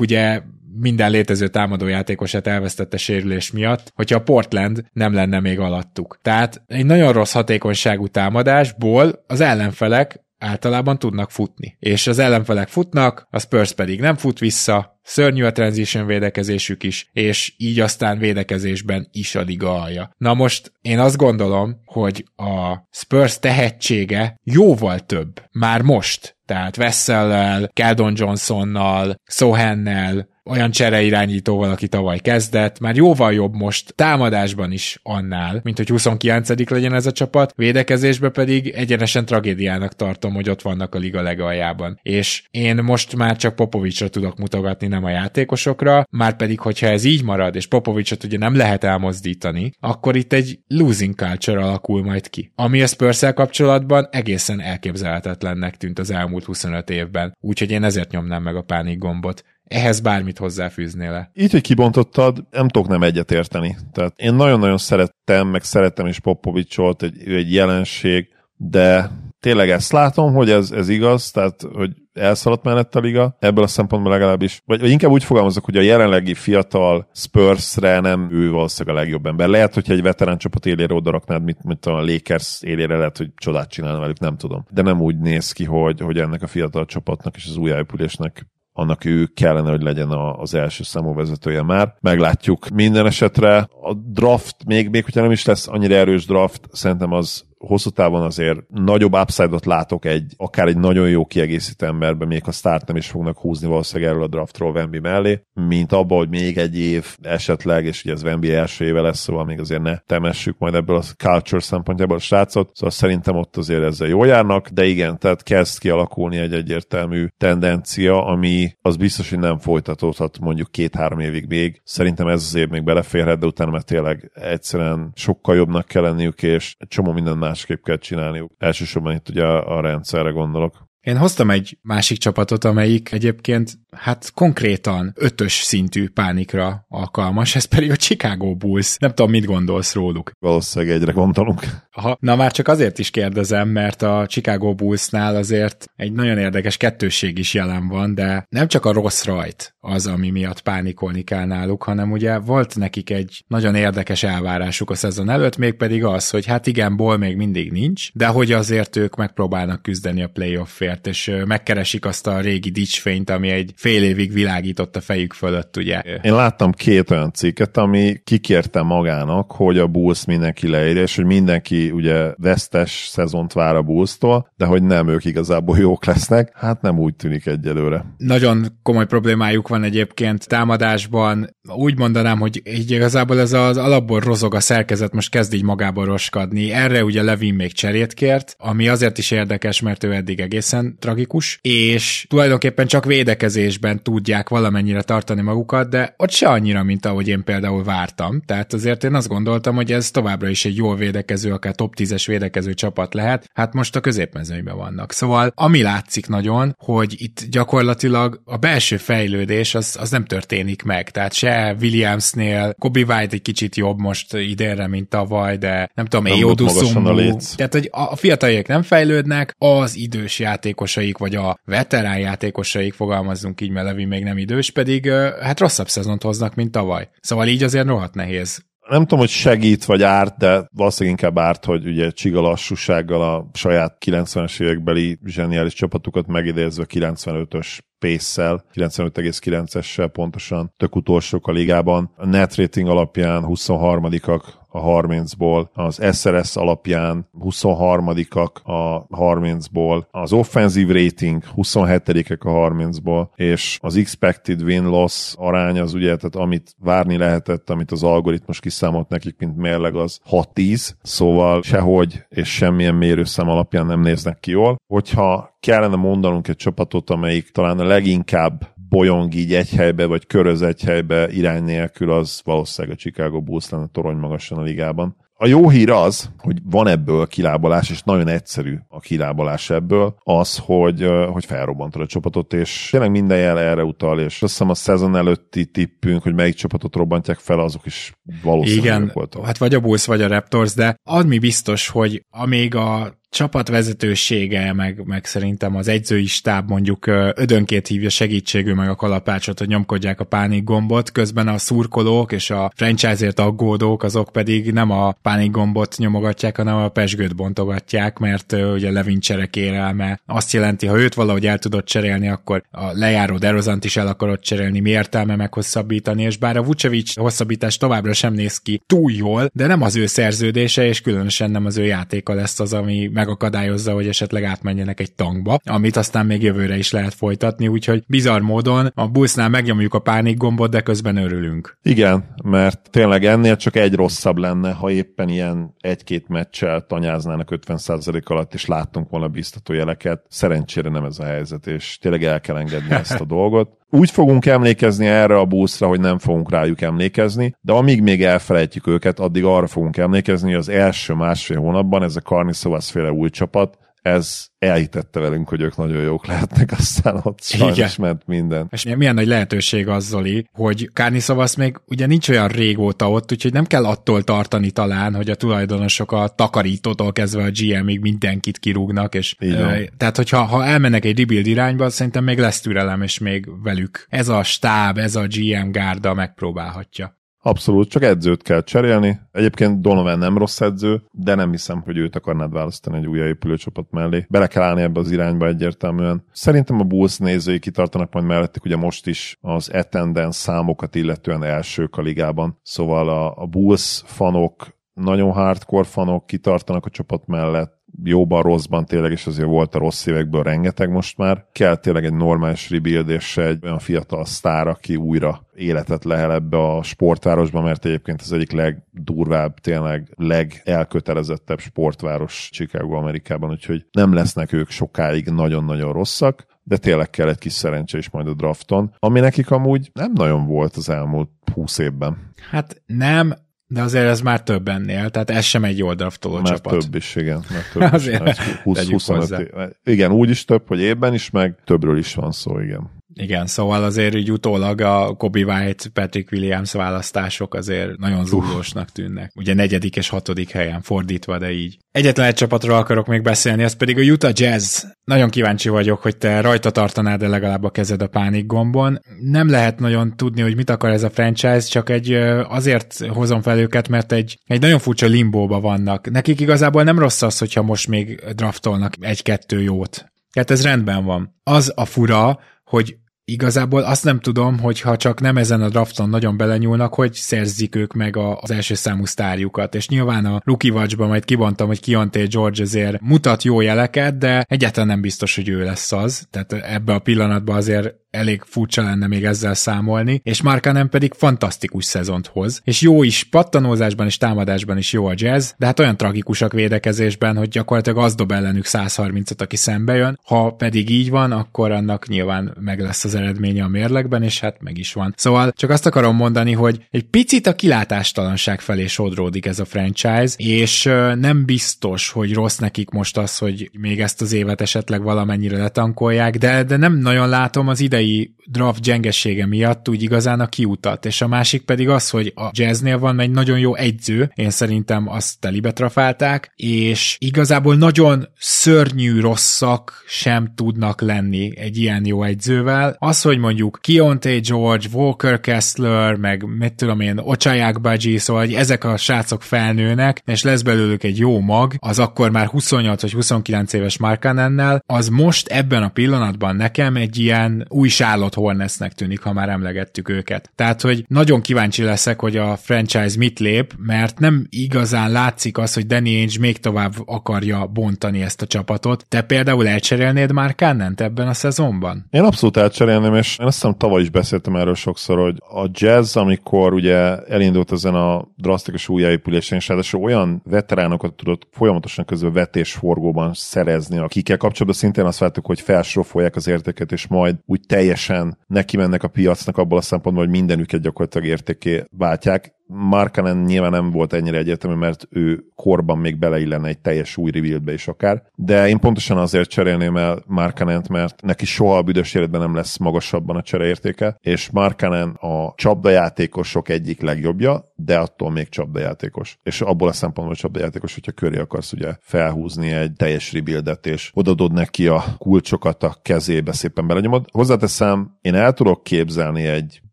ugye 0.00 0.40
minden 0.80 1.10
létező 1.10 1.48
támadójátékosát 1.48 2.46
elvesztette 2.46 2.96
sérülés 2.96 3.50
miatt, 3.50 3.92
hogyha 3.94 4.16
a 4.16 4.22
Portland 4.22 4.84
nem 4.92 5.12
lenne 5.12 5.40
még 5.40 5.58
alattuk. 5.58 6.18
Tehát 6.22 6.62
egy 6.66 6.86
nagyon 6.86 7.12
rossz 7.12 7.32
hatékonyságú 7.32 8.06
támadásból 8.06 9.24
az 9.26 9.40
ellenfelek 9.40 10.20
általában 10.38 10.98
tudnak 10.98 11.30
futni. 11.30 11.76
És 11.78 12.06
az 12.06 12.18
ellenfelek 12.18 12.68
futnak, 12.68 13.26
a 13.30 13.38
Spurs 13.38 13.72
pedig 13.72 14.00
nem 14.00 14.16
fut 14.16 14.38
vissza, 14.38 14.91
szörnyű 15.02 15.44
a 15.44 15.52
transition 15.52 16.06
védekezésük 16.06 16.82
is, 16.82 17.08
és 17.12 17.54
így 17.56 17.80
aztán 17.80 18.18
védekezésben 18.18 19.08
is 19.12 19.34
a 19.34 19.40
liga 19.40 19.80
alja. 19.80 20.10
Na 20.16 20.34
most 20.34 20.72
én 20.80 20.98
azt 20.98 21.16
gondolom, 21.16 21.76
hogy 21.84 22.24
a 22.36 22.76
Spurs 22.90 23.38
tehetsége 23.38 24.36
jóval 24.44 24.98
több. 24.98 25.42
Már 25.52 25.82
most. 25.82 26.36
Tehát 26.46 26.76
Vessellel, 26.76 27.68
Keldon 27.72 28.12
Johnsonnal, 28.16 29.14
Sohennel, 29.24 30.28
olyan 30.44 30.70
csereirányítóval, 30.70 31.70
aki 31.70 31.88
tavaly 31.88 32.18
kezdett, 32.18 32.80
már 32.80 32.96
jóval 32.96 33.32
jobb 33.32 33.54
most 33.54 33.94
támadásban 33.94 34.72
is 34.72 34.98
annál, 35.02 35.60
mint 35.62 35.76
hogy 35.76 35.88
29 35.88 36.70
legyen 36.70 36.94
ez 36.94 37.06
a 37.06 37.12
csapat, 37.12 37.52
védekezésben 37.56 38.32
pedig 38.32 38.68
egyenesen 38.68 39.24
tragédiának 39.24 39.94
tartom, 39.94 40.34
hogy 40.34 40.50
ott 40.50 40.62
vannak 40.62 40.94
a 40.94 40.98
liga 40.98 41.22
legaljában. 41.22 41.98
És 42.02 42.42
én 42.50 42.76
most 42.76 43.16
már 43.16 43.36
csak 43.36 43.54
Popovicsra 43.54 44.08
tudok 44.08 44.38
mutogatni, 44.38 44.86
nem 44.86 45.04
a 45.04 45.10
játékosokra, 45.10 46.04
már 46.10 46.36
pedig, 46.36 46.60
hogyha 46.60 46.86
ez 46.86 47.04
így 47.04 47.24
marad, 47.24 47.54
és 47.54 47.66
Popovicsot 47.66 48.24
ugye 48.24 48.38
nem 48.38 48.56
lehet 48.56 48.84
elmozdítani, 48.84 49.72
akkor 49.80 50.16
itt 50.16 50.32
egy 50.32 50.58
losing 50.68 51.14
culture 51.14 51.60
alakul 51.60 52.02
majd 52.04 52.30
ki. 52.30 52.52
Ami 52.54 52.82
a 52.82 52.86
spurs 52.86 53.20
kapcsolatban 53.34 54.08
egészen 54.10 54.60
elképzelhetetlennek 54.60 55.76
tűnt 55.76 55.98
az 55.98 56.10
elmúlt 56.10 56.44
25 56.44 56.90
évben, 56.90 57.36
úgyhogy 57.40 57.70
én 57.70 57.84
ezért 57.84 58.10
nyomnám 58.10 58.42
meg 58.42 58.56
a 58.56 58.62
pánik 58.62 58.98
gombot 58.98 59.44
ehhez 59.64 60.00
bármit 60.00 60.38
hozzáfűznél 60.38 61.10
le. 61.10 61.30
Így, 61.34 61.50
hogy 61.50 61.60
kibontottad, 61.60 62.44
nem 62.50 62.68
tudok 62.68 62.88
nem 62.88 63.02
egyet 63.02 63.30
érteni. 63.30 63.76
Tehát 63.92 64.12
én 64.16 64.34
nagyon-nagyon 64.34 64.78
szerettem, 64.78 65.48
meg 65.48 65.62
szerettem 65.62 66.06
is 66.06 66.20
Popovicsot, 66.20 67.02
egy, 67.02 67.22
ő 67.24 67.36
egy 67.36 67.52
jelenség, 67.52 68.28
de 68.56 69.10
tényleg 69.40 69.70
ezt 69.70 69.92
látom, 69.92 70.34
hogy 70.34 70.50
ez, 70.50 70.70
ez 70.70 70.88
igaz, 70.88 71.30
tehát 71.30 71.62
hogy 71.72 71.90
elszaladt 72.12 72.64
mellett 72.64 72.94
a 72.94 73.00
liga, 73.00 73.36
ebből 73.38 73.64
a 73.64 73.66
szempontból 73.66 74.12
legalábbis, 74.12 74.62
vagy, 74.66 74.80
vagy 74.80 74.90
inkább 74.90 75.10
úgy 75.10 75.24
fogalmazok, 75.24 75.64
hogy 75.64 75.76
a 75.76 75.80
jelenlegi 75.80 76.34
fiatal 76.34 77.08
Spursre 77.14 78.00
nem 78.00 78.28
ő 78.32 78.50
valószínűleg 78.50 78.96
a 78.96 79.00
legjobb 79.00 79.26
ember. 79.26 79.48
Lehet, 79.48 79.74
hogyha 79.74 79.92
egy 79.92 80.02
veterán 80.02 80.38
csapat 80.38 80.66
élére 80.66 80.94
odaraknád, 80.94 81.42
mint, 81.42 81.64
mint 81.64 81.86
a 81.86 82.04
Lakers 82.04 82.62
élére, 82.62 82.96
lehet, 82.96 83.16
hogy 83.16 83.30
csodát 83.34 83.70
csinálna 83.70 84.00
velük, 84.00 84.18
nem 84.18 84.36
tudom. 84.36 84.64
De 84.70 84.82
nem 84.82 85.00
úgy 85.00 85.18
néz 85.18 85.52
ki, 85.52 85.64
hogy, 85.64 86.00
hogy 86.00 86.18
ennek 86.18 86.42
a 86.42 86.46
fiatal 86.46 86.84
csapatnak 86.84 87.36
és 87.36 87.46
az 87.46 87.56
újjáépülésnek 87.56 88.46
annak 88.72 89.04
ő 89.04 89.26
kellene, 89.34 89.70
hogy 89.70 89.82
legyen 89.82 90.10
a, 90.10 90.38
az 90.38 90.54
első 90.54 90.82
számú 90.82 91.14
vezetője 91.14 91.62
már. 91.62 91.94
Meglátjuk 92.00 92.68
minden 92.68 93.06
esetre. 93.06 93.56
A 93.82 93.94
draft, 93.94 94.56
még, 94.66 94.88
még 94.88 95.04
hogyha 95.04 95.20
nem 95.20 95.30
is 95.30 95.44
lesz 95.44 95.68
annyira 95.68 95.94
erős 95.94 96.26
draft, 96.26 96.68
szerintem 96.72 97.12
az 97.12 97.44
hosszú 97.66 97.90
távon 97.90 98.22
azért 98.22 98.58
nagyobb 98.68 99.14
upside-ot 99.14 99.66
látok 99.66 100.04
egy, 100.04 100.34
akár 100.36 100.66
egy 100.66 100.76
nagyon 100.76 101.08
jó 101.08 101.24
kiegészítő 101.24 101.86
emberben, 101.86 102.28
még 102.28 102.42
a 102.44 102.52
start 102.52 102.86
nem 102.86 102.96
is 102.96 103.08
fognak 103.08 103.38
húzni 103.38 103.66
valószínűleg 103.66 104.10
erről 104.10 104.22
a 104.22 104.28
draftról 104.28 104.72
Wemby 104.72 104.98
mellé, 104.98 105.42
mint 105.52 105.92
abba, 105.92 106.16
hogy 106.16 106.28
még 106.28 106.58
egy 106.58 106.78
év 106.78 107.16
esetleg, 107.22 107.84
és 107.84 108.04
ugye 108.04 108.12
ez 108.12 108.22
Wemby 108.22 108.52
első 108.52 108.84
éve 108.84 109.00
lesz, 109.00 109.18
szóval 109.18 109.44
még 109.44 109.60
azért 109.60 109.82
ne 109.82 109.98
temessük 109.98 110.58
majd 110.58 110.74
ebből 110.74 110.96
a 110.96 111.02
culture 111.16 111.60
szempontjából 111.60 112.16
a 112.16 112.20
srácot, 112.20 112.70
szóval 112.72 112.90
szerintem 112.90 113.36
ott 113.36 113.56
azért 113.56 113.82
ezzel 113.82 114.08
jól 114.08 114.26
járnak, 114.26 114.68
de 114.68 114.84
igen, 114.84 115.18
tehát 115.18 115.42
kezd 115.42 115.78
kialakulni 115.78 116.36
egy 116.36 116.52
egyértelmű 116.52 117.26
tendencia, 117.36 118.26
ami 118.26 118.76
az 118.82 118.96
biztos, 118.96 119.30
hogy 119.30 119.38
nem 119.38 119.58
folytatódhat 119.58 120.38
mondjuk 120.38 120.70
két-három 120.70 121.18
évig 121.18 121.46
még. 121.48 121.80
Szerintem 121.84 122.26
ez 122.26 122.42
az 122.42 122.54
év 122.54 122.68
még 122.68 122.84
beleférhet, 122.84 123.38
de 123.38 123.46
utána 123.46 123.70
mert 123.70 123.86
tényleg 123.86 124.30
egyszerűen 124.34 125.10
sokkal 125.14 125.56
jobbnak 125.56 125.86
kell 125.86 126.02
lenniük, 126.02 126.42
és 126.42 126.76
csomó 126.88 127.12
minden 127.12 127.38
másképp 127.52 127.84
kell 127.84 127.96
csinálniuk. 127.96 128.52
Elsősorban 128.58 129.14
itt 129.14 129.28
ugye 129.28 129.44
a, 129.44 129.76
a 129.76 129.80
rendszerre 129.80 130.30
gondolok. 130.30 130.90
Én 131.02 131.16
hoztam 131.16 131.50
egy 131.50 131.78
másik 131.82 132.18
csapatot, 132.18 132.64
amelyik 132.64 133.12
egyébként 133.12 133.78
hát 133.96 134.30
konkrétan 134.34 135.12
ötös 135.16 135.52
szintű 135.52 136.08
pánikra 136.08 136.84
alkalmas, 136.88 137.56
ez 137.56 137.64
pedig 137.64 137.90
a 137.90 137.96
Chicago 137.96 138.54
Bulls. 138.54 138.96
Nem 138.98 139.14
tudom, 139.14 139.30
mit 139.30 139.44
gondolsz 139.44 139.94
róluk. 139.94 140.32
Valószínűleg 140.38 140.94
egyre 140.94 141.12
gondolunk. 141.12 141.60
Aha, 141.94 142.16
na 142.20 142.36
már 142.36 142.52
csak 142.52 142.68
azért 142.68 142.98
is 142.98 143.10
kérdezem, 143.10 143.68
mert 143.68 144.02
a 144.02 144.26
Chicago 144.28 144.74
Bullsnál 144.74 145.36
azért 145.36 145.86
egy 145.96 146.12
nagyon 146.12 146.38
érdekes 146.38 146.76
kettősség 146.76 147.38
is 147.38 147.54
jelen 147.54 147.88
van, 147.88 148.14
de 148.14 148.46
nem 148.48 148.68
csak 148.68 148.84
a 148.84 148.92
rossz 148.92 149.24
rajt 149.24 149.74
az, 149.80 150.06
ami 150.06 150.30
miatt 150.30 150.60
pánikolni 150.60 151.22
kell 151.22 151.46
náluk, 151.46 151.82
hanem 151.82 152.12
ugye 152.12 152.38
volt 152.38 152.76
nekik 152.76 153.10
egy 153.10 153.44
nagyon 153.46 153.74
érdekes 153.74 154.22
elvárásuk 154.22 154.90
a 154.90 154.94
szezon 154.94 155.30
előtt, 155.30 155.56
mégpedig 155.56 156.04
az, 156.04 156.30
hogy 156.30 156.46
hát 156.46 156.66
igen, 156.66 156.96
ból 156.96 157.16
még 157.16 157.36
mindig 157.36 157.72
nincs, 157.72 158.12
de 158.12 158.26
hogy 158.26 158.52
azért 158.52 158.96
ők 158.96 159.16
megpróbálnak 159.16 159.82
küzdeni 159.82 160.22
a 160.22 160.28
playoffért, 160.28 160.91
és 161.06 161.32
megkeresik 161.46 162.04
azt 162.04 162.26
a 162.26 162.40
régi 162.40 162.70
dicsfényt, 162.70 163.30
ami 163.30 163.48
egy 163.48 163.72
fél 163.76 164.02
évig 164.02 164.32
világított 164.32 164.96
a 164.96 165.00
fejük 165.00 165.32
fölött, 165.32 165.76
ugye. 165.76 166.00
Én 166.22 166.34
láttam 166.34 166.72
két 166.72 167.10
olyan 167.10 167.32
cikket, 167.32 167.76
ami 167.76 168.20
kikérte 168.24 168.82
magának, 168.82 169.52
hogy 169.52 169.78
a 169.78 169.86
Bulls 169.86 170.24
mindenki 170.24 170.68
leírja, 170.68 171.02
és 171.02 171.16
hogy 171.16 171.24
mindenki 171.24 171.90
ugye 171.90 172.32
vesztes 172.36 173.08
szezont 173.10 173.52
vár 173.52 173.76
a 173.76 173.82
Bulls-tól, 173.82 174.50
de 174.56 174.64
hogy 174.64 174.82
nem 174.82 175.08
ők 175.08 175.24
igazából 175.24 175.78
jók 175.78 176.04
lesznek, 176.04 176.52
hát 176.54 176.82
nem 176.82 176.98
úgy 176.98 177.14
tűnik 177.14 177.46
egyelőre. 177.46 178.04
Nagyon 178.16 178.66
komoly 178.82 179.06
problémájuk 179.06 179.68
van 179.68 179.82
egyébként 179.82 180.48
támadásban. 180.48 181.56
Úgy 181.74 181.98
mondanám, 181.98 182.38
hogy 182.38 182.60
igazából 182.64 183.40
ez 183.40 183.52
az 183.52 183.76
alapból 183.76 184.20
rozog 184.20 184.54
a 184.54 184.60
szerkezet, 184.60 185.12
most 185.12 185.30
kezd 185.30 185.54
így 185.54 185.62
magába 185.62 186.04
roskadni. 186.04 186.72
Erre 186.72 187.04
ugye 187.04 187.22
Levin 187.22 187.54
még 187.54 187.72
cserét 187.72 188.14
kért, 188.14 188.54
ami 188.58 188.88
azért 188.88 189.18
is 189.18 189.30
érdekes, 189.30 189.80
mert 189.80 190.04
ő 190.04 190.12
eddig 190.12 190.40
egészen 190.40 190.81
egészen 190.82 190.96
tragikus, 190.98 191.58
és 191.62 192.26
tulajdonképpen 192.28 192.86
csak 192.86 193.04
védekezésben 193.04 194.02
tudják 194.02 194.48
valamennyire 194.48 195.02
tartani 195.02 195.40
magukat, 195.42 195.88
de 195.88 196.14
ott 196.18 196.30
se 196.30 196.48
annyira, 196.48 196.82
mint 196.82 197.06
ahogy 197.06 197.28
én 197.28 197.44
például 197.44 197.84
vártam. 197.84 198.42
Tehát 198.46 198.72
azért 198.72 199.04
én 199.04 199.14
azt 199.14 199.28
gondoltam, 199.28 199.74
hogy 199.74 199.92
ez 199.92 200.10
továbbra 200.10 200.48
is 200.48 200.64
egy 200.64 200.76
jól 200.76 200.96
védekező, 200.96 201.52
akár 201.52 201.74
top 201.74 201.94
10-es 201.96 202.24
védekező 202.26 202.74
csapat 202.74 203.14
lehet. 203.14 203.50
Hát 203.52 203.72
most 203.72 203.96
a 203.96 204.00
középmezőnyben 204.00 204.76
vannak. 204.76 205.12
Szóval 205.12 205.52
ami 205.54 205.82
látszik 205.82 206.26
nagyon, 206.28 206.74
hogy 206.78 207.14
itt 207.18 207.44
gyakorlatilag 207.50 208.40
a 208.44 208.56
belső 208.56 208.96
fejlődés 208.96 209.74
az, 209.74 209.96
az 210.00 210.10
nem 210.10 210.24
történik 210.24 210.82
meg. 210.82 211.10
Tehát 211.10 211.32
se 211.32 211.76
Williamsnél, 211.80 212.74
Kobe 212.78 213.00
White 213.00 213.34
egy 213.34 213.42
kicsit 213.42 213.76
jobb 213.76 213.98
most 213.98 214.34
idénre, 214.34 214.86
mint 214.86 215.08
tavaly, 215.08 215.56
de 215.56 215.90
nem 215.94 216.06
tudom, 216.06 216.26
Eodusumbu. 216.26 217.36
Tehát, 217.56 217.72
hogy 217.72 217.88
a 217.90 218.16
fiataliak 218.16 218.66
nem 218.66 218.82
fejlődnek, 218.82 219.54
az 219.58 219.96
idős 219.96 220.38
játékosaik, 220.72 221.18
vagy 221.18 221.34
a 221.34 221.58
veterán 221.64 222.18
játékosaik, 222.18 222.92
fogalmazzunk 222.92 223.60
így, 223.60 223.70
mert 223.70 223.86
Levi 223.86 224.04
még 224.04 224.22
nem 224.24 224.38
idős, 224.38 224.70
pedig 224.70 225.10
hát 225.40 225.60
rosszabb 225.60 225.88
szezont 225.88 226.22
hoznak, 226.22 226.54
mint 226.54 226.70
tavaly. 226.70 227.08
Szóval 227.20 227.46
így 227.46 227.62
azért 227.62 227.86
rohadt 227.86 228.14
nehéz 228.14 228.70
nem 228.88 229.00
tudom, 229.00 229.18
hogy 229.18 229.28
segít 229.28 229.84
vagy 229.84 230.02
árt, 230.02 230.36
de 230.36 230.68
valószínűleg 230.72 231.18
inkább 231.18 231.38
árt, 231.38 231.64
hogy 231.64 231.86
ugye 231.86 232.10
csiga 232.10 232.40
lassúsággal 232.40 233.22
a 233.22 233.50
saját 233.52 233.96
90-es 234.06 234.60
évekbeli 234.60 235.18
zseniális 235.24 235.72
csapatukat 235.74 236.26
megidézve 236.26 236.84
95-ös 236.88 237.78
pace 237.98 238.64
95,9-essel 238.74 240.08
pontosan, 240.12 240.72
tök 240.76 240.96
utolsók 240.96 241.46
a 241.46 241.52
ligában. 241.52 242.12
A 242.16 242.26
net 242.26 242.56
rating 242.56 242.88
alapján 242.88 243.44
23-ak 243.46 244.42
a 244.72 244.80
30-ból, 244.80 245.68
az 245.72 246.00
SRS 246.12 246.56
alapján 246.56 247.28
23-ak 247.40 248.62
a 248.62 249.06
30-ból, 249.06 250.04
az 250.10 250.32
offensive 250.32 250.92
rating 250.92 251.42
27-ek 251.56 252.40
a 252.40 252.48
30-ból, 252.48 253.28
és 253.36 253.78
az 253.80 253.96
expected 253.96 254.62
win-loss 254.62 255.34
arány 255.38 255.78
az 255.78 255.94
ugye, 255.94 256.16
tehát 256.16 256.36
amit 256.36 256.74
várni 256.78 257.16
lehetett, 257.16 257.70
amit 257.70 257.90
az 257.90 258.02
algoritmus 258.02 258.60
kiszámolt 258.60 259.08
nekik, 259.08 259.36
mint 259.38 259.56
mérleg, 259.56 259.96
az 259.96 260.20
6-10, 260.30 260.90
szóval 261.02 261.62
sehogy 261.62 262.24
és 262.28 262.48
semmilyen 262.48 262.94
mérőszám 262.94 263.48
alapján 263.48 263.86
nem 263.86 264.00
néznek 264.00 264.40
ki 264.40 264.50
jól. 264.50 264.76
Hogyha 264.86 265.56
kellene 265.60 265.96
mondanunk 265.96 266.48
egy 266.48 266.56
csapatot, 266.56 267.10
amelyik 267.10 267.50
talán 267.50 267.78
a 267.78 267.84
leginkább 267.84 268.72
bolyong 268.92 269.34
így 269.34 269.54
egy 269.54 269.70
helybe, 269.70 270.06
vagy 270.06 270.26
köröz 270.26 270.62
egy 270.62 270.82
helybe 270.82 271.28
irány 271.30 271.64
nélkül, 271.64 272.10
az 272.12 272.40
valószínűleg 272.44 272.96
a 272.96 273.00
Chicago 273.00 273.40
Bulls 273.40 273.68
lenne 273.68 273.86
torony 273.92 274.16
magasan 274.16 274.58
a 274.58 274.62
ligában. 274.62 275.16
A 275.34 275.46
jó 275.46 275.68
hír 275.68 275.90
az, 275.90 276.30
hogy 276.38 276.58
van 276.64 276.88
ebből 276.88 277.26
kilábalás, 277.26 277.90
és 277.90 278.02
nagyon 278.02 278.28
egyszerű 278.28 278.78
a 278.88 279.00
kilábalás 279.00 279.70
ebből, 279.70 280.14
az, 280.22 280.58
hogy, 280.64 281.06
hogy 281.30 281.44
felrobbantod 281.44 282.02
a 282.02 282.06
csapatot, 282.06 282.52
és 282.52 282.88
tényleg 282.90 283.10
minden 283.10 283.38
jel 283.38 283.58
erre 283.58 283.84
utal, 283.84 284.20
és 284.20 284.42
azt 284.42 284.52
hiszem 284.52 284.70
a 284.70 284.74
szezon 284.74 285.16
előtti 285.16 285.66
tippünk, 285.66 286.22
hogy 286.22 286.34
melyik 286.34 286.54
csapatot 286.54 286.96
robbantják 286.96 287.38
fel, 287.38 287.58
azok 287.58 287.86
is 287.86 288.12
valószínűleg 288.42 288.84
Igen, 288.84 289.10
voltak. 289.14 289.46
hát 289.46 289.58
vagy 289.58 289.74
a 289.74 289.80
Bulls, 289.80 290.06
vagy 290.06 290.22
a 290.22 290.28
Raptors, 290.28 290.74
de 290.74 290.96
admi 291.02 291.38
biztos, 291.38 291.88
hogy 291.88 292.24
amíg 292.30 292.74
a 292.74 293.20
csapatvezetősége, 293.32 294.72
meg, 294.72 295.02
meg 295.04 295.24
szerintem 295.24 295.76
az 295.76 295.88
edzői 295.88 296.26
stáb 296.26 296.68
mondjuk 296.68 297.06
ödönkét 297.34 297.88
hívja 297.88 298.10
segítségül 298.10 298.74
meg 298.74 298.88
a 298.88 298.94
kalapácsot, 298.94 299.58
hogy 299.58 299.68
nyomkodják 299.68 300.20
a 300.20 300.24
pánik 300.24 300.64
gombot, 300.64 301.12
közben 301.12 301.48
a 301.48 301.58
szurkolók 301.58 302.32
és 302.32 302.50
a 302.50 302.72
franchise-ért 302.74 303.38
aggódók, 303.38 304.02
azok 304.02 304.32
pedig 304.32 304.72
nem 304.72 304.90
a 304.90 305.12
pánik 305.22 305.50
gombot 305.50 305.96
nyomogatják, 305.98 306.56
hanem 306.56 306.76
a 306.76 306.88
pesgőt 306.88 307.36
bontogatják, 307.36 308.18
mert 308.18 308.52
ugye 308.52 308.90
Levin 308.90 309.20
cserekérelme 309.20 310.20
azt 310.26 310.52
jelenti, 310.52 310.86
ha 310.86 310.98
őt 310.98 311.14
valahogy 311.14 311.46
el 311.46 311.58
tudod 311.58 311.84
cserélni, 311.84 312.28
akkor 312.28 312.62
a 312.70 312.92
lejáró 312.92 313.36
Derozant 313.36 313.84
is 313.84 313.96
el 313.96 314.06
akarod 314.06 314.40
cserélni, 314.40 314.80
mi 314.80 314.90
értelme 314.90 315.36
meghosszabbítani, 315.36 316.22
és 316.22 316.36
bár 316.36 316.56
a 316.56 316.62
Vucevic 316.62 317.16
hosszabbítás 317.16 317.76
továbbra 317.76 318.12
sem 318.12 318.32
néz 318.32 318.58
ki 318.58 318.82
túl 318.86 319.12
jól, 319.12 319.50
de 319.54 319.66
nem 319.66 319.82
az 319.82 319.96
ő 319.96 320.06
szerződése, 320.06 320.86
és 320.86 321.00
különösen 321.00 321.50
nem 321.50 321.66
az 321.66 321.76
ő 321.76 321.84
játéka 321.84 322.34
lesz 322.34 322.60
az, 322.60 322.72
ami 322.72 323.10
megakadályozza, 323.22 323.92
hogy 323.92 324.08
esetleg 324.08 324.44
átmenjenek 324.44 325.00
egy 325.00 325.12
tankba, 325.12 325.58
amit 325.64 325.96
aztán 325.96 326.26
még 326.26 326.42
jövőre 326.42 326.76
is 326.76 326.90
lehet 326.90 327.14
folytatni, 327.14 327.68
úgyhogy 327.68 328.04
bizarr 328.06 328.40
módon 328.40 328.90
a 328.94 329.08
busznál 329.08 329.48
megnyomjuk 329.48 329.94
a 329.94 329.98
pánik 329.98 330.36
gombot, 330.36 330.70
de 330.70 330.80
közben 330.80 331.16
örülünk. 331.16 331.78
Igen, 331.82 332.34
mert 332.44 332.90
tényleg 332.90 333.24
ennél 333.24 333.56
csak 333.56 333.76
egy 333.76 333.94
rosszabb 333.94 334.36
lenne, 334.36 334.72
ha 334.72 334.90
éppen 334.90 335.28
ilyen 335.28 335.74
egy-két 335.80 336.28
meccsel 336.28 336.86
tanyáznának 336.86 337.48
50% 337.66 338.24
alatt, 338.24 338.54
és 338.54 338.66
láttunk 338.66 339.10
volna 339.10 339.28
biztató 339.28 339.72
jeleket. 339.72 340.24
Szerencsére 340.28 340.88
nem 340.88 341.04
ez 341.04 341.18
a 341.18 341.24
helyzet, 341.24 341.66
és 341.66 341.98
tényleg 342.00 342.24
el 342.24 342.40
kell 342.40 342.56
engedni 342.56 342.94
ezt 342.94 343.20
a 343.20 343.24
dolgot 343.34 343.80
úgy 343.94 344.10
fogunk 344.10 344.46
emlékezni 344.46 345.06
erre 345.06 345.38
a 345.38 345.44
buszra, 345.44 345.86
hogy 345.86 346.00
nem 346.00 346.18
fogunk 346.18 346.50
rájuk 346.50 346.80
emlékezni, 346.80 347.54
de 347.60 347.72
amíg 347.72 348.02
még 348.02 348.22
elfelejtjük 348.22 348.86
őket, 348.86 349.18
addig 349.18 349.44
arra 349.44 349.66
fogunk 349.66 349.96
emlékezni, 349.96 350.48
hogy 350.48 350.58
az 350.58 350.68
első 350.68 351.14
másfél 351.14 351.58
hónapban 351.58 352.02
ez 352.02 352.16
a 352.16 352.20
Karniszovas 352.20 352.90
féle 352.90 353.12
új 353.12 353.30
csapat 353.30 353.78
ez 354.02 354.46
elhitette 354.58 355.20
velünk, 355.20 355.48
hogy 355.48 355.60
ők 355.60 355.76
nagyon 355.76 356.02
jók 356.02 356.26
lehetnek, 356.26 356.72
aztán 356.72 357.20
ott 357.22 357.42
sajnos 357.42 357.76
Igen. 357.76 357.90
ment 357.98 358.26
minden. 358.26 358.66
És 358.70 358.84
milyen 358.96 359.14
nagy 359.14 359.26
lehetőség 359.26 359.88
az, 359.88 360.04
Zoli, 360.04 360.48
hogy 360.52 360.90
Kárni 360.92 361.18
Szavasz 361.18 361.54
még 361.54 361.80
ugye 361.86 362.06
nincs 362.06 362.28
olyan 362.28 362.48
régóta 362.48 363.10
ott, 363.10 363.32
úgyhogy 363.32 363.52
nem 363.52 363.64
kell 363.64 363.84
attól 363.84 364.22
tartani 364.22 364.70
talán, 364.70 365.14
hogy 365.14 365.30
a 365.30 365.34
tulajdonosok 365.34 366.12
a 366.12 366.28
takarítótól 366.28 367.12
kezdve 367.12 367.44
a 367.44 367.50
GM-ig 367.50 368.00
mindenkit 368.00 368.58
kirúgnak, 368.58 369.14
és 369.14 369.36
ö, 369.38 369.80
tehát 369.96 370.16
hogyha 370.16 370.42
ha 370.42 370.64
elmennek 370.64 371.04
egy 371.04 371.18
rebuild 371.18 371.46
irányba, 371.46 371.90
szerintem 371.90 372.24
még 372.24 372.38
lesz 372.38 372.60
türelem, 372.60 373.02
és 373.02 373.18
még 373.18 373.48
velük 373.62 374.06
ez 374.08 374.28
a 374.28 374.42
stáb, 374.42 374.98
ez 374.98 375.16
a 375.16 375.26
GM 375.26 375.70
gárda 375.70 376.14
megpróbálhatja. 376.14 377.20
Abszolút, 377.44 377.88
csak 377.88 378.02
edzőt 378.02 378.42
kell 378.42 378.62
cserélni. 378.62 379.20
Egyébként 379.32 379.80
Donovan 379.80 380.18
nem 380.18 380.38
rossz 380.38 380.60
edző, 380.60 381.02
de 381.10 381.34
nem 381.34 381.50
hiszem, 381.50 381.80
hogy 381.80 381.96
őt 381.96 382.16
akarnád 382.16 382.52
választani 382.52 382.96
egy 382.96 383.06
újjáépülő 383.06 383.56
csapat 383.56 383.86
mellé. 383.90 384.26
Bele 384.28 384.46
kell 384.46 384.62
állni 384.62 384.82
ebbe 384.82 385.00
az 385.00 385.10
irányba 385.10 385.46
egyértelműen. 385.46 386.24
Szerintem 386.32 386.80
a 386.80 386.84
Bulls 386.84 387.18
nézői 387.18 387.58
kitartanak 387.58 388.12
majd 388.12 388.26
mellettük, 388.26 388.64
ugye 388.64 388.76
most 388.76 389.06
is 389.06 389.38
az 389.40 389.68
attendance 389.68 390.38
számokat 390.38 390.94
illetően 390.94 391.42
elsők 391.42 391.96
a 391.96 392.02
ligában. 392.02 392.58
Szóval 392.62 393.08
a, 393.08 393.34
a 393.36 393.46
Bulls 393.46 394.02
fanok 394.06 394.80
nagyon 394.94 395.32
hardcore 395.32 395.84
fanok 395.84 396.26
kitartanak 396.26 396.86
a 396.86 396.90
csapat 396.90 397.26
mellett, 397.26 397.81
jóban, 398.04 398.42
rosszban 398.42 398.84
tényleg, 398.84 399.10
és 399.10 399.26
azért 399.26 399.48
volt 399.48 399.74
a 399.74 399.78
rossz 399.78 400.06
évekből 400.06 400.42
rengeteg 400.42 400.90
most 400.90 401.16
már. 401.16 401.44
Kell 401.52 401.76
tényleg 401.76 402.04
egy 402.04 402.14
normális 402.14 402.70
rebuild, 402.70 403.08
és 403.08 403.36
egy 403.36 403.64
olyan 403.64 403.78
fiatal 403.78 404.24
sztár, 404.24 404.66
aki 404.66 404.96
újra 404.96 405.46
életet 405.54 406.04
lehel 406.04 406.32
ebbe 406.32 406.58
a 406.58 406.82
sportvárosba, 406.82 407.60
mert 407.60 407.84
egyébként 407.84 408.20
az 408.20 408.32
egyik 408.32 408.52
legdurvább, 408.52 409.58
tényleg 409.58 410.14
legelkötelezettebb 410.16 411.58
sportváros 411.58 412.48
Chicago 412.52 412.94
Amerikában, 412.94 413.50
úgyhogy 413.50 413.86
nem 413.92 414.12
lesznek 414.12 414.52
ők 414.52 414.70
sokáig 414.70 415.28
nagyon-nagyon 415.28 415.92
rosszak, 415.92 416.46
de 416.62 416.76
tényleg 416.76 417.10
kell 417.10 417.28
egy 417.28 417.38
kis 417.38 417.52
szerencse 417.52 417.98
is 417.98 418.10
majd 418.10 418.26
a 418.26 418.34
drafton, 418.34 418.94
ami 418.98 419.20
nekik 419.20 419.50
amúgy 419.50 419.90
nem 419.92 420.12
nagyon 420.14 420.46
volt 420.46 420.76
az 420.76 420.88
elmúlt 420.88 421.30
húsz 421.54 421.78
évben. 421.78 422.32
Hát 422.50 422.82
nem, 422.86 423.34
de 423.72 423.82
azért 423.82 424.06
ez 424.06 424.20
már 424.20 424.42
több 424.42 424.68
ennél, 424.68 425.10
tehát 425.10 425.30
ez 425.30 425.44
sem 425.44 425.64
egy 425.64 425.78
jól 425.78 425.94
draftoló 425.94 426.34
már 426.34 426.44
csapat. 426.44 426.78
több 426.78 426.94
is, 426.94 427.16
igen. 427.16 427.44
Már 427.50 427.62
több 427.72 427.92
azért 428.00 428.28
is, 428.28 428.38
20, 428.62 428.90
25 428.90 429.40
év. 429.40 429.48
Igen, 429.84 430.12
úgy 430.12 430.30
is 430.30 430.44
több, 430.44 430.62
hogy 430.66 430.80
évben 430.80 431.14
is, 431.14 431.30
meg 431.30 431.54
többről 431.64 431.98
is 431.98 432.14
van 432.14 432.32
szó, 432.32 432.60
igen. 432.60 432.90
Igen, 433.14 433.46
szóval 433.46 433.84
azért 433.84 434.14
így 434.14 434.32
utólag 434.32 434.80
a 434.80 435.14
Kobe 435.14 435.44
White, 435.44 435.88
Patrick 435.92 436.32
Williams 436.32 436.72
választások 436.72 437.54
azért 437.54 437.98
nagyon 437.98 438.24
zúlósnak 438.24 438.90
tűnnek. 438.90 439.32
Ugye 439.34 439.54
negyedik 439.54 439.96
és 439.96 440.08
hatodik 440.08 440.50
helyen 440.50 440.82
fordítva, 440.82 441.38
de 441.38 441.50
így. 441.52 441.78
Egyetlen 441.90 442.26
egy 442.26 442.34
csapatról 442.34 442.76
akarok 442.76 443.06
még 443.06 443.22
beszélni, 443.22 443.62
ez 443.62 443.76
pedig 443.76 443.98
a 443.98 444.12
Utah 444.12 444.32
Jazz. 444.34 444.84
Nagyon 445.04 445.30
kíváncsi 445.30 445.68
vagyok, 445.68 446.02
hogy 446.02 446.16
te 446.16 446.40
rajta 446.40 446.70
tartanád 446.70 447.22
-e 447.22 447.28
legalább 447.28 447.64
a 447.64 447.70
kezed 447.70 448.02
a 448.02 448.06
pánik 448.06 448.46
gombon. 448.46 448.98
Nem 449.20 449.50
lehet 449.50 449.78
nagyon 449.80 450.16
tudni, 450.16 450.40
hogy 450.40 450.56
mit 450.56 450.70
akar 450.70 450.90
ez 450.90 451.02
a 451.02 451.10
franchise, 451.10 451.60
csak 451.60 451.90
egy 451.90 452.12
azért 452.48 453.06
hozom 453.06 453.42
fel 453.42 453.58
őket, 453.58 453.88
mert 453.88 454.12
egy, 454.12 454.38
egy 454.44 454.60
nagyon 454.60 454.78
furcsa 454.78 455.06
limbóba 455.06 455.60
vannak. 455.60 456.10
Nekik 456.10 456.40
igazából 456.40 456.82
nem 456.82 456.98
rossz 456.98 457.22
az, 457.22 457.38
hogyha 457.38 457.62
most 457.62 457.88
még 457.88 458.24
draftolnak 458.34 458.94
egy-kettő 459.00 459.62
jót. 459.62 460.04
Tehát 460.32 460.50
ez 460.50 460.62
rendben 460.62 461.04
van. 461.04 461.40
Az 461.42 461.72
a 461.74 461.84
fura, 461.84 462.38
hogy 462.64 462.96
igazából 463.24 463.82
azt 463.82 464.04
nem 464.04 464.20
tudom, 464.20 464.58
hogy 464.58 464.80
ha 464.80 464.96
csak 464.96 465.20
nem 465.20 465.36
ezen 465.36 465.62
a 465.62 465.68
drafton 465.68 466.08
nagyon 466.08 466.36
belenyúlnak, 466.36 466.94
hogy 466.94 467.12
szerzik 467.12 467.74
ők 467.74 467.92
meg 467.92 468.16
az 468.16 468.50
első 468.50 468.74
számú 468.74 469.04
sztárjukat, 469.04 469.74
és 469.74 469.88
nyilván 469.88 470.24
a 470.24 470.40
Rookie 470.44 470.72
Watch-ban 470.72 471.08
majd 471.08 471.24
kivontam, 471.24 471.66
hogy 471.66 471.80
Kionté 471.80 472.24
George 472.24 472.62
azért 472.62 473.00
mutat 473.00 473.42
jó 473.42 473.60
jeleket, 473.60 474.18
de 474.18 474.44
egyáltalán 474.48 474.88
nem 474.88 475.00
biztos, 475.00 475.34
hogy 475.34 475.48
ő 475.48 475.64
lesz 475.64 475.92
az, 475.92 476.26
tehát 476.30 476.52
ebbe 476.52 476.94
a 476.94 476.98
pillanatban 476.98 477.56
azért 477.56 477.94
elég 478.12 478.42
furcsa 478.46 478.82
lenne 478.82 479.06
még 479.06 479.24
ezzel 479.24 479.54
számolni, 479.54 480.20
és 480.24 480.42
Markanen 480.42 480.88
pedig 480.88 481.12
fantasztikus 481.16 481.84
szezont 481.84 482.26
hoz, 482.26 482.60
és 482.64 482.80
jó 482.80 483.02
is, 483.02 483.24
pattanózásban 483.24 484.06
és 484.06 484.16
támadásban 484.16 484.78
is 484.78 484.92
jó 484.92 485.06
a 485.06 485.12
jazz, 485.14 485.50
de 485.58 485.66
hát 485.66 485.80
olyan 485.80 485.96
tragikusak 485.96 486.52
védekezésben, 486.52 487.36
hogy 487.36 487.48
gyakorlatilag 487.48 487.98
az 487.98 488.14
dob 488.14 488.32
ellenük 488.32 488.64
130-at, 488.66 489.40
aki 489.40 489.56
szembe 489.56 489.94
jön, 489.94 490.18
ha 490.24 490.50
pedig 490.50 490.90
így 490.90 491.10
van, 491.10 491.32
akkor 491.32 491.70
annak 491.70 492.08
nyilván 492.08 492.56
meg 492.60 492.80
lesz 492.80 493.04
az 493.04 493.14
eredménye 493.14 493.64
a 493.64 493.68
mérlegben, 493.68 494.22
és 494.22 494.40
hát 494.40 494.56
meg 494.60 494.78
is 494.78 494.92
van. 494.92 495.14
Szóval 495.16 495.52
csak 495.56 495.70
azt 495.70 495.86
akarom 495.86 496.16
mondani, 496.16 496.52
hogy 496.52 496.86
egy 496.90 497.04
picit 497.04 497.46
a 497.46 497.54
kilátástalanság 497.54 498.60
felé 498.60 498.86
sodródik 498.86 499.46
ez 499.46 499.58
a 499.58 499.64
franchise, 499.64 500.34
és 500.36 500.82
nem 501.14 501.44
biztos, 501.44 502.10
hogy 502.10 502.34
rossz 502.34 502.56
nekik 502.56 502.90
most 502.90 503.16
az, 503.16 503.38
hogy 503.38 503.70
még 503.78 504.00
ezt 504.00 504.20
az 504.20 504.32
évet 504.32 504.60
esetleg 504.60 505.02
valamennyire 505.02 505.58
letankolják, 505.58 506.36
de, 506.36 506.62
de 506.62 506.76
nem 506.76 506.98
nagyon 506.98 507.28
látom 507.28 507.68
az 507.68 507.80
idei 507.80 508.01
draft 508.46 508.82
gyengessége 508.82 509.46
miatt 509.46 509.88
úgy 509.88 510.02
igazán 510.02 510.40
a 510.40 510.46
kiutat, 510.46 511.06
és 511.06 511.20
a 511.20 511.28
másik 511.28 511.62
pedig 511.64 511.88
az, 511.88 512.10
hogy 512.10 512.32
a 512.34 512.50
jazznél 512.52 512.98
van 512.98 513.20
egy 513.20 513.30
nagyon 513.30 513.58
jó 513.58 513.74
egyző, 513.74 514.32
én 514.34 514.50
szerintem 514.50 515.08
azt 515.08 515.40
telibe 515.40 515.72
trafálták, 515.72 516.52
és 516.56 517.16
igazából 517.20 517.76
nagyon 517.76 518.28
szörnyű 518.38 519.20
rosszak 519.20 520.04
sem 520.06 520.52
tudnak 520.54 521.00
lenni 521.00 521.58
egy 521.58 521.76
ilyen 521.76 522.06
jó 522.06 522.22
egyzővel. 522.22 522.96
Az, 522.98 523.22
hogy 523.22 523.38
mondjuk 523.38 523.78
Kionte 523.82 524.38
George, 524.38 524.86
Walker 524.92 525.40
Kessler, 525.40 526.14
meg 526.14 526.44
mit 526.58 526.74
tudom 526.74 527.00
én, 527.00 527.18
Ocsaják 527.18 527.80
Baji, 527.80 528.18
szóval 528.18 528.44
hogy 528.44 528.54
ezek 528.54 528.84
a 528.84 528.96
srácok 528.96 529.42
felnőnek, 529.42 530.22
és 530.24 530.42
lesz 530.42 530.62
belőlük 530.62 531.02
egy 531.02 531.18
jó 531.18 531.40
mag, 531.40 531.74
az 531.78 531.98
akkor 531.98 532.30
már 532.30 532.46
28 532.46 533.02
vagy 533.02 533.12
29 533.12 533.72
éves 533.72 533.98
Markanennel, 533.98 534.82
az 534.86 535.08
most 535.08 535.48
ebben 535.48 535.82
a 535.82 535.88
pillanatban 535.88 536.56
nekem 536.56 536.96
egy 536.96 537.18
ilyen 537.18 537.66
új 537.68 537.88
Charlotte 537.92 538.40
Hornetsnek 538.40 538.92
tűnik, 538.92 539.20
ha 539.20 539.32
már 539.32 539.48
emlegettük 539.48 540.08
őket. 540.08 540.50
Tehát, 540.54 540.80
hogy 540.80 541.04
nagyon 541.08 541.40
kíváncsi 541.40 541.82
leszek, 541.82 542.20
hogy 542.20 542.36
a 542.36 542.56
franchise 542.56 543.18
mit 543.18 543.38
lép, 543.38 543.74
mert 543.78 544.18
nem 544.18 544.46
igazán 544.50 545.10
látszik 545.10 545.58
az, 545.58 545.74
hogy 545.74 545.86
Danny 545.86 546.06
Ainge 546.06 546.38
még 546.40 546.58
tovább 546.58 546.92
akarja 547.04 547.66
bontani 547.66 548.22
ezt 548.22 548.42
a 548.42 548.46
csapatot. 548.46 549.06
Te 549.08 549.22
például 549.22 549.68
elcserélnéd 549.68 550.32
már 550.32 550.54
Cannent 550.54 551.00
ebben 551.00 551.28
a 551.28 551.34
szezonban? 551.34 552.06
Én 552.10 552.22
abszolút 552.22 552.56
elcserélném, 552.56 553.14
és 553.14 553.38
én 553.40 553.46
azt 553.46 553.60
hiszem 553.60 553.76
tavaly 553.76 554.00
is 554.00 554.10
beszéltem 554.10 554.56
erről 554.56 554.74
sokszor, 554.74 555.18
hogy 555.18 555.36
a 555.38 555.68
jazz, 555.72 556.16
amikor 556.16 556.72
ugye 556.72 557.16
elindult 557.16 557.72
ezen 557.72 557.94
a 557.94 558.28
drasztikus 558.36 558.88
újjáépülésen, 558.88 559.58
és 559.58 559.68
ráadásul 559.68 560.02
olyan 560.02 560.42
veteránokat 560.44 561.14
tudott 561.14 561.48
folyamatosan 561.50 562.04
közben 562.04 562.32
vetésforgóban 562.32 563.30
szerezni, 563.34 563.98
akikkel 563.98 564.36
kapcsolatban 564.36 564.80
szintén 564.80 565.04
azt 565.04 565.18
vártuk, 565.18 565.46
hogy 565.46 565.60
felsrofolják 565.60 566.36
az 566.36 566.48
értéket, 566.48 566.92
és 566.92 567.06
majd 567.06 567.36
úgy 567.46 567.60
teljesen 567.82 568.38
neki 568.46 568.76
mennek 568.76 569.02
a 569.02 569.08
piacnak 569.08 569.56
abból 569.56 569.78
a 569.78 569.80
szempontból, 569.80 570.24
hogy 570.24 570.34
mindenüket 570.34 570.80
gyakorlatilag 570.80 571.26
értéké 571.26 571.84
váltják. 571.90 572.54
Markanen 572.74 573.36
nyilván 573.36 573.70
nem 573.70 573.90
volt 573.90 574.12
ennyire 574.12 574.38
egyértelmű, 574.38 574.76
mert 574.76 575.06
ő 575.10 575.44
korban 575.54 575.98
még 575.98 576.18
beleillene 576.18 576.68
egy 576.68 576.78
teljes 576.78 577.16
új 577.16 577.30
revealbe 577.30 577.72
is 577.72 577.88
akár, 577.88 578.22
de 578.34 578.68
én 578.68 578.78
pontosan 578.78 579.18
azért 579.18 579.50
cserélném 579.50 579.96
el 579.96 580.22
Markanent, 580.26 580.88
mert 580.88 581.22
neki 581.22 581.46
soha 581.46 581.76
a 581.76 581.82
büdös 581.82 582.14
életben 582.14 582.40
nem 582.40 582.54
lesz 582.54 582.78
magasabban 582.78 583.36
a 583.36 583.42
csereértéke, 583.42 584.16
és 584.20 584.50
Markanen 584.50 585.08
a 585.08 585.52
csapdajátékosok 585.56 586.68
egyik 586.68 587.00
legjobbja, 587.00 587.72
de 587.76 587.98
attól 587.98 588.30
még 588.30 588.48
csapdajátékos. 588.48 589.38
És 589.42 589.60
abból 589.60 589.88
a 589.88 589.92
szempontból 589.92 590.36
csapdajátékos, 590.36 590.94
hogyha 590.94 591.12
köré 591.12 591.38
akarsz 591.38 591.72
ugye 591.72 591.96
felhúzni 592.00 592.70
egy 592.70 592.92
teljes 592.92 593.32
rebuildet, 593.32 593.86
és 593.86 594.10
odadod 594.14 594.52
neki 594.52 594.86
a 594.86 595.04
kulcsokat 595.18 595.82
a 595.82 595.96
kezébe 596.02 596.52
szépen 596.52 596.86
belenyomod. 596.86 597.26
Hozzáteszem, 597.32 598.18
én 598.20 598.34
el 598.34 598.52
tudok 598.52 598.82
képzelni 598.82 599.46
egy 599.46 599.80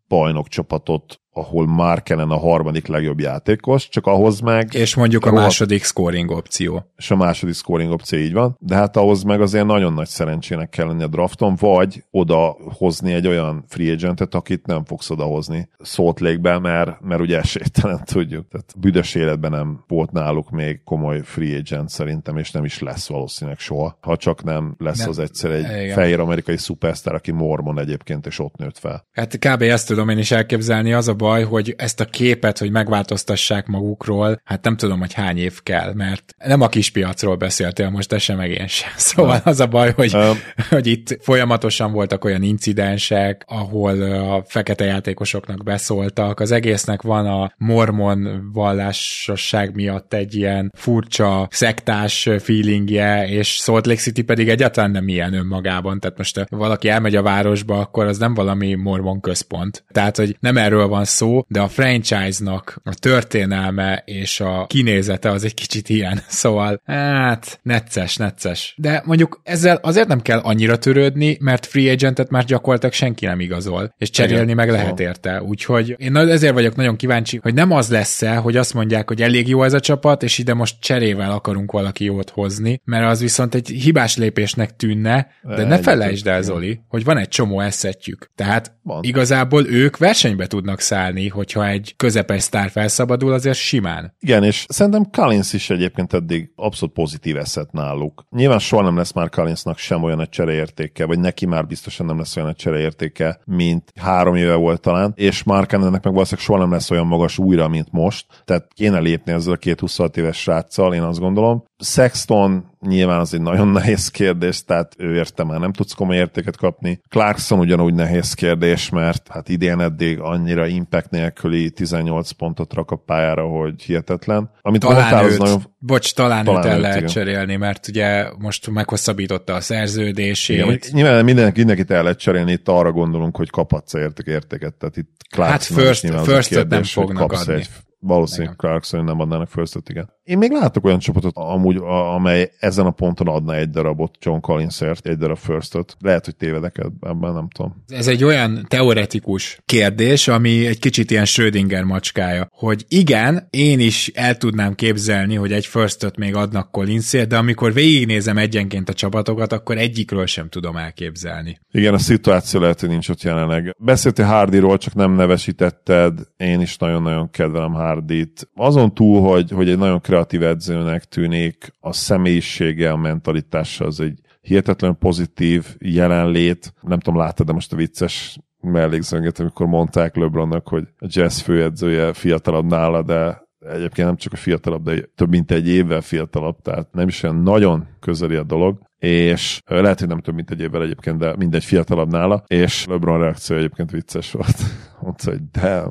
bajnok 0.08 0.48
csapatot 0.48 1.19
ahol 1.32 1.66
Markenen 1.66 2.30
a 2.30 2.38
harmadik 2.38 2.86
legjobb 2.86 3.20
játékos, 3.20 3.88
csak 3.88 4.06
ahhoz 4.06 4.40
meg... 4.40 4.74
És 4.74 4.94
mondjuk 4.94 5.26
a 5.26 5.32
második 5.32 5.84
scoring 5.84 6.30
opció. 6.30 6.84
És 6.96 7.10
a 7.10 7.16
második 7.16 7.54
scoring 7.54 7.92
opció 7.92 8.18
így 8.18 8.32
van, 8.32 8.56
de 8.60 8.74
hát 8.74 8.96
ahhoz 8.96 9.22
meg 9.22 9.40
azért 9.40 9.66
nagyon 9.66 9.92
nagy 9.92 10.08
szerencsének 10.08 10.68
kell 10.68 10.86
lenni 10.86 11.02
a 11.02 11.06
drafton, 11.06 11.56
vagy 11.60 12.04
oda 12.10 12.56
hozni 12.78 13.12
egy 13.12 13.26
olyan 13.26 13.64
free 13.68 13.92
agentet, 13.92 14.34
akit 14.34 14.66
nem 14.66 14.84
fogsz 14.84 15.10
odahozni 15.10 15.68
Salt 15.84 16.20
Lake-be, 16.20 16.58
mert, 16.58 17.00
mert 17.00 17.20
ugye 17.20 17.38
esélytelen 17.38 18.00
tudjuk. 18.12 18.48
Tehát 18.48 18.74
büdös 18.78 19.14
életben 19.14 19.50
nem 19.50 19.84
volt 19.86 20.12
náluk 20.12 20.50
még 20.50 20.82
komoly 20.84 21.20
free 21.24 21.58
agent 21.58 21.88
szerintem, 21.88 22.36
és 22.36 22.50
nem 22.50 22.64
is 22.64 22.78
lesz 22.78 23.08
valószínűleg 23.08 23.58
soha, 23.58 23.98
ha 24.00 24.16
csak 24.16 24.44
nem 24.44 24.74
lesz 24.78 24.98
nem. 24.98 25.08
az 25.08 25.18
egyszer 25.18 25.50
egy 25.50 25.82
Igen. 25.82 25.94
fehér 25.94 26.20
amerikai 26.20 26.56
szupersztár, 26.56 27.14
aki 27.14 27.30
mormon 27.30 27.78
egyébként, 27.78 28.26
és 28.26 28.38
ott 28.38 28.56
nőtt 28.56 28.78
fel. 28.78 29.06
Hát 29.12 29.38
kb. 29.38 29.62
ezt 29.62 29.86
tudom 29.86 30.08
én 30.08 30.18
is 30.18 30.30
elképzelni, 30.30 30.92
az 30.92 31.08
a 31.08 31.14
baj, 31.20 31.44
hogy 31.44 31.74
ezt 31.78 32.00
a 32.00 32.04
képet, 32.04 32.58
hogy 32.58 32.70
megváltoztassák 32.70 33.66
magukról, 33.66 34.40
hát 34.44 34.64
nem 34.64 34.76
tudom, 34.76 34.98
hogy 34.98 35.12
hány 35.12 35.38
év 35.38 35.62
kell, 35.62 35.92
mert 35.94 36.34
nem 36.44 36.60
a 36.60 36.68
kispiacról 36.68 37.36
beszéltél 37.36 37.90
most, 37.90 38.08
de 38.08 38.18
sem 38.18 38.36
meg 38.36 38.50
én 38.50 38.66
sem. 38.66 38.90
Szóval 39.10 39.40
az 39.44 39.60
a 39.60 39.66
baj, 39.66 39.92
hogy, 39.92 40.14
um. 40.14 40.38
hogy 40.76 40.86
itt 40.86 41.18
folyamatosan 41.22 41.92
voltak 41.92 42.24
olyan 42.24 42.42
incidensek, 42.42 43.44
ahol 43.46 44.02
a 44.02 44.44
fekete 44.46 44.84
játékosoknak 44.84 45.62
beszóltak. 45.64 46.40
Az 46.40 46.50
egésznek 46.50 47.02
van 47.02 47.26
a 47.26 47.52
mormon 47.56 48.50
vallásosság 48.52 49.74
miatt 49.74 50.14
egy 50.14 50.34
ilyen 50.34 50.72
furcsa 50.76 51.48
szektás 51.50 52.28
feelingje, 52.38 53.28
és 53.28 53.48
Salt 53.48 53.86
Lake 53.86 54.00
City 54.00 54.22
pedig 54.22 54.48
egyáltalán 54.48 54.90
nem 54.90 55.08
ilyen 55.08 55.34
önmagában. 55.34 56.00
Tehát 56.00 56.16
most 56.18 56.46
valaki 56.48 56.88
elmegy 56.88 57.16
a 57.16 57.22
városba, 57.22 57.78
akkor 57.78 58.06
az 58.06 58.18
nem 58.18 58.34
valami 58.34 58.74
mormon 58.74 59.20
központ. 59.20 59.84
Tehát, 59.92 60.16
hogy 60.16 60.36
nem 60.40 60.56
erről 60.56 60.88
van 60.88 61.04
szó, 61.10 61.44
de 61.48 61.60
a 61.60 61.68
franchise-nak 61.68 62.80
a 62.84 62.94
történelme 62.94 64.02
és 64.04 64.40
a 64.40 64.66
kinézete 64.66 65.30
az 65.30 65.44
egy 65.44 65.54
kicsit 65.54 65.88
ilyen. 65.88 66.20
Szóval, 66.40 66.80
hát, 66.84 67.60
necces, 67.62 68.16
necces. 68.16 68.74
De 68.76 69.02
mondjuk 69.04 69.40
ezzel 69.44 69.76
azért 69.82 70.08
nem 70.08 70.20
kell 70.20 70.38
annyira 70.38 70.78
törődni, 70.78 71.36
mert 71.40 71.66
free 71.66 71.92
agentet 71.92 72.30
már 72.30 72.44
gyakorlatilag 72.44 72.94
senki 72.94 73.26
nem 73.26 73.40
igazol, 73.40 73.94
és 73.98 74.10
cserélni 74.10 74.42
Igen, 74.42 74.56
meg 74.56 74.70
lehet 74.70 75.00
érte. 75.00 75.42
Úgyhogy 75.42 75.94
én 75.98 76.16
ezért 76.16 76.52
vagyok 76.52 76.76
nagyon 76.76 76.96
kíváncsi, 76.96 77.38
hogy 77.42 77.54
nem 77.54 77.70
az 77.70 77.90
lesz-e, 77.90 78.34
hogy 78.36 78.56
azt 78.56 78.74
mondják, 78.74 79.08
hogy 79.08 79.22
elég 79.22 79.48
jó 79.48 79.62
ez 79.62 79.72
a 79.72 79.80
csapat, 79.80 80.22
és 80.22 80.38
ide 80.38 80.54
most 80.54 80.76
cserével 80.80 81.30
akarunk 81.30 81.72
valaki 81.72 82.04
jót 82.04 82.30
hozni, 82.30 82.80
mert 82.84 83.06
az 83.06 83.20
viszont 83.20 83.54
egy 83.54 83.68
hibás 83.68 84.16
lépésnek 84.16 84.76
tűnne, 84.76 85.28
de 85.42 85.64
ne 85.64 85.78
felejtsd 85.78 86.26
el, 86.26 86.42
Zoli, 86.42 86.80
hogy 86.88 87.04
van 87.04 87.18
egy 87.18 87.28
csomó 87.28 87.60
eszetjük. 87.60 88.30
Tehát 88.34 88.72
van. 88.82 89.02
igazából 89.02 89.66
ők 89.66 89.96
versenybe 89.96 90.46
tudnak 90.46 90.80
szállni 90.80 90.99
állni, 91.00 91.28
hogyha 91.28 91.66
egy 91.66 91.94
közepes 91.96 92.42
sztár 92.42 92.70
felszabadul, 92.70 93.32
azért 93.32 93.56
simán. 93.56 94.14
Igen, 94.18 94.44
és 94.44 94.64
szerintem 94.68 95.10
Collins 95.10 95.52
is 95.52 95.70
egyébként 95.70 96.12
eddig 96.12 96.52
abszolút 96.56 96.94
pozitív 96.94 97.36
eszet 97.36 97.72
náluk. 97.72 98.24
Nyilván 98.30 98.58
soha 98.58 98.82
nem 98.82 98.96
lesz 98.96 99.12
már 99.12 99.28
Collinsnak 99.28 99.78
sem 99.78 100.02
olyan 100.02 100.20
egy 100.20 100.28
csereértéke, 100.28 101.06
vagy 101.06 101.18
neki 101.18 101.46
már 101.46 101.66
biztosan 101.66 102.06
nem 102.06 102.18
lesz 102.18 102.36
olyan 102.36 102.48
egy 102.48 102.56
csereértéke, 102.56 103.40
mint 103.44 103.92
három 104.00 104.34
éve 104.34 104.54
volt 104.54 104.80
talán, 104.80 105.12
és 105.16 105.42
Mark 105.42 105.72
ennek 105.72 106.04
meg 106.04 106.12
valószínűleg 106.12 106.44
soha 106.44 106.58
nem 106.58 106.70
lesz 106.70 106.90
olyan 106.90 107.06
magas 107.06 107.38
újra, 107.38 107.68
mint 107.68 107.88
most. 107.90 108.26
Tehát 108.44 108.68
kéne 108.74 108.98
lépni 108.98 109.32
ezzel 109.32 109.52
a 109.52 109.56
két 109.56 109.80
26 109.80 110.16
éves 110.16 110.36
sráccal, 110.36 110.94
én 110.94 111.02
azt 111.02 111.18
gondolom. 111.18 111.64
Sexton 111.78 112.70
nyilván 112.80 113.20
az 113.20 113.34
egy 113.34 113.40
nagyon 113.40 113.68
nehéz 113.78 114.08
kérdés, 114.08 114.64
tehát 114.64 114.94
ő 114.98 115.14
érte 115.14 115.44
már 115.44 115.60
nem 115.60 115.72
tudsz 115.72 115.92
komoly 115.92 116.16
értéket 116.16 116.56
kapni. 116.56 117.00
Clarkson 117.08 117.58
ugyanúgy 117.58 117.94
nehéz 117.94 118.34
kérdés, 118.34 118.88
mert 118.90 119.28
hát 119.28 119.48
idén 119.48 119.80
eddig 119.80 120.20
annyira 120.20 120.66
impact 120.90 121.10
nélküli 121.10 121.70
18 121.70 122.30
pontot 122.30 122.74
rak 122.74 122.90
a 122.90 122.96
pályára, 122.96 123.46
hogy 123.46 123.82
hihetetlen. 123.82 124.50
Amit 124.62 124.80
talán 124.80 124.96
mondtál, 124.96 125.24
őt, 125.24 125.30
az 125.30 125.38
nagyon... 125.38 125.62
Bocs, 125.78 126.14
talán, 126.14 126.44
talán 126.44 126.64
őt 126.64 126.70
el 126.70 126.76
őt, 126.76 126.82
lehet 126.82 126.96
igen. 126.96 127.08
cserélni, 127.08 127.56
mert 127.56 127.88
ugye 127.88 128.26
most 128.38 128.70
meghosszabbította 128.70 129.54
a 129.54 129.60
szerződését. 129.60 130.56
Igen, 130.56 130.78
nyilván 130.90 131.24
mindenki, 131.24 131.58
mindenkit 131.58 131.90
el 131.90 132.02
lehet 132.02 132.18
cserélni, 132.18 132.52
itt 132.52 132.68
arra 132.68 132.92
gondolunk, 132.92 133.36
hogy 133.36 133.50
kaphatsz 133.50 133.94
érték 133.94 134.26
értéket, 134.26 134.74
tehát 134.74 134.96
itt 134.96 135.10
Clarkson 135.30 135.76
hát 135.76 135.86
first, 135.86 136.24
first 136.24 136.48
kérdés, 136.48 136.94
nem 136.94 137.04
fognak 137.04 137.32
adni. 137.32 137.54
Egy 137.54 137.68
Valószínűleg 138.02 138.56
Clarkson 138.56 139.04
nem 139.04 139.20
adnának 139.20 139.48
first 139.48 139.88
igen. 139.88 140.10
Én 140.22 140.38
még 140.38 140.50
látok 140.50 140.84
olyan 140.84 140.98
csapatot 140.98 141.36
amúgy, 141.36 141.76
amely 142.14 142.50
ezen 142.58 142.86
a 142.86 142.90
ponton 142.90 143.26
adna 143.26 143.54
egy 143.54 143.70
darabot 143.70 144.16
John 144.20 144.40
Collinsért, 144.40 145.06
egy 145.06 145.16
darab 145.16 145.36
first 145.36 145.78
Lehet, 145.98 146.24
hogy 146.24 146.36
tévedek 146.36 146.78
ebben, 147.00 147.32
nem 147.32 147.48
tudom. 147.48 147.84
Ez 147.88 148.06
egy 148.06 148.24
olyan 148.24 148.64
teoretikus 148.68 149.60
kérdés, 149.64 150.28
ami 150.28 150.66
egy 150.66 150.78
kicsit 150.78 151.10
ilyen 151.10 151.24
Schrödinger 151.24 151.84
macskája, 151.84 152.48
hogy 152.50 152.84
igen, 152.88 153.46
én 153.50 153.80
is 153.80 154.10
el 154.14 154.36
tudnám 154.36 154.74
képzelni, 154.74 155.34
hogy 155.34 155.52
egy 155.52 155.66
first 155.66 156.16
még 156.16 156.34
adnak 156.34 156.70
Collinsért, 156.70 157.28
de 157.28 157.36
amikor 157.36 157.72
végignézem 157.72 158.38
egyenként 158.38 158.88
a 158.88 158.92
csapatokat, 158.92 159.52
akkor 159.52 159.78
egyikről 159.78 160.26
sem 160.26 160.48
tudom 160.48 160.76
elképzelni. 160.76 161.60
Igen, 161.70 161.94
a 161.94 161.98
szituáció 161.98 162.60
lehet, 162.60 162.80
hogy 162.80 162.88
nincs 162.88 163.08
ott 163.08 163.22
jelenleg. 163.22 163.74
Beszéltél 163.78 164.26
Hardyról, 164.26 164.78
csak 164.78 164.94
nem 164.94 165.12
nevesítetted. 165.12 166.18
Én 166.36 166.60
is 166.60 166.76
nagyon-nagyon 166.76 167.30
kedvelem 167.30 167.72
Hardy 167.72 167.89
Hardit. 167.90 168.48
Azon 168.54 168.94
túl, 168.94 169.20
hogy, 169.20 169.50
hogy 169.50 169.68
egy 169.68 169.78
nagyon 169.78 170.00
kreatív 170.00 170.42
edzőnek 170.42 171.04
tűnik, 171.04 171.72
a 171.80 171.92
személyisége, 171.92 172.90
a 172.90 172.96
mentalitása 172.96 173.84
az 173.84 174.00
egy 174.00 174.18
hihetetlen 174.40 174.98
pozitív 174.98 175.76
jelenlét. 175.78 176.74
Nem 176.80 176.98
tudom, 176.98 177.18
láttad 177.18 177.46
de 177.46 177.52
most 177.52 177.72
a 177.72 177.76
vicces 177.76 178.38
mellékszönget, 178.60 179.38
amikor 179.38 179.66
mondták 179.66 180.16
LeBronnak, 180.16 180.68
hogy 180.68 180.84
a 180.98 181.06
jazz 181.08 181.40
főedzője 181.40 182.12
fiatalabb 182.12 182.64
nála, 182.64 183.02
de 183.02 183.48
egyébként 183.58 184.06
nem 184.06 184.16
csak 184.16 184.32
a 184.32 184.36
fiatalabb, 184.36 184.82
de 184.82 185.00
több 185.14 185.28
mint 185.28 185.50
egy 185.50 185.68
évvel 185.68 186.00
fiatalabb, 186.00 186.56
tehát 186.62 186.92
nem 186.92 187.08
is 187.08 187.22
olyan 187.22 187.42
nagyon 187.42 187.86
közeli 188.00 188.36
a 188.36 188.42
dolog, 188.42 188.78
és 188.98 189.60
lehet, 189.66 189.98
hogy 189.98 190.08
nem 190.08 190.20
több 190.20 190.34
mint 190.34 190.50
egy 190.50 190.60
évvel 190.60 190.82
egyébként, 190.82 191.18
de 191.18 191.36
mindegy 191.36 191.64
fiatalabb 191.64 192.10
nála, 192.10 192.44
és 192.46 192.86
LeBron 192.86 193.20
reakció 193.20 193.56
egyébként 193.56 193.90
vicces 193.90 194.32
volt. 194.32 194.56
Mondta, 195.02 195.30
hogy 195.30 195.40
de 195.52 195.82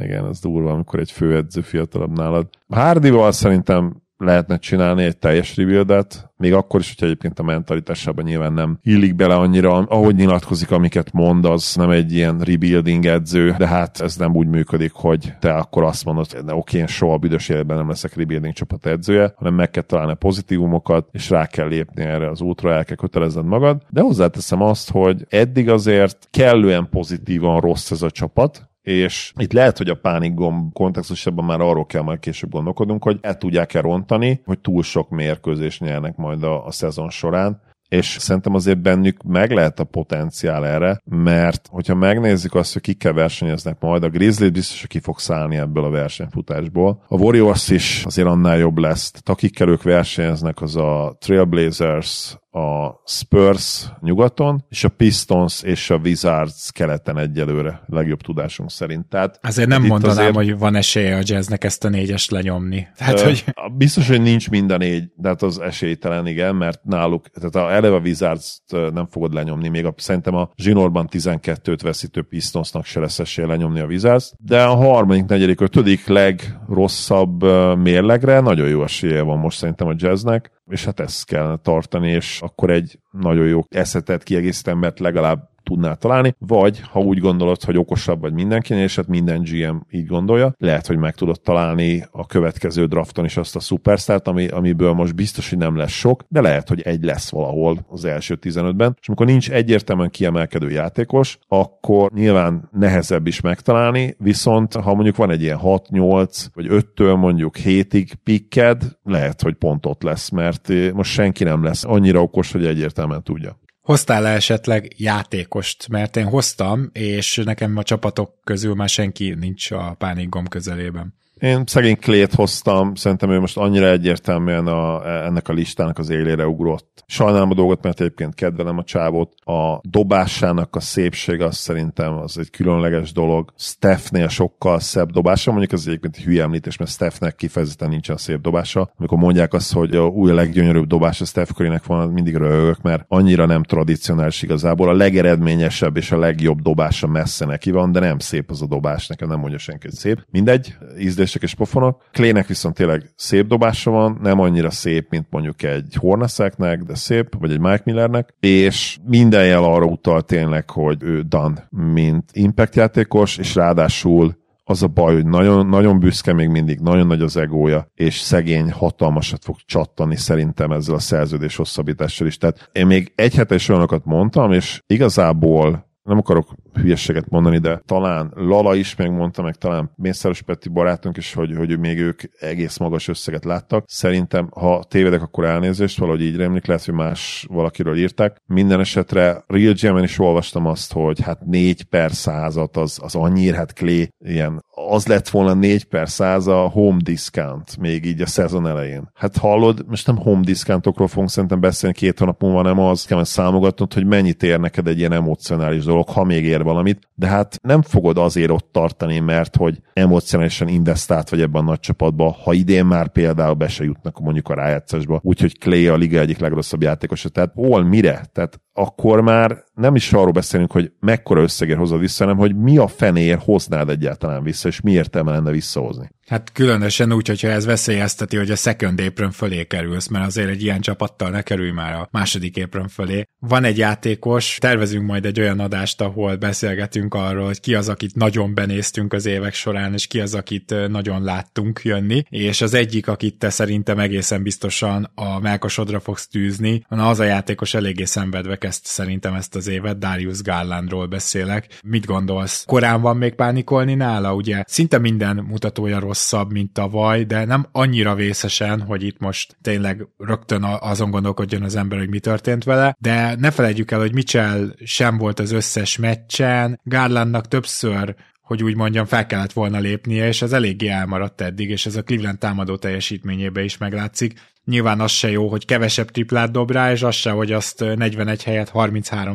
igen, 0.00 0.26
ez 0.26 0.40
durva, 0.40 0.72
amikor 0.72 0.98
egy 0.98 1.10
főedző 1.10 1.60
fiatalabb 1.60 2.16
nálad. 2.16 2.48
Hardyval 2.68 3.32
szerintem 3.32 4.02
lehetne 4.22 4.56
csinálni 4.58 5.04
egy 5.04 5.16
teljes 5.16 5.56
rebuildet, 5.56 6.30
még 6.36 6.52
akkor 6.52 6.80
is, 6.80 6.88
hogyha 6.88 7.06
egyébként 7.06 7.38
a 7.38 7.42
mentalitásában 7.42 8.24
nyilván 8.24 8.52
nem 8.52 8.78
illik 8.82 9.14
bele 9.14 9.34
annyira, 9.34 9.76
ahogy 9.76 10.14
nyilatkozik, 10.14 10.70
amiket 10.70 11.12
mond, 11.12 11.44
az 11.44 11.74
nem 11.74 11.90
egy 11.90 12.12
ilyen 12.12 12.38
rebuilding 12.38 13.06
edző, 13.06 13.54
de 13.58 13.66
hát 13.66 14.00
ez 14.00 14.16
nem 14.16 14.34
úgy 14.34 14.46
működik, 14.46 14.92
hogy 14.92 15.32
te 15.40 15.54
akkor 15.54 15.82
azt 15.82 16.04
mondod, 16.04 16.32
hogy 16.32 16.40
oké, 16.40 16.52
okay, 16.54 16.80
én 16.80 16.86
soha 16.86 17.16
büdös 17.16 17.48
életben 17.48 17.76
nem 17.76 17.88
leszek 17.88 18.14
rebuilding 18.14 18.54
csapat 18.54 18.86
edzője, 18.86 19.32
hanem 19.36 19.54
meg 19.54 19.70
kell 19.70 19.82
találni 19.82 20.12
a 20.12 20.14
pozitívumokat, 20.14 21.08
és 21.12 21.30
rá 21.30 21.46
kell 21.46 21.68
lépni 21.68 22.02
erre 22.02 22.30
az 22.30 22.40
útra, 22.40 22.72
el 22.72 22.84
kell 22.84 22.96
kötelezned 22.96 23.44
magad. 23.44 23.82
De 23.88 24.00
hozzáteszem 24.00 24.62
azt, 24.62 24.90
hogy 24.90 25.26
eddig 25.28 25.68
azért 25.68 26.28
kellően 26.30 26.88
pozitívan 26.90 27.60
rossz 27.60 27.90
ez 27.90 28.02
a 28.02 28.10
csapat, 28.10 28.70
és 28.82 29.32
itt 29.36 29.52
lehet, 29.52 29.78
hogy 29.78 29.88
a 29.88 29.94
pánikgomb 29.94 30.72
kontextusában 30.72 31.44
már 31.44 31.60
arról 31.60 31.86
kell 31.86 32.02
majd 32.02 32.18
később 32.18 32.50
gondolkodnunk, 32.50 33.02
hogy 33.02 33.18
el 33.20 33.38
tudják-e 33.38 33.80
rontani, 33.80 34.42
hogy 34.44 34.58
túl 34.58 34.82
sok 34.82 35.10
mérkőzés 35.10 35.80
nyernek 35.80 36.16
majd 36.16 36.42
a, 36.42 36.66
a 36.66 36.70
szezon 36.70 37.10
során, 37.10 37.60
és 37.88 38.16
szerintem 38.18 38.54
azért 38.54 38.82
bennük 38.82 39.22
meg 39.22 39.50
lehet 39.50 39.80
a 39.80 39.84
potenciál 39.84 40.66
erre, 40.66 41.00
mert 41.04 41.68
hogyha 41.70 41.94
megnézzük 41.94 42.54
azt, 42.54 42.72
hogy 42.72 42.82
kikkel 42.82 43.12
versenyeznek 43.12 43.80
majd, 43.80 44.02
a 44.02 44.08
Grizzly 44.08 44.48
biztos, 44.48 44.80
hogy 44.80 44.88
ki 44.88 45.00
fog 45.00 45.18
szállni 45.18 45.56
ebből 45.56 45.84
a 45.84 45.90
versenyfutásból. 45.90 47.02
A 47.08 47.16
Warriors 47.16 47.68
is 47.68 48.04
azért 48.04 48.28
annál 48.28 48.58
jobb 48.58 48.78
lesz. 48.78 49.12
Akikkel 49.24 49.68
ők 49.68 49.82
versenyeznek, 49.82 50.62
az 50.62 50.76
a 50.76 51.16
Trailblazers, 51.18 52.36
a 52.52 53.00
Spurs 53.04 53.86
nyugaton, 54.00 54.64
és 54.68 54.84
a 54.84 54.88
Pistons 54.88 55.62
és 55.62 55.90
a 55.90 56.00
Wizards 56.04 56.70
keleten 56.72 57.18
egyelőre, 57.18 57.82
legjobb 57.86 58.20
tudásunk 58.20 58.70
szerint. 58.70 59.08
Tehát 59.08 59.38
azért 59.42 59.68
nem 59.68 59.82
mondanám, 59.82 60.18
azért, 60.18 60.34
hogy 60.34 60.58
van 60.58 60.74
esélye 60.74 61.16
a 61.16 61.22
jazznek 61.22 61.64
ezt 61.64 61.84
a 61.84 61.88
négyest 61.88 62.30
lenyomni. 62.30 62.86
Tehát, 62.96 63.20
ö, 63.20 63.24
hogy... 63.24 63.44
Biztos, 63.76 64.08
hogy 64.08 64.22
nincs 64.22 64.50
mind 64.50 64.70
a 64.70 64.76
négy, 64.76 65.04
de 65.16 65.28
hát 65.28 65.42
az 65.42 65.58
esélytelen, 65.58 66.26
igen, 66.26 66.54
mert 66.54 66.84
náluk, 66.84 67.28
tehát 67.28 67.54
a, 67.54 67.74
eleve 67.74 67.96
a 67.96 68.00
Wizards 68.00 68.58
nem 68.68 69.06
fogod 69.06 69.32
lenyomni, 69.32 69.68
még 69.68 69.84
a, 69.84 69.94
szerintem 69.96 70.34
a 70.34 70.50
zsinórban 70.56 71.08
12-t 71.10 71.80
veszítő 71.82 72.22
Pistonsnak 72.22 72.84
se 72.84 73.00
lesz 73.00 73.18
esélye 73.18 73.46
lenyomni 73.46 73.80
a 73.80 73.86
Wizards, 73.86 74.32
de 74.38 74.62
a 74.62 74.74
harmadik, 74.74 75.24
negyedik, 75.24 75.60
ötödik 75.60 76.06
legrosszabb 76.06 77.42
mérlegre 77.78 78.40
nagyon 78.40 78.68
jó 78.68 78.82
esélye 78.82 79.22
van 79.22 79.38
most 79.38 79.58
szerintem 79.58 79.86
a 79.86 79.94
jazznek, 79.96 80.50
és 80.72 80.84
hát 80.84 81.00
ezt 81.00 81.24
kellene 81.24 81.56
tartani, 81.56 82.10
és 82.10 82.40
akkor 82.40 82.70
egy 82.70 82.98
nagyon 83.10 83.46
jó 83.46 83.60
eszetet 83.68 84.22
kiegészített 84.22 84.74
embert 84.74 84.98
legalább 84.98 85.51
tudnál 85.62 85.96
találni, 85.96 86.34
vagy 86.38 86.80
ha 86.80 87.00
úgy 87.00 87.18
gondolod, 87.18 87.62
hogy 87.62 87.78
okosabb 87.78 88.20
vagy 88.20 88.32
mindenkinél, 88.32 88.82
és 88.82 88.96
hát 88.96 89.06
minden 89.06 89.42
GM 89.42 89.76
így 89.90 90.06
gondolja, 90.06 90.54
lehet, 90.58 90.86
hogy 90.86 90.96
meg 90.96 91.14
tudod 91.14 91.40
találni 91.40 92.04
a 92.10 92.26
következő 92.26 92.86
drafton 92.86 93.24
is 93.24 93.36
azt 93.36 93.56
a 93.56 93.60
szupersztárt, 93.60 94.28
ami, 94.28 94.48
amiből 94.48 94.92
most 94.92 95.14
biztos, 95.14 95.48
hogy 95.48 95.58
nem 95.58 95.76
lesz 95.76 95.90
sok, 95.90 96.24
de 96.28 96.40
lehet, 96.40 96.68
hogy 96.68 96.80
egy 96.80 97.04
lesz 97.04 97.30
valahol 97.30 97.78
az 97.88 98.04
első 98.04 98.38
15-ben, 98.42 98.96
és 99.00 99.08
amikor 99.08 99.26
nincs 99.26 99.50
egyértelműen 99.50 100.10
kiemelkedő 100.10 100.70
játékos, 100.70 101.38
akkor 101.48 102.10
nyilván 102.12 102.68
nehezebb 102.72 103.26
is 103.26 103.40
megtalálni, 103.40 104.16
viszont 104.18 104.74
ha 104.74 104.94
mondjuk 104.94 105.16
van 105.16 105.30
egy 105.30 105.42
ilyen 105.42 105.58
6-8, 105.62 106.46
vagy 106.54 106.66
5-től 106.68 107.16
mondjuk 107.16 107.56
7-ig 107.64 108.10
pikked, 108.24 108.82
lehet, 109.04 109.42
hogy 109.42 109.54
pont 109.54 109.86
ott 109.86 110.02
lesz, 110.02 110.28
mert 110.28 110.68
most 110.92 111.12
senki 111.12 111.44
nem 111.44 111.64
lesz 111.64 111.84
annyira 111.84 112.22
okos, 112.22 112.52
hogy 112.52 112.66
egyértelműen 112.66 113.22
tudja. 113.22 113.60
Hoztál-e 113.82 114.34
esetleg 114.34 114.94
játékost? 114.96 115.88
Mert 115.88 116.16
én 116.16 116.24
hoztam, 116.24 116.90
és 116.92 117.36
nekem 117.36 117.76
a 117.76 117.82
csapatok 117.82 118.40
közül 118.44 118.74
már 118.74 118.88
senki 118.88 119.34
nincs 119.34 119.70
a 119.70 119.94
pánikgomb 119.98 120.48
közelében. 120.48 121.14
Én 121.42 121.62
szegény 121.66 121.98
Klét 121.98 122.34
hoztam, 122.34 122.94
szerintem 122.94 123.30
ő 123.30 123.40
most 123.40 123.56
annyira 123.56 123.90
egyértelműen 123.90 124.66
a, 124.66 125.06
ennek 125.24 125.48
a 125.48 125.52
listának 125.52 125.98
az 125.98 126.10
élére 126.10 126.46
ugrott. 126.46 127.04
Sajnálom 127.06 127.50
a 127.50 127.54
dolgot, 127.54 127.82
mert 127.82 128.00
egyébként 128.00 128.34
kedvelem 128.34 128.78
a 128.78 128.84
csávot. 128.84 129.32
A 129.44 129.80
dobásának 129.82 130.76
a 130.76 130.80
szépség 130.80 131.40
az 131.40 131.56
szerintem 131.56 132.12
az 132.12 132.38
egy 132.38 132.50
különleges 132.50 133.12
dolog. 133.12 133.52
Stephnél 133.56 134.28
sokkal 134.28 134.80
szebb 134.80 135.10
dobása, 135.10 135.50
mondjuk 135.50 135.72
ez 135.72 135.86
egyébként 135.86 136.16
egy 136.16 136.22
hülye 136.22 136.42
említés, 136.42 136.76
mert 136.76 136.90
Stephnek 136.90 137.34
kifejezetten 137.34 137.88
nincsen 137.88 138.16
szép 138.16 138.40
dobása. 138.40 138.92
Amikor 138.96 139.18
mondják 139.18 139.52
azt, 139.52 139.72
hogy 139.72 139.96
a 139.96 140.06
új 140.06 140.32
leggyönyörűbb 140.32 140.86
dobás 140.86 141.20
a 141.20 141.24
Steph 141.24 141.50
Currynek 141.50 141.86
van, 141.86 142.08
mindig 142.08 142.36
röhögök, 142.36 142.82
mert 142.82 143.04
annyira 143.08 143.46
nem 143.46 143.62
tradicionális 143.62 144.42
igazából. 144.42 144.88
A 144.88 144.92
legeredményesebb 144.92 145.96
és 145.96 146.12
a 146.12 146.18
legjobb 146.18 146.60
dobása 146.60 147.06
messze 147.06 147.44
neki 147.46 147.70
van, 147.70 147.92
de 147.92 148.00
nem 148.00 148.18
szép 148.18 148.50
az 148.50 148.62
a 148.62 148.66
dobás, 148.66 149.06
nekem 149.06 149.28
nem 149.28 149.38
mondja 149.38 149.58
senki, 149.58 149.86
hogy 149.86 149.96
szép. 149.96 150.26
Mindegy, 150.30 150.76
ízlés 150.98 151.30
lövések 151.32 151.42
és 151.42 151.54
pofonok. 151.54 152.02
Klének 152.12 152.46
viszont 152.46 152.74
tényleg 152.74 153.12
szép 153.16 153.46
dobása 153.46 153.90
van, 153.90 154.18
nem 154.22 154.40
annyira 154.40 154.70
szép, 154.70 155.06
mint 155.10 155.26
mondjuk 155.30 155.62
egy 155.62 155.94
Hornaceknek, 155.98 156.82
de 156.82 156.94
szép, 156.94 157.34
vagy 157.38 157.52
egy 157.52 157.60
Mike 157.60 157.82
Millernek, 157.84 158.34
és 158.40 158.98
minden 159.06 159.46
jel 159.46 159.64
arra 159.64 159.84
utal 159.84 160.22
tényleg, 160.22 160.70
hogy 160.70 161.02
ő 161.02 161.20
Dan, 161.20 161.58
mint 161.70 162.30
impact 162.32 162.76
játékos, 162.76 163.36
és 163.36 163.54
ráadásul 163.54 164.40
az 164.64 164.82
a 164.82 164.86
baj, 164.86 165.14
hogy 165.14 165.26
nagyon, 165.26 165.66
nagyon 165.66 165.98
büszke 165.98 166.32
még 166.32 166.48
mindig, 166.48 166.80
nagyon 166.80 167.06
nagy 167.06 167.22
az 167.22 167.36
egója, 167.36 167.86
és 167.94 168.18
szegény 168.18 168.70
hatalmasat 168.70 169.44
fog 169.44 169.56
csattani 169.66 170.16
szerintem 170.16 170.70
ezzel 170.70 170.94
a 170.94 170.98
szerződés 170.98 171.56
hosszabbítással 171.56 172.26
is. 172.26 172.38
Tehát 172.38 172.70
én 172.72 172.86
még 172.86 173.12
egy 173.14 173.34
hete 173.34 173.54
is 173.54 173.68
olyanokat 173.68 174.04
mondtam, 174.04 174.52
és 174.52 174.80
igazából 174.86 175.90
nem 176.02 176.18
akarok 176.18 176.54
hülyességet 176.72 177.28
mondani, 177.28 177.58
de 177.58 177.82
talán 177.86 178.32
Lala 178.34 178.74
is 178.74 178.96
megmondta, 178.96 179.42
meg 179.42 179.54
talán 179.54 179.90
Mészáros 179.96 180.42
Peti 180.42 180.68
barátunk 180.68 181.16
is, 181.16 181.34
hogy, 181.34 181.56
hogy 181.56 181.78
még 181.78 181.98
ők 181.98 182.22
egész 182.38 182.76
magas 182.76 183.08
összeget 183.08 183.44
láttak. 183.44 183.84
Szerintem, 183.86 184.48
ha 184.50 184.84
tévedek, 184.88 185.22
akkor 185.22 185.44
elnézést, 185.44 185.98
valahogy 185.98 186.22
így 186.22 186.36
remlik, 186.36 186.66
lehet, 186.66 186.84
hogy 186.84 186.94
más 186.94 187.46
valakiről 187.50 187.96
írták. 187.96 188.36
Minden 188.46 188.80
esetre 188.80 189.44
Real 189.46 189.74
gm 189.82 189.96
is 189.96 190.18
olvastam 190.18 190.66
azt, 190.66 190.92
hogy 190.92 191.20
hát 191.20 191.44
4 191.44 191.82
per 191.84 192.12
százat 192.12 192.76
az, 192.76 192.98
az 193.02 193.14
annyira, 193.14 193.56
hát 193.56 193.72
Clay 193.72 194.08
ilyen, 194.18 194.64
az 194.90 195.06
lett 195.06 195.28
volna 195.28 195.54
4 195.54 195.84
per 195.84 196.08
száz 196.08 196.46
a 196.46 196.68
home 196.68 197.00
discount, 197.02 197.76
még 197.78 198.04
így 198.04 198.20
a 198.20 198.26
szezon 198.26 198.66
elején. 198.66 199.10
Hát 199.14 199.36
hallod, 199.36 199.84
most 199.88 200.06
nem 200.06 200.16
home 200.16 200.40
discountokról 200.44 201.08
fogunk 201.08 201.30
szerintem 201.30 201.60
beszélni 201.60 201.94
két 201.94 202.18
hónap 202.18 202.42
múlva, 202.42 202.62
nem 202.62 202.78
az 202.78 203.04
kell 203.04 203.24
számogatnod, 203.24 203.92
hogy 203.92 204.06
mennyit 204.06 204.42
ér 204.42 204.60
neked 204.60 204.86
egy 204.86 204.98
ilyen 204.98 205.12
emocionális 205.12 205.84
dolog, 205.92 206.08
ha 206.08 206.24
még 206.24 206.44
ér 206.44 206.62
valamit, 206.62 207.08
de 207.14 207.26
hát 207.26 207.58
nem 207.62 207.82
fogod 207.82 208.18
azért 208.18 208.50
ott 208.50 208.68
tartani, 208.72 209.18
mert 209.18 209.56
hogy 209.56 209.78
emocionálisan 209.92 210.68
investált 210.68 211.28
vagy 211.28 211.40
ebben 211.40 211.62
a 211.62 211.64
nagy 211.64 211.80
csapatba, 211.80 212.36
ha 212.44 212.52
idén 212.52 212.84
már 212.84 213.08
például 213.08 213.54
be 213.54 213.68
se 213.68 213.84
jutnak 213.84 214.20
mondjuk 214.20 214.48
a 214.48 214.54
rájátszásba, 214.54 215.20
úgyhogy 215.22 215.58
Clay 215.58 215.86
a 215.86 215.96
liga 215.96 216.20
egyik 216.20 216.38
legrosszabb 216.38 216.82
játékosa, 216.82 217.28
tehát 217.28 217.52
hol 217.54 217.84
mire? 217.84 218.24
Tehát 218.32 218.60
akkor 218.72 219.20
már 219.20 219.64
nem 219.74 219.94
is 219.94 220.12
arról 220.12 220.32
beszélünk, 220.32 220.72
hogy 220.72 220.92
mekkora 221.00 221.42
összegért 221.42 221.78
hozod 221.78 222.00
vissza, 222.00 222.24
hanem 222.24 222.38
hogy 222.38 222.56
mi 222.56 222.76
a 222.76 222.86
fenér 222.88 223.38
hoznád 223.38 223.88
egyáltalán 223.88 224.42
vissza, 224.42 224.68
és 224.68 224.80
mi 224.80 224.92
értelme 224.92 225.30
lenne 225.30 225.50
visszahozni. 225.50 226.10
Hát 226.26 226.52
különösen 226.52 227.12
úgy, 227.12 227.28
hogyha 227.28 227.48
ez 227.48 227.64
veszélyezteti, 227.64 228.36
hogy 228.36 228.50
a 228.50 228.56
second 228.56 229.00
apron 229.00 229.30
fölé 229.30 229.64
kerülsz, 229.64 230.08
mert 230.08 230.26
azért 230.26 230.48
egy 230.48 230.62
ilyen 230.62 230.80
csapattal 230.80 231.30
ne 231.30 231.42
kerülj 231.42 231.70
már 231.70 231.94
a 231.94 232.08
második 232.10 232.64
apron 232.64 232.88
fölé. 232.88 233.24
Van 233.38 233.64
egy 233.64 233.78
játékos, 233.78 234.56
tervezünk 234.60 235.06
majd 235.06 235.26
egy 235.26 235.40
olyan 235.40 235.60
adást, 235.60 236.00
ahol 236.00 236.36
beszélgetünk 236.36 237.14
arról, 237.14 237.44
hogy 237.44 237.60
ki 237.60 237.74
az, 237.74 237.88
akit 237.88 238.14
nagyon 238.14 238.54
benéztünk 238.54 239.12
az 239.12 239.26
évek 239.26 239.54
során, 239.54 239.92
és 239.92 240.06
ki 240.06 240.20
az, 240.20 240.34
akit 240.34 240.74
nagyon 240.88 241.22
láttunk 241.22 241.80
jönni, 241.84 242.22
és 242.28 242.60
az 242.60 242.74
egyik, 242.74 243.08
akit 243.08 243.38
te 243.38 243.50
szerintem 243.50 243.98
egészen 243.98 244.42
biztosan 244.42 245.10
a 245.14 245.40
melkosodra 245.40 246.00
fogsz 246.00 246.28
tűzni, 246.28 246.84
az 246.88 247.20
a 247.20 247.24
játékos 247.24 247.74
eléggé 247.74 248.04
szenvedve 248.04 248.56
kezdte 248.62 248.88
szerintem 248.88 249.34
ezt 249.34 249.54
az 249.54 249.66
évet, 249.66 249.98
Darius 249.98 250.42
Garlandról 250.42 251.06
beszélek. 251.06 251.78
Mit 251.84 252.06
gondolsz? 252.06 252.64
Korán 252.66 253.00
van 253.00 253.16
még 253.16 253.34
pánikolni 253.34 253.94
nála, 253.94 254.34
ugye? 254.34 254.62
Szinte 254.66 254.98
minden 254.98 255.36
mutatója 255.36 255.98
rossz 255.98 256.20
rosszabb, 256.22 256.52
mint 256.52 256.72
tavaly, 256.72 257.24
de 257.24 257.44
nem 257.44 257.66
annyira 257.72 258.14
vészesen, 258.14 258.80
hogy 258.80 259.02
itt 259.02 259.18
most 259.18 259.56
tényleg 259.62 260.06
rögtön 260.18 260.62
azon 260.64 261.10
gondolkodjon 261.10 261.62
az 261.62 261.76
ember, 261.76 261.98
hogy 261.98 262.08
mi 262.08 262.18
történt 262.18 262.64
vele, 262.64 262.96
de 262.98 263.34
ne 263.38 263.50
felejtjük 263.50 263.90
el, 263.90 263.98
hogy 263.98 264.14
Mitchell 264.14 264.74
sem 264.84 265.18
volt 265.18 265.38
az 265.38 265.50
összes 265.50 265.96
meccsen, 265.96 266.80
Garlandnak 266.84 267.48
többször 267.48 268.14
hogy 268.42 268.62
úgy 268.62 268.76
mondjam, 268.76 269.04
fel 269.04 269.26
kellett 269.26 269.52
volna 269.52 269.78
lépnie, 269.78 270.26
és 270.26 270.42
ez 270.42 270.52
eléggé 270.52 270.88
elmaradt 270.88 271.40
eddig, 271.40 271.70
és 271.70 271.86
ez 271.86 271.96
a 271.96 272.02
Cleveland 272.02 272.38
támadó 272.38 272.76
teljesítményébe 272.76 273.62
is 273.62 273.78
meglátszik. 273.78 274.40
Nyilván 274.64 275.00
az 275.00 275.10
se 275.10 275.30
jó, 275.30 275.48
hogy 275.48 275.64
kevesebb 275.64 276.10
triplát 276.10 276.50
dob 276.50 276.70
rá, 276.70 276.92
és 276.92 277.02
az 277.02 277.14
se, 277.14 277.30
hogy 277.30 277.52
azt 277.52 277.80
41 277.80 278.44
helyett 278.44 278.68
33 278.68 279.34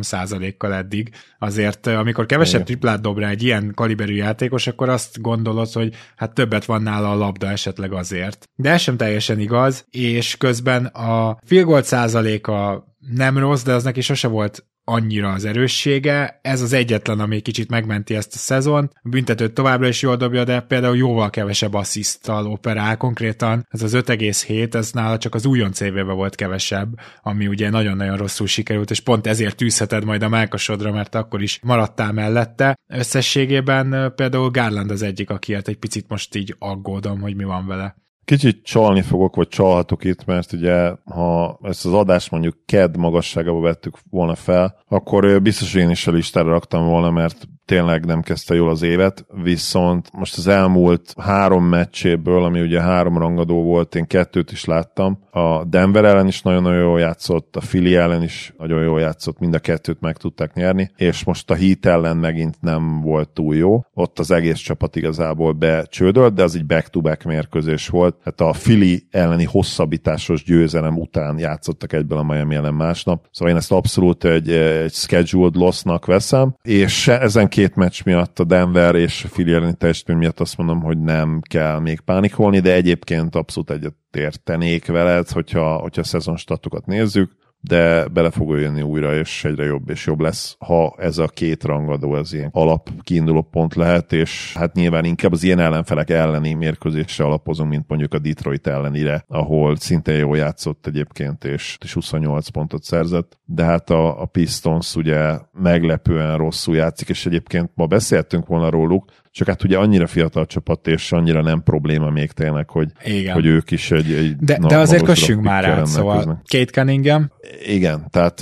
kal 0.57 0.73
eddig. 0.73 1.11
Azért 1.39 1.87
amikor 1.87 2.25
kevesebb 2.25 2.63
triplát 2.63 3.01
dob 3.01 3.17
rá 3.17 3.29
egy 3.29 3.43
ilyen 3.43 3.71
kaliberű 3.75 4.15
játékos, 4.15 4.67
akkor 4.67 4.89
azt 4.89 5.21
gondolod, 5.21 5.71
hogy 5.71 5.93
hát 6.15 6.33
többet 6.33 6.65
van 6.65 6.81
nála 6.81 7.11
a 7.11 7.15
labda 7.15 7.49
esetleg 7.49 7.93
azért. 7.93 8.49
De 8.55 8.69
ez 8.69 8.81
sem 8.81 8.97
teljesen 8.97 9.39
igaz, 9.39 9.85
és 9.89 10.37
közben 10.37 10.85
a 10.85 11.37
field 11.45 11.65
goal 11.65 11.81
százaléka 11.81 12.85
nem 13.15 13.37
rossz, 13.37 13.63
de 13.63 13.73
az 13.73 13.83
neki 13.83 14.01
sose 14.01 14.27
volt 14.27 14.65
annyira 14.89 15.31
az 15.31 15.45
erőssége. 15.45 16.39
Ez 16.41 16.61
az 16.61 16.73
egyetlen, 16.73 17.19
ami 17.19 17.39
kicsit 17.39 17.69
megmenti 17.69 18.15
ezt 18.15 18.33
a 18.33 18.37
szezon. 18.37 18.89
A 18.93 19.09
büntetőt 19.09 19.53
továbbra 19.53 19.87
is 19.87 20.01
jól 20.01 20.15
dobja, 20.15 20.43
de 20.43 20.59
például 20.59 20.97
jóval 20.97 21.29
kevesebb 21.29 21.73
assziszttal 21.73 22.47
operál. 22.47 22.97
Konkrétan 22.97 23.67
ez 23.69 23.81
az 23.81 23.93
5,7, 23.93 24.73
ez 24.73 24.91
nála 24.91 25.16
csak 25.17 25.35
az 25.35 25.45
újon 25.45 25.71
cv 25.71 26.05
volt 26.05 26.35
kevesebb, 26.35 26.99
ami 27.21 27.47
ugye 27.47 27.69
nagyon-nagyon 27.69 28.17
rosszul 28.17 28.47
sikerült, 28.47 28.91
és 28.91 28.99
pont 28.99 29.27
ezért 29.27 29.55
tűzheted 29.55 30.05
majd 30.05 30.23
a 30.23 30.29
mákasodra, 30.29 30.91
mert 30.91 31.15
akkor 31.15 31.41
is 31.41 31.59
maradtál 31.63 32.11
mellette. 32.11 32.75
Összességében 32.87 34.13
például 34.15 34.49
Garland 34.49 34.91
az 34.91 35.01
egyik, 35.01 35.29
akiért 35.29 35.67
egy 35.67 35.77
picit 35.77 36.05
most 36.09 36.35
így 36.35 36.55
aggódom, 36.59 37.21
hogy 37.21 37.35
mi 37.35 37.43
van 37.43 37.67
vele. 37.67 37.95
Kicsit 38.27 38.63
csalni 38.63 39.01
fogok, 39.01 39.35
vagy 39.35 39.47
csalhatok 39.47 40.03
itt, 40.03 40.25
mert 40.25 40.53
ugye, 40.53 40.91
ha 41.05 41.59
ezt 41.63 41.85
az 41.85 41.93
adást 41.93 42.31
mondjuk 42.31 42.55
KED 42.65 42.97
magasságába 42.97 43.59
vettük 43.59 43.97
volna 44.09 44.35
fel, 44.35 44.77
akkor 44.87 45.41
biztos, 45.41 45.73
én 45.73 45.89
is 45.89 46.07
a 46.07 46.11
listára 46.11 46.49
raktam 46.49 46.85
volna, 46.85 47.11
mert 47.11 47.47
tényleg 47.65 48.05
nem 48.05 48.21
kezdte 48.21 48.55
jól 48.55 48.69
az 48.69 48.81
évet, 48.81 49.25
viszont 49.43 50.09
most 50.11 50.37
az 50.37 50.47
elmúlt 50.47 51.13
három 51.17 51.65
meccséből, 51.65 52.43
ami 52.43 52.61
ugye 52.61 52.81
három 52.81 53.17
rangadó 53.17 53.63
volt, 53.63 53.95
én 53.95 54.07
kettőt 54.07 54.51
is 54.51 54.65
láttam. 54.65 55.19
A 55.31 55.65
Denver 55.65 56.05
ellen 56.05 56.27
is 56.27 56.41
nagyon-nagyon 56.41 56.79
jól 56.79 56.99
játszott, 56.99 57.55
a 57.55 57.59
Philly 57.59 57.95
ellen 57.95 58.23
is 58.23 58.53
nagyon 58.57 58.83
jól 58.83 58.99
játszott, 58.99 59.39
mind 59.39 59.53
a 59.53 59.59
kettőt 59.59 59.99
meg 59.99 60.17
tudták 60.17 60.53
nyerni, 60.53 60.91
és 60.95 61.23
most 61.23 61.51
a 61.51 61.55
Heat 61.55 61.85
ellen 61.85 62.17
megint 62.17 62.61
nem 62.61 63.01
volt 63.01 63.29
túl 63.29 63.55
jó. 63.55 63.81
Ott 63.93 64.19
az 64.19 64.31
egész 64.31 64.59
csapat 64.59 64.95
igazából 64.95 65.51
becsődölt, 65.51 66.33
de 66.33 66.43
az 66.43 66.55
egy 66.55 66.65
back-to-back 66.65 67.23
mérkőzés 67.23 67.87
volt. 67.87 68.16
Hát 68.23 68.41
a 68.41 68.51
Philly 68.51 69.03
elleni 69.11 69.43
hosszabbításos 69.43 70.43
győzelem 70.43 70.97
után 70.97 71.39
játszottak 71.39 71.93
egyből 71.93 72.17
a 72.17 72.23
Miami 72.23 72.55
ellen 72.55 72.73
másnap. 72.73 73.27
Szóval 73.31 73.53
én 73.53 73.59
ezt 73.59 73.71
abszolút 73.71 74.23
egy, 74.23 74.51
egy 74.51 74.93
scheduled 74.93 75.55
lossnak 75.55 76.05
veszem, 76.05 76.55
és 76.61 77.07
ezen 77.07 77.47
két 77.47 77.75
meccs 77.75 78.03
miatt 78.05 78.39
a 78.39 78.43
Denver 78.43 78.95
és 78.95 79.23
a 79.23 79.27
Philly 79.27 79.53
elleni 79.53 79.73
teljesítmény 79.73 80.17
miatt 80.17 80.39
azt 80.39 80.57
mondom, 80.57 80.81
hogy 80.81 80.99
nem 80.99 81.41
kell 81.49 81.79
még 81.79 81.99
pánikolni, 81.99 82.59
de 82.59 82.73
egyébként 82.73 83.35
abszolút 83.35 83.71
egyet 83.71 83.95
értenék 84.11 84.85
veled, 84.85 85.29
hogyha, 85.29 85.75
hogyha 85.75 86.01
a 86.01 86.05
szezon 86.05 86.37
statokat 86.37 86.85
nézzük 86.85 87.31
de 87.67 88.07
bele 88.07 88.29
fog 88.29 88.59
jönni 88.59 88.81
újra, 88.81 89.15
és 89.15 89.43
egyre 89.43 89.65
jobb 89.65 89.89
és 89.89 90.05
jobb 90.05 90.19
lesz, 90.19 90.55
ha 90.59 90.95
ez 90.97 91.17
a 91.17 91.27
két 91.27 91.63
rangadó, 91.63 92.15
ez 92.15 92.33
ilyen 92.33 92.49
alap 92.51 92.89
kiinduló 93.01 93.41
pont 93.41 93.75
lehet, 93.75 94.13
és 94.13 94.53
hát 94.55 94.73
nyilván 94.73 95.05
inkább 95.05 95.31
az 95.31 95.43
ilyen 95.43 95.59
ellenfelek 95.59 96.09
elleni 96.09 96.53
mérkőzésre 96.53 97.23
alapozunk, 97.23 97.69
mint 97.69 97.85
mondjuk 97.87 98.13
a 98.13 98.19
Detroit 98.19 98.67
ellenire, 98.67 99.23
ahol 99.27 99.75
szintén 99.75 100.17
jól 100.17 100.37
játszott 100.37 100.87
egyébként, 100.87 101.43
és, 101.43 101.77
és 101.83 101.93
28 101.93 102.47
pontot 102.47 102.83
szerzett, 102.83 103.39
de 103.45 103.63
hát 103.63 103.89
a, 103.89 104.21
a 104.21 104.25
Pistons 104.25 104.95
ugye 104.95 105.39
meglepően 105.53 106.37
rosszul 106.37 106.75
játszik, 106.75 107.09
és 107.09 107.25
egyébként 107.25 107.69
ma 107.73 107.85
beszéltünk 107.85 108.47
volna 108.47 108.69
róluk, 108.69 109.11
csak 109.37 109.47
hát 109.47 109.63
ugye 109.63 109.77
annyira 109.77 110.07
fiatal 110.07 110.45
csapat, 110.45 110.87
és 110.87 111.11
annyira 111.11 111.41
nem 111.41 111.63
probléma 111.63 112.09
még 112.09 112.31
tényleg, 112.31 112.69
hogy, 112.69 112.91
Igen. 113.03 113.33
hogy 113.33 113.45
ők 113.45 113.71
is 113.71 113.91
egy, 113.91 114.11
egy 114.11 114.35
De, 114.35 114.57
de 114.67 114.77
azért 114.77 115.03
kössünk 115.03 115.41
már 115.41 115.65
át, 115.65 115.85
szóval 115.85 116.41
Kate 116.47 116.71
Cunningham. 116.71 117.31
Igen, 117.65 118.07
tehát 118.09 118.41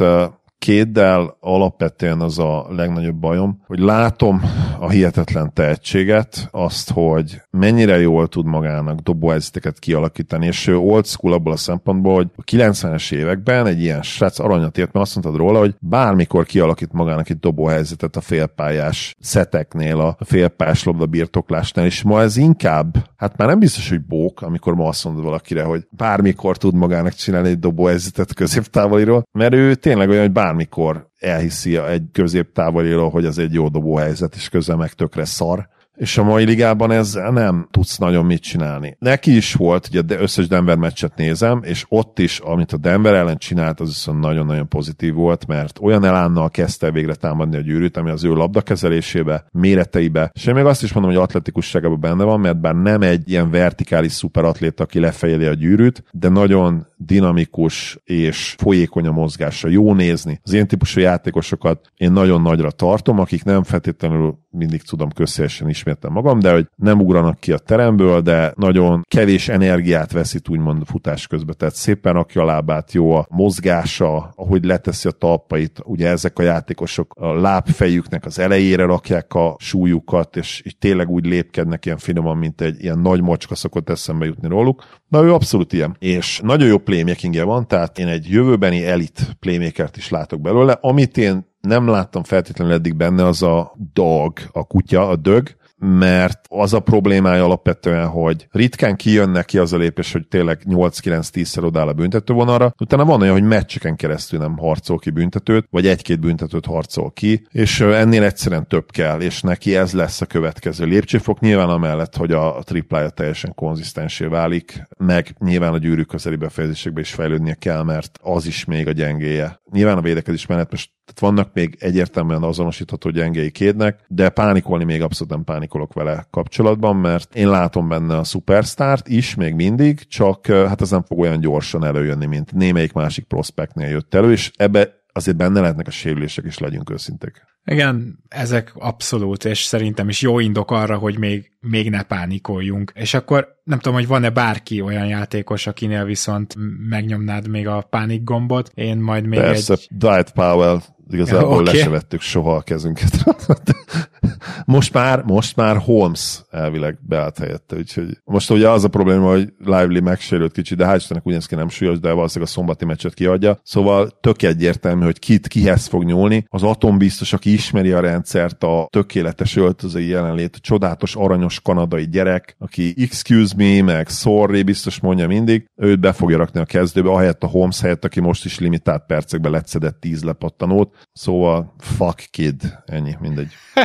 kéddel 0.66 1.38
alapvetően 1.40 2.22
az 2.22 2.40
a 2.40 2.66
legnagyobb 2.70 3.16
bajom, 3.16 3.62
hogy 3.68 3.80
látom 3.80 4.42
a 4.80 4.90
hihetetlen 4.90 5.54
tehetséget, 5.54 6.48
azt, 6.52 6.92
hogy 6.92 7.42
mennyire 7.52 8.00
jól 8.00 8.28
tud 8.28 8.46
magának 8.46 9.00
dobóhelyzeteket 9.00 9.80
kialakítani, 9.80 10.46
és 10.46 10.68
ő 10.68 10.78
old 10.78 11.06
school 11.06 11.34
abból 11.34 11.52
a 11.52 11.58
szempontból, 11.58 12.14
hogy 12.14 12.28
a 12.36 12.42
90-es 12.42 13.12
években 13.12 13.66
egy 13.66 13.82
ilyen 13.82 14.02
srác 14.02 14.40
aranyat 14.40 14.78
ért, 14.78 14.94
mert 14.94 15.06
azt 15.06 15.16
mondtad 15.16 15.46
róla, 15.46 15.60
hogy 15.60 15.76
bármikor 15.80 16.46
kialakít 16.46 16.92
magának 16.92 17.30
egy 17.30 17.40
dobóhelyzetet 17.40 18.16
a 18.16 18.22
félpályás 18.22 19.16
szeteknél, 19.20 20.00
a 20.00 20.18
félpályás 20.20 20.84
labda 20.84 21.06
birtoklásnál, 21.06 21.86
és 21.86 22.04
ma 22.04 22.22
ez 22.22 22.38
inkább, 22.38 22.96
hát 23.16 23.38
már 23.38 23.48
nem 23.48 23.60
biztos, 23.60 23.90
hogy 23.90 24.06
bók, 24.06 24.42
amikor 24.42 24.76
ma 24.76 24.88
azt 24.88 25.06
mondod 25.06 25.24
valakire, 25.24 25.64
hogy 25.64 25.88
bármikor 25.90 26.58
tud 26.58 26.76
magának 26.76 27.14
csinálni 27.14 27.50
egy 27.50 27.60
dobóhelyzetet 27.60 28.34
középtávoliról, 28.34 29.24
mert 29.32 29.54
ő 29.54 29.76
tényleg 29.76 30.10
olyan, 30.10 30.22
hogy 30.22 30.32
bár 30.32 30.54
bármikor 30.56 31.10
elhiszi 31.20 31.78
egy 31.78 32.04
középtávoléló, 32.12 33.10
hogy 33.10 33.26
ez 33.26 33.38
egy 33.38 33.54
jó 33.54 33.68
dobó 33.68 33.96
helyzet, 33.96 34.36
és 34.36 34.50
közben 34.50 34.78
meg 34.78 34.94
tökre 34.94 35.26
szar 35.26 35.68
és 35.96 36.18
a 36.18 36.24
mai 36.24 36.46
ligában 36.46 36.92
ezzel 36.92 37.32
nem 37.32 37.68
tudsz 37.72 37.98
nagyon 37.98 38.26
mit 38.26 38.42
csinálni. 38.42 38.96
Neki 39.00 39.36
is 39.36 39.54
volt, 39.54 39.88
ugye 39.88 40.20
összes 40.20 40.48
Denver 40.48 40.78
meccset 40.78 41.16
nézem, 41.16 41.62
és 41.64 41.86
ott 41.90 42.20
is, 42.20 42.40
amit 42.40 42.72
a 42.72 42.78
Denver 42.78 43.14
ellen 43.14 43.38
csinált, 43.38 43.80
az 43.80 43.88
viszont 43.88 44.20
nagyon-nagyon 44.20 44.68
pozitív 44.68 45.14
volt, 45.14 45.48
mert 45.48 45.80
olyan 45.82 46.04
elánnal 46.04 46.50
kezdte 46.50 46.92
végre 46.92 47.16
támadni 47.16 47.58
a 47.58 47.62
gyűrűt, 47.62 47.98
ami 47.98 48.10
az 48.10 48.24
ő 48.24 48.34
labdakezelésébe, 48.34 49.46
méreteibe, 49.52 50.32
és 50.34 50.46
én 50.46 50.54
még 50.54 50.66
azt 50.66 50.84
is 50.84 50.94
mondom, 50.94 51.12
hogy 51.12 51.22
atletikusságában 51.22 52.00
benne 52.00 52.24
van, 52.24 52.40
mert 52.40 52.60
bár 52.60 52.76
nem 52.76 53.02
egy 53.02 53.30
ilyen 53.30 53.52
vertikális 53.52 54.12
szuperatléta, 54.12 54.84
aki 54.84 55.00
lefejeli 55.00 55.46
a 55.46 55.54
gyűrűt, 55.54 56.04
de 56.12 56.30
nagyon 56.30 56.88
dinamikus 56.98 58.00
és 58.04 58.56
folyékony 58.58 59.08
a 59.08 59.12
mozgása, 59.12 59.68
jó 59.68 59.94
nézni. 59.94 60.40
Az 60.44 60.54
ilyen 60.54 60.68
típusú 60.68 61.00
játékosokat 61.00 61.92
én 61.98 62.12
nagyon 62.12 62.42
nagyra 62.42 62.72
tartom, 62.72 63.20
akik 63.20 63.44
nem 63.44 63.64
feltétlenül 63.64 64.38
mindig 64.50 64.82
tudom 64.82 65.10
közszerűen 65.10 65.70
ismétem 65.70 66.12
magam, 66.12 66.40
de 66.40 66.52
hogy 66.52 66.68
nem 66.76 67.00
ugranak 67.00 67.40
ki 67.40 67.52
a 67.52 67.58
teremből, 67.58 68.22
de 68.22 68.54
nagyon 68.56 69.06
kevés 69.08 69.50
energiát 69.50 70.12
veszít 70.12 70.50
úgymond 70.50 70.86
futás 70.86 71.28
közben, 71.28 71.56
tehát 71.58 71.76
szépen 71.76 72.14
rakja 72.14 72.42
a 72.42 72.46
lábát, 72.46 72.94
jó 72.94 73.16
a 73.16 73.26
mozgása, 73.30 74.34
ahogy 74.36 74.66
leteszi 74.66 75.08
a 75.08 75.12
talpait, 75.12 75.82
ugye 75.84 76.10
ezek 76.10 76.40
a 76.40 76.44
játékosok 76.44 77.14
a 77.16 77.34
lábfejüknek 77.34 78.26
az 78.26 78.40
elejére 78.40 78.86
rakják 78.86 79.34
a 79.34 79.56
súlyukat, 79.60 80.36
és, 80.36 80.62
és 80.64 80.78
tényleg 80.78 81.10
úgy 81.10 81.26
lépkednek 81.26 81.86
ilyen 81.86 81.98
finoman, 81.98 82.38
mint 82.38 82.62
egy 82.62 82.84
ilyen 82.84 83.00
nagy 83.00 83.22
macska 83.22 83.56
szokott 83.56 83.90
eszembe 83.90 84.26
jutni 84.26 84.48
róluk. 84.48 84.84
Na 85.08 85.24
ő 85.24 85.34
abszolút 85.34 85.74
ilyen. 85.74 85.96
És 86.00 86.40
nagyon 86.44 86.68
jó 86.68 86.78
playmakingje 86.86 87.44
van, 87.44 87.68
tehát 87.68 88.00
én 88.00 88.08
egy 88.08 88.30
jövőbeni 88.30 88.86
elit 88.86 89.36
playmakert 89.40 89.98
is 89.98 90.10
látok 90.10 90.42
belőle, 90.42 90.78
amit 90.82 91.18
én 91.18 91.54
nem 91.62 91.88
láttam 91.88 92.24
feltétlenül 92.24 92.74
eddig 92.74 92.96
benne, 92.96 93.26
az 93.26 93.42
a 93.42 93.76
dog, 93.94 94.40
a 94.52 94.64
kutya, 94.64 95.08
a 95.08 95.16
dög, 95.16 95.56
mert 95.86 96.40
az 96.50 96.74
a 96.74 96.80
problémája 96.80 97.44
alapvetően, 97.44 98.08
hogy 98.08 98.48
ritkán 98.52 98.96
kijön 98.96 99.30
neki 99.30 99.58
az 99.58 99.74
a 99.74 99.78
lépés, 99.78 100.12
hogy 100.12 100.28
tényleg 100.28 100.62
8-9-10-szer 100.70 101.64
odáll 101.64 101.88
a 101.88 101.94
büntetővonalra, 101.94 102.74
utána 102.80 103.06
van 103.06 103.22
olyan, 103.22 103.34
hogy 103.34 103.44
meccseken 103.44 103.96
keresztül 103.96 104.40
nem 104.40 104.58
harcol 104.58 104.98
ki 104.98 105.10
büntetőt, 105.10 105.68
vagy 105.70 105.88
egy-két 105.88 106.20
büntetőt 106.20 106.66
harcol 106.66 107.12
ki, 107.12 107.48
és 107.52 107.80
ennél 107.80 108.24
egyszerűen 108.24 108.68
több 108.68 108.92
kell, 108.92 109.22
és 109.22 109.42
neki 109.42 109.76
ez 109.76 109.94
lesz 109.94 110.22
a 110.22 110.26
következő 110.26 110.86
lépcsőfok, 110.86 111.40
nyilván 111.40 111.70
amellett, 111.70 112.16
hogy 112.16 112.32
a 112.32 112.60
triplája 112.64 113.10
teljesen 113.10 113.54
konzisztensé 113.56 114.26
válik, 114.26 114.88
meg 114.98 115.36
nyilván 115.40 115.74
a 115.74 115.78
gyűrű 115.78 116.02
közeli 116.02 116.36
befejezésekbe 116.36 117.00
is 117.00 117.14
fejlődnie 117.14 117.54
kell, 117.54 117.84
mert 117.84 118.20
az 118.22 118.46
is 118.46 118.66
még 118.66 118.88
a 118.88 118.92
gyengéje. 118.92 119.60
Nyilván 119.76 119.98
a 119.98 120.02
védekezés 120.02 120.46
mellett 120.46 120.72
most 120.72 120.92
tehát 121.06 121.34
vannak 121.34 121.54
még 121.54 121.78
egyértelműen 121.80 122.44
azonosítható 122.44 123.10
gyengéi 123.10 123.52
kédnek, 123.52 124.00
de 124.08 124.30
pánikolni 124.30 124.84
még 124.84 125.02
abszolút 125.02 125.34
nem 125.34 125.44
pánikolok 125.44 125.94
vele 125.94 126.28
kapcsolatban, 126.30 126.96
mert 126.96 127.36
én 127.36 127.50
látom 127.50 127.88
benne 127.88 128.18
a 128.18 128.24
szupersztárt 128.24 129.08
is 129.08 129.36
még 129.36 129.54
mindig, 129.54 130.08
csak 130.08 130.46
hát 130.46 130.82
ez 130.82 130.90
nem 130.90 131.04
fog 131.04 131.20
olyan 131.20 131.40
gyorsan 131.40 131.84
előjönni, 131.84 132.26
mint 132.26 132.54
némelyik 132.54 132.94
másik 132.94 133.26
prospektnél 133.26 133.88
jött 133.88 134.14
elő, 134.14 134.32
és 134.32 134.52
ebbe 134.56 135.04
azért 135.14 135.38
benne 135.38 135.60
lehetnek 135.60 135.88
a 135.88 135.92
sérülések 135.92 136.46
is, 136.46 136.58
legyünk 136.58 136.90
őszinték. 136.90 137.42
Igen, 137.66 138.20
ezek 138.28 138.72
abszolút, 138.76 139.46
és 139.46 139.64
szerintem 139.64 140.10
is 140.10 140.22
jó 140.22 140.40
indok 140.40 140.72
arra, 140.72 140.98
hogy 140.98 141.20
még, 141.20 141.52
még 141.70 141.90
ne 141.90 142.02
pánikoljunk. 142.02 142.92
És 142.96 143.14
akkor 143.14 143.56
nem 143.64 143.80
tudom, 143.80 143.98
hogy 143.98 144.08
van-e 144.08 144.30
bárki 144.30 144.82
olyan 144.82 145.08
játékos, 145.08 145.68
akinél 145.68 146.06
viszont 146.06 146.56
megnyomnád 146.90 147.48
még 147.48 147.68
a 147.68 147.88
pánik 147.90 148.24
gombot. 148.24 148.72
Én 148.74 148.98
majd 148.98 149.26
még 149.26 149.40
Persze, 149.40 149.74
egy... 149.74 149.88
Dwight 149.92 150.32
Powell 150.32 150.80
igazából 151.10 151.62
okay. 151.62 151.66
le 151.66 151.74
se 151.74 151.90
vettük 151.90 152.22
soha 152.22 152.56
a 152.56 152.62
kezünket. 152.62 153.24
most 154.66 154.94
már, 154.94 155.24
most 155.24 155.56
már 155.56 155.78
Holmes 155.78 156.42
elvileg 156.52 156.98
beállt 157.02 157.38
helyette. 157.38 157.76
Úgyhogy 157.76 158.18
most 158.24 158.50
ugye 158.50 158.70
az 158.70 158.84
a 158.84 158.88
probléma, 158.88 159.30
hogy 159.30 159.54
Lively 159.58 160.00
megsérült 160.00 160.52
kicsit, 160.52 160.78
de 160.78 160.86
hál' 160.86 160.96
Istennek 160.98 161.26
ugyanezt 161.26 161.48
ki 161.48 161.56
nem 161.56 161.70
súlyos, 161.70 162.00
de 162.00 162.12
valószínűleg 162.12 162.50
a 162.50 162.54
szombati 162.54 162.86
meccset 162.86 163.14
kiadja. 163.14 163.60
Szóval 163.64 164.18
tök 164.22 164.42
egyértelmű, 164.42 165.04
hogy 165.04 165.20
kit 165.20 165.48
kihez 165.48 165.88
fog 165.88 166.04
nyúlni. 166.04 166.46
Az 166.50 166.64
Atom 166.64 166.98
biztos, 166.98 167.34
aki 167.34 167.54
ismeri 167.54 167.92
a 167.92 168.00
rendszert, 168.00 168.64
a 168.64 168.88
tökéletes 168.90 169.56
öltözői 169.56 170.08
jelenlét, 170.08 170.56
a 170.56 170.60
csodálatos 170.62 171.16
aranyos 171.16 171.55
kanadai 171.62 172.08
gyerek, 172.08 172.56
aki 172.60 172.94
excuse 172.98 173.54
me, 173.58 173.82
meg 173.82 174.08
sorry, 174.08 174.64
biztos 174.64 175.00
mondja 175.00 175.28
mindig, 175.28 175.66
őt 175.76 176.00
be 176.00 176.14
fogja 176.14 176.38
rakni 176.38 176.60
a 176.60 176.66
kezdőbe, 176.66 177.10
ahelyett 177.10 177.44
a 177.44 177.48
Holmes 177.48 177.82
helyett, 177.82 178.06
aki 178.06 178.20
most 178.20 178.46
is 178.46 178.60
limitált 178.60 179.06
percekben 179.06 179.52
lecedett 179.52 180.00
tíz 180.00 180.24
lepattanót. 180.24 180.96
Szóval 181.14 181.74
fuck 181.78 182.28
kid, 182.32 182.80
ennyi, 182.86 183.16
mindegy. 183.20 183.52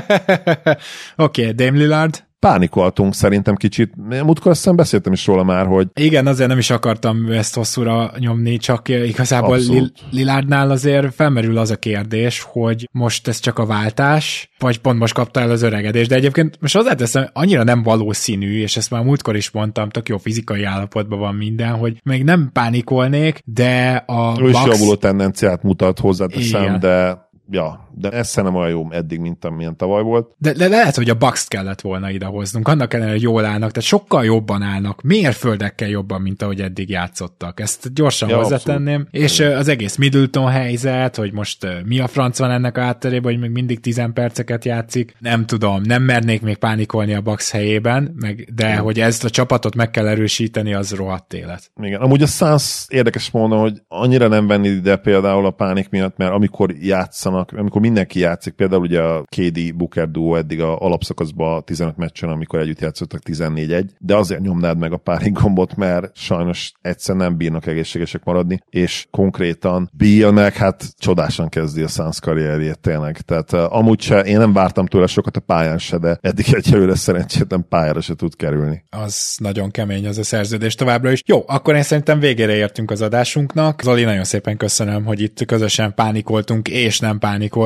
Oké, 1.17 1.43
okay, 1.43 1.53
Dame 1.53 1.79
Lillard, 1.79 2.25
pánikoltunk 2.41 3.15
szerintem 3.15 3.55
kicsit. 3.55 3.93
Múltkor 4.23 4.51
azt 4.51 4.75
beszéltem 4.75 5.13
is 5.13 5.27
róla 5.27 5.43
már, 5.43 5.67
hogy... 5.67 5.89
Igen, 5.95 6.27
azért 6.27 6.49
nem 6.49 6.59
is 6.59 6.71
akartam 6.71 7.31
ezt 7.31 7.55
hosszúra 7.55 8.13
nyomni, 8.19 8.57
csak 8.57 8.89
igazából 8.89 9.57
Lil- 9.57 9.93
Lilárdnál 10.11 10.71
azért 10.71 11.15
felmerül 11.15 11.59
az 11.59 11.71
a 11.71 11.77
kérdés, 11.77 12.47
hogy 12.53 12.89
most 12.93 13.29
ez 13.29 13.39
csak 13.39 13.59
a 13.59 13.67
váltás, 13.67 14.51
vagy 14.59 14.79
pont 14.79 14.99
most 14.99 15.15
kapta 15.15 15.41
el 15.41 15.51
az 15.51 15.63
öregedés, 15.63 16.09
de 16.09 16.15
egyébként 16.15 16.57
most 16.61 16.77
hozzáteszem, 16.77 17.29
annyira 17.33 17.65
nem 17.65 17.83
valószínű, 17.83 18.61
és 18.61 18.77
ezt 18.77 18.91
már 18.91 19.03
múltkor 19.03 19.37
is 19.37 19.51
mondtam, 19.51 19.89
tök 19.89 20.09
jó 20.09 20.19
fizikai 20.19 20.65
állapotban 20.65 21.19
van 21.19 21.35
minden, 21.35 21.71
hogy 21.71 22.01
még 22.05 22.25
nem 22.25 22.51
pánikolnék, 22.53 23.41
de 23.45 24.05
a 24.07 24.41
Ő 24.41 24.49
is 24.49 24.65
javuló 24.67 24.95
tendenciát 24.95 25.63
mutat 25.63 25.99
hozzáteszem, 25.99 26.79
de 26.79 27.29
ja, 27.51 27.90
de 28.01 28.11
ez 28.11 28.35
nem 28.35 28.55
olyan 28.55 28.71
jó 28.71 28.91
eddig, 28.91 29.19
mint 29.19 29.45
amilyen 29.45 29.77
tavaly 29.77 30.03
volt. 30.03 30.35
De, 30.39 30.53
de 30.53 30.69
lehet, 30.69 30.97
hogy 30.97 31.11
a 31.11 31.15
Bucks 31.15 31.49
kellett 31.49 31.81
volna 31.81 32.11
idehoznunk, 32.11 32.69
annak 32.69 32.93
ellenére, 32.95 33.15
hogy 33.15 33.23
jól 33.23 33.45
állnak, 33.45 33.71
tehát 33.71 33.89
sokkal 33.89 34.25
jobban 34.25 34.63
állnak, 34.63 35.03
mérföldekkel 35.03 35.89
jobban, 35.89 36.21
mint 36.21 36.43
ahogy 36.43 36.61
eddig 36.61 36.89
játszottak. 36.89 37.61
Ezt 37.61 37.95
gyorsan 37.95 38.29
ja, 38.29 38.37
hozzátenném. 38.37 39.01
Abszolút. 39.01 39.31
És 39.31 39.41
az 39.41 39.69
egész 39.69 39.97
Middleton 39.97 40.49
helyzet, 40.49 41.17
hogy 41.17 41.33
most 41.33 41.67
mi 41.85 41.99
a 42.01 42.07
franc 42.07 42.39
van 42.39 42.51
ennek 42.51 42.79
a 42.79 42.81
hátterében, 42.81 43.33
hogy 43.33 43.41
még 43.41 43.51
mindig 43.51 43.81
10 43.81 44.03
perceket 44.15 44.65
játszik, 44.65 45.15
nem 45.19 45.47
tudom, 45.47 45.83
nem 45.83 46.03
mernék 46.03 46.43
még 46.43 46.57
pánikolni 46.57 47.15
a 47.15 47.21
Bucks 47.21 47.51
helyében, 47.51 48.15
meg, 48.17 48.49
de 48.55 48.69
ja. 48.69 48.81
hogy 48.81 49.01
ezt 49.01 49.25
a 49.25 49.31
csapatot 49.31 49.75
meg 49.75 49.91
kell 49.91 50.07
erősíteni, 50.07 50.75
az 50.75 50.93
rohadt 50.93 51.33
élet. 51.33 51.71
Igen, 51.83 52.01
amúgy 52.01 52.23
a 52.23 52.27
Suns 52.27 52.87
érdekes 52.89 53.31
mondom, 53.31 53.61
hogy 53.61 53.83
annyira 53.89 54.29
nem 54.29 54.47
venni 54.47 54.69
ide 54.69 54.97
például 54.97 55.47
a 55.47 55.51
pánik 55.51 55.89
miatt, 55.89 56.17
mert 56.17 56.33
amikor 56.33 56.75
játszanak, 56.81 57.53
amikor 57.57 57.81
mindenki 57.91 58.19
játszik, 58.19 58.53
például 58.53 58.83
ugye 58.83 59.01
a 59.01 59.23
KD 59.23 59.77
Booker 59.77 60.11
duo 60.11 60.35
eddig 60.35 60.61
a 60.61 60.79
alapszakaszban 60.79 61.65
15 61.65 61.97
meccsen, 61.97 62.29
amikor 62.29 62.59
együtt 62.59 62.81
játszottak 62.81 63.21
14-1, 63.25 63.85
de 63.99 64.17
azért 64.17 64.41
nyomnád 64.41 64.79
meg 64.79 64.93
a 64.93 64.97
párig 64.97 65.33
gombot, 65.33 65.77
mert 65.77 66.17
sajnos 66.17 66.73
egyszer 66.81 67.17
nem 67.17 67.37
bírnak 67.37 67.67
egészségesek 67.67 68.25
maradni, 68.25 68.61
és 68.71 69.07
konkrétan 69.11 69.91
Bill 69.93 70.31
meg 70.31 70.55
hát 70.55 70.85
csodásan 70.99 71.49
kezdi 71.49 71.83
a 71.83 71.89
Suns 71.89 72.21
karrierjét 72.21 72.79
tényleg. 72.79 73.21
Tehát 73.21 73.53
uh, 73.53 73.77
amúgy 73.77 74.01
se, 74.01 74.21
én 74.21 74.39
nem 74.39 74.53
vártam 74.53 74.87
tőle 74.87 75.07
sokat 75.07 75.37
a 75.37 75.41
pályán 75.41 75.79
se, 75.79 75.99
de 75.99 76.19
eddig 76.21 76.47
egyelőre 76.55 76.95
szerencsétlen 76.95 77.67
pályára 77.69 78.01
se 78.01 78.15
tud 78.15 78.37
kerülni. 78.37 78.85
Az 78.91 79.37
nagyon 79.41 79.71
kemény 79.71 80.07
az 80.07 80.19
a 80.19 80.25
szerződés 80.25 80.75
továbbra 80.75 81.11
is. 81.11 81.23
Jó, 81.27 81.45
akkor 81.47 81.75
én 81.75 81.83
szerintem 81.83 82.21
végére 82.21 82.55
értünk 82.55 82.91
az 82.91 83.03
adásunknak. 83.03 83.83
Zoli, 83.83 84.05
nagyon 84.05 84.25
szépen 84.25 84.57
köszönöm, 84.57 85.05
hogy 85.05 85.21
itt 85.21 85.45
közösen 85.47 85.95
pánikoltunk, 85.95 86.69
és 86.69 86.99
nem 86.99 87.19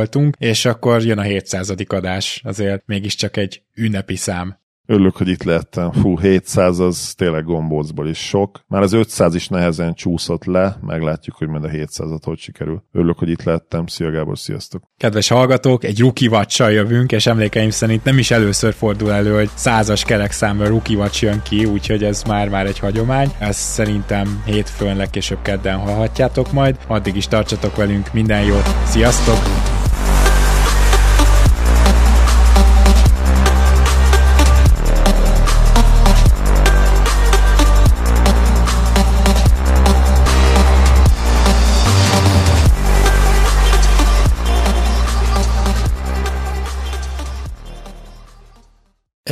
pánikoltunk, 0.05 0.37
és 0.39 0.65
akkor 0.65 1.03
jön 1.03 1.19
a 1.19 1.23
700. 1.23 1.75
adás, 1.87 2.41
azért 2.45 2.83
mégiscsak 2.87 3.37
egy 3.37 3.63
ünnepi 3.75 4.17
szám. 4.17 4.63
Örülök, 4.87 5.17
hogy 5.17 5.29
itt 5.29 5.43
lettem. 5.43 5.93
Fú, 5.93 6.19
700 6.19 6.79
az 6.79 7.15
tényleg 7.17 7.45
gombócból 7.45 8.09
is 8.09 8.19
sok. 8.19 8.65
Már 8.67 8.83
az 8.83 8.93
500 8.93 9.35
is 9.35 9.49
nehezen 9.49 9.95
csúszott 9.95 10.45
le, 10.45 10.77
meglátjuk, 10.81 11.37
hogy 11.37 11.49
majd 11.49 11.65
a 11.65 11.69
700-at 11.69 12.21
hogy 12.23 12.39
sikerül. 12.39 12.83
Örülök, 12.93 13.19
hogy 13.19 13.29
itt 13.29 13.43
lettem. 13.43 13.87
Szia 13.87 14.11
Gábor, 14.11 14.39
sziasztok! 14.39 14.83
Kedves 14.97 15.29
hallgatók, 15.29 15.85
egy 15.85 16.01
rookie 16.01 16.29
vacsal 16.29 16.71
jövünk, 16.71 17.13
és 17.13 17.27
emlékeim 17.27 17.71
szerint 17.71 18.05
nem 18.05 18.19
is 18.19 18.31
először 18.31 18.73
fordul 18.73 19.13
elő, 19.13 19.35
hogy 19.35 19.51
százas 19.55 20.05
kerekszámmal 20.05 20.67
rookie 20.67 20.97
vacs 20.97 21.23
jön 21.23 21.43
ki, 21.43 21.65
úgyhogy 21.65 22.05
ez 22.05 22.23
már-már 22.23 22.67
egy 22.67 22.79
hagyomány. 22.79 23.33
Ezt 23.39 23.61
szerintem 23.61 24.43
hétfőn 24.45 24.97
legkésőbb 24.97 25.43
kedden 25.43 25.79
hallhatjátok 25.79 26.53
majd. 26.53 26.79
Addig 26.87 27.17
is 27.17 27.29
tartsatok 27.29 27.77
velünk, 27.77 28.13
minden 28.13 28.45
jót, 28.45 28.69
sziasztok! 28.85 29.83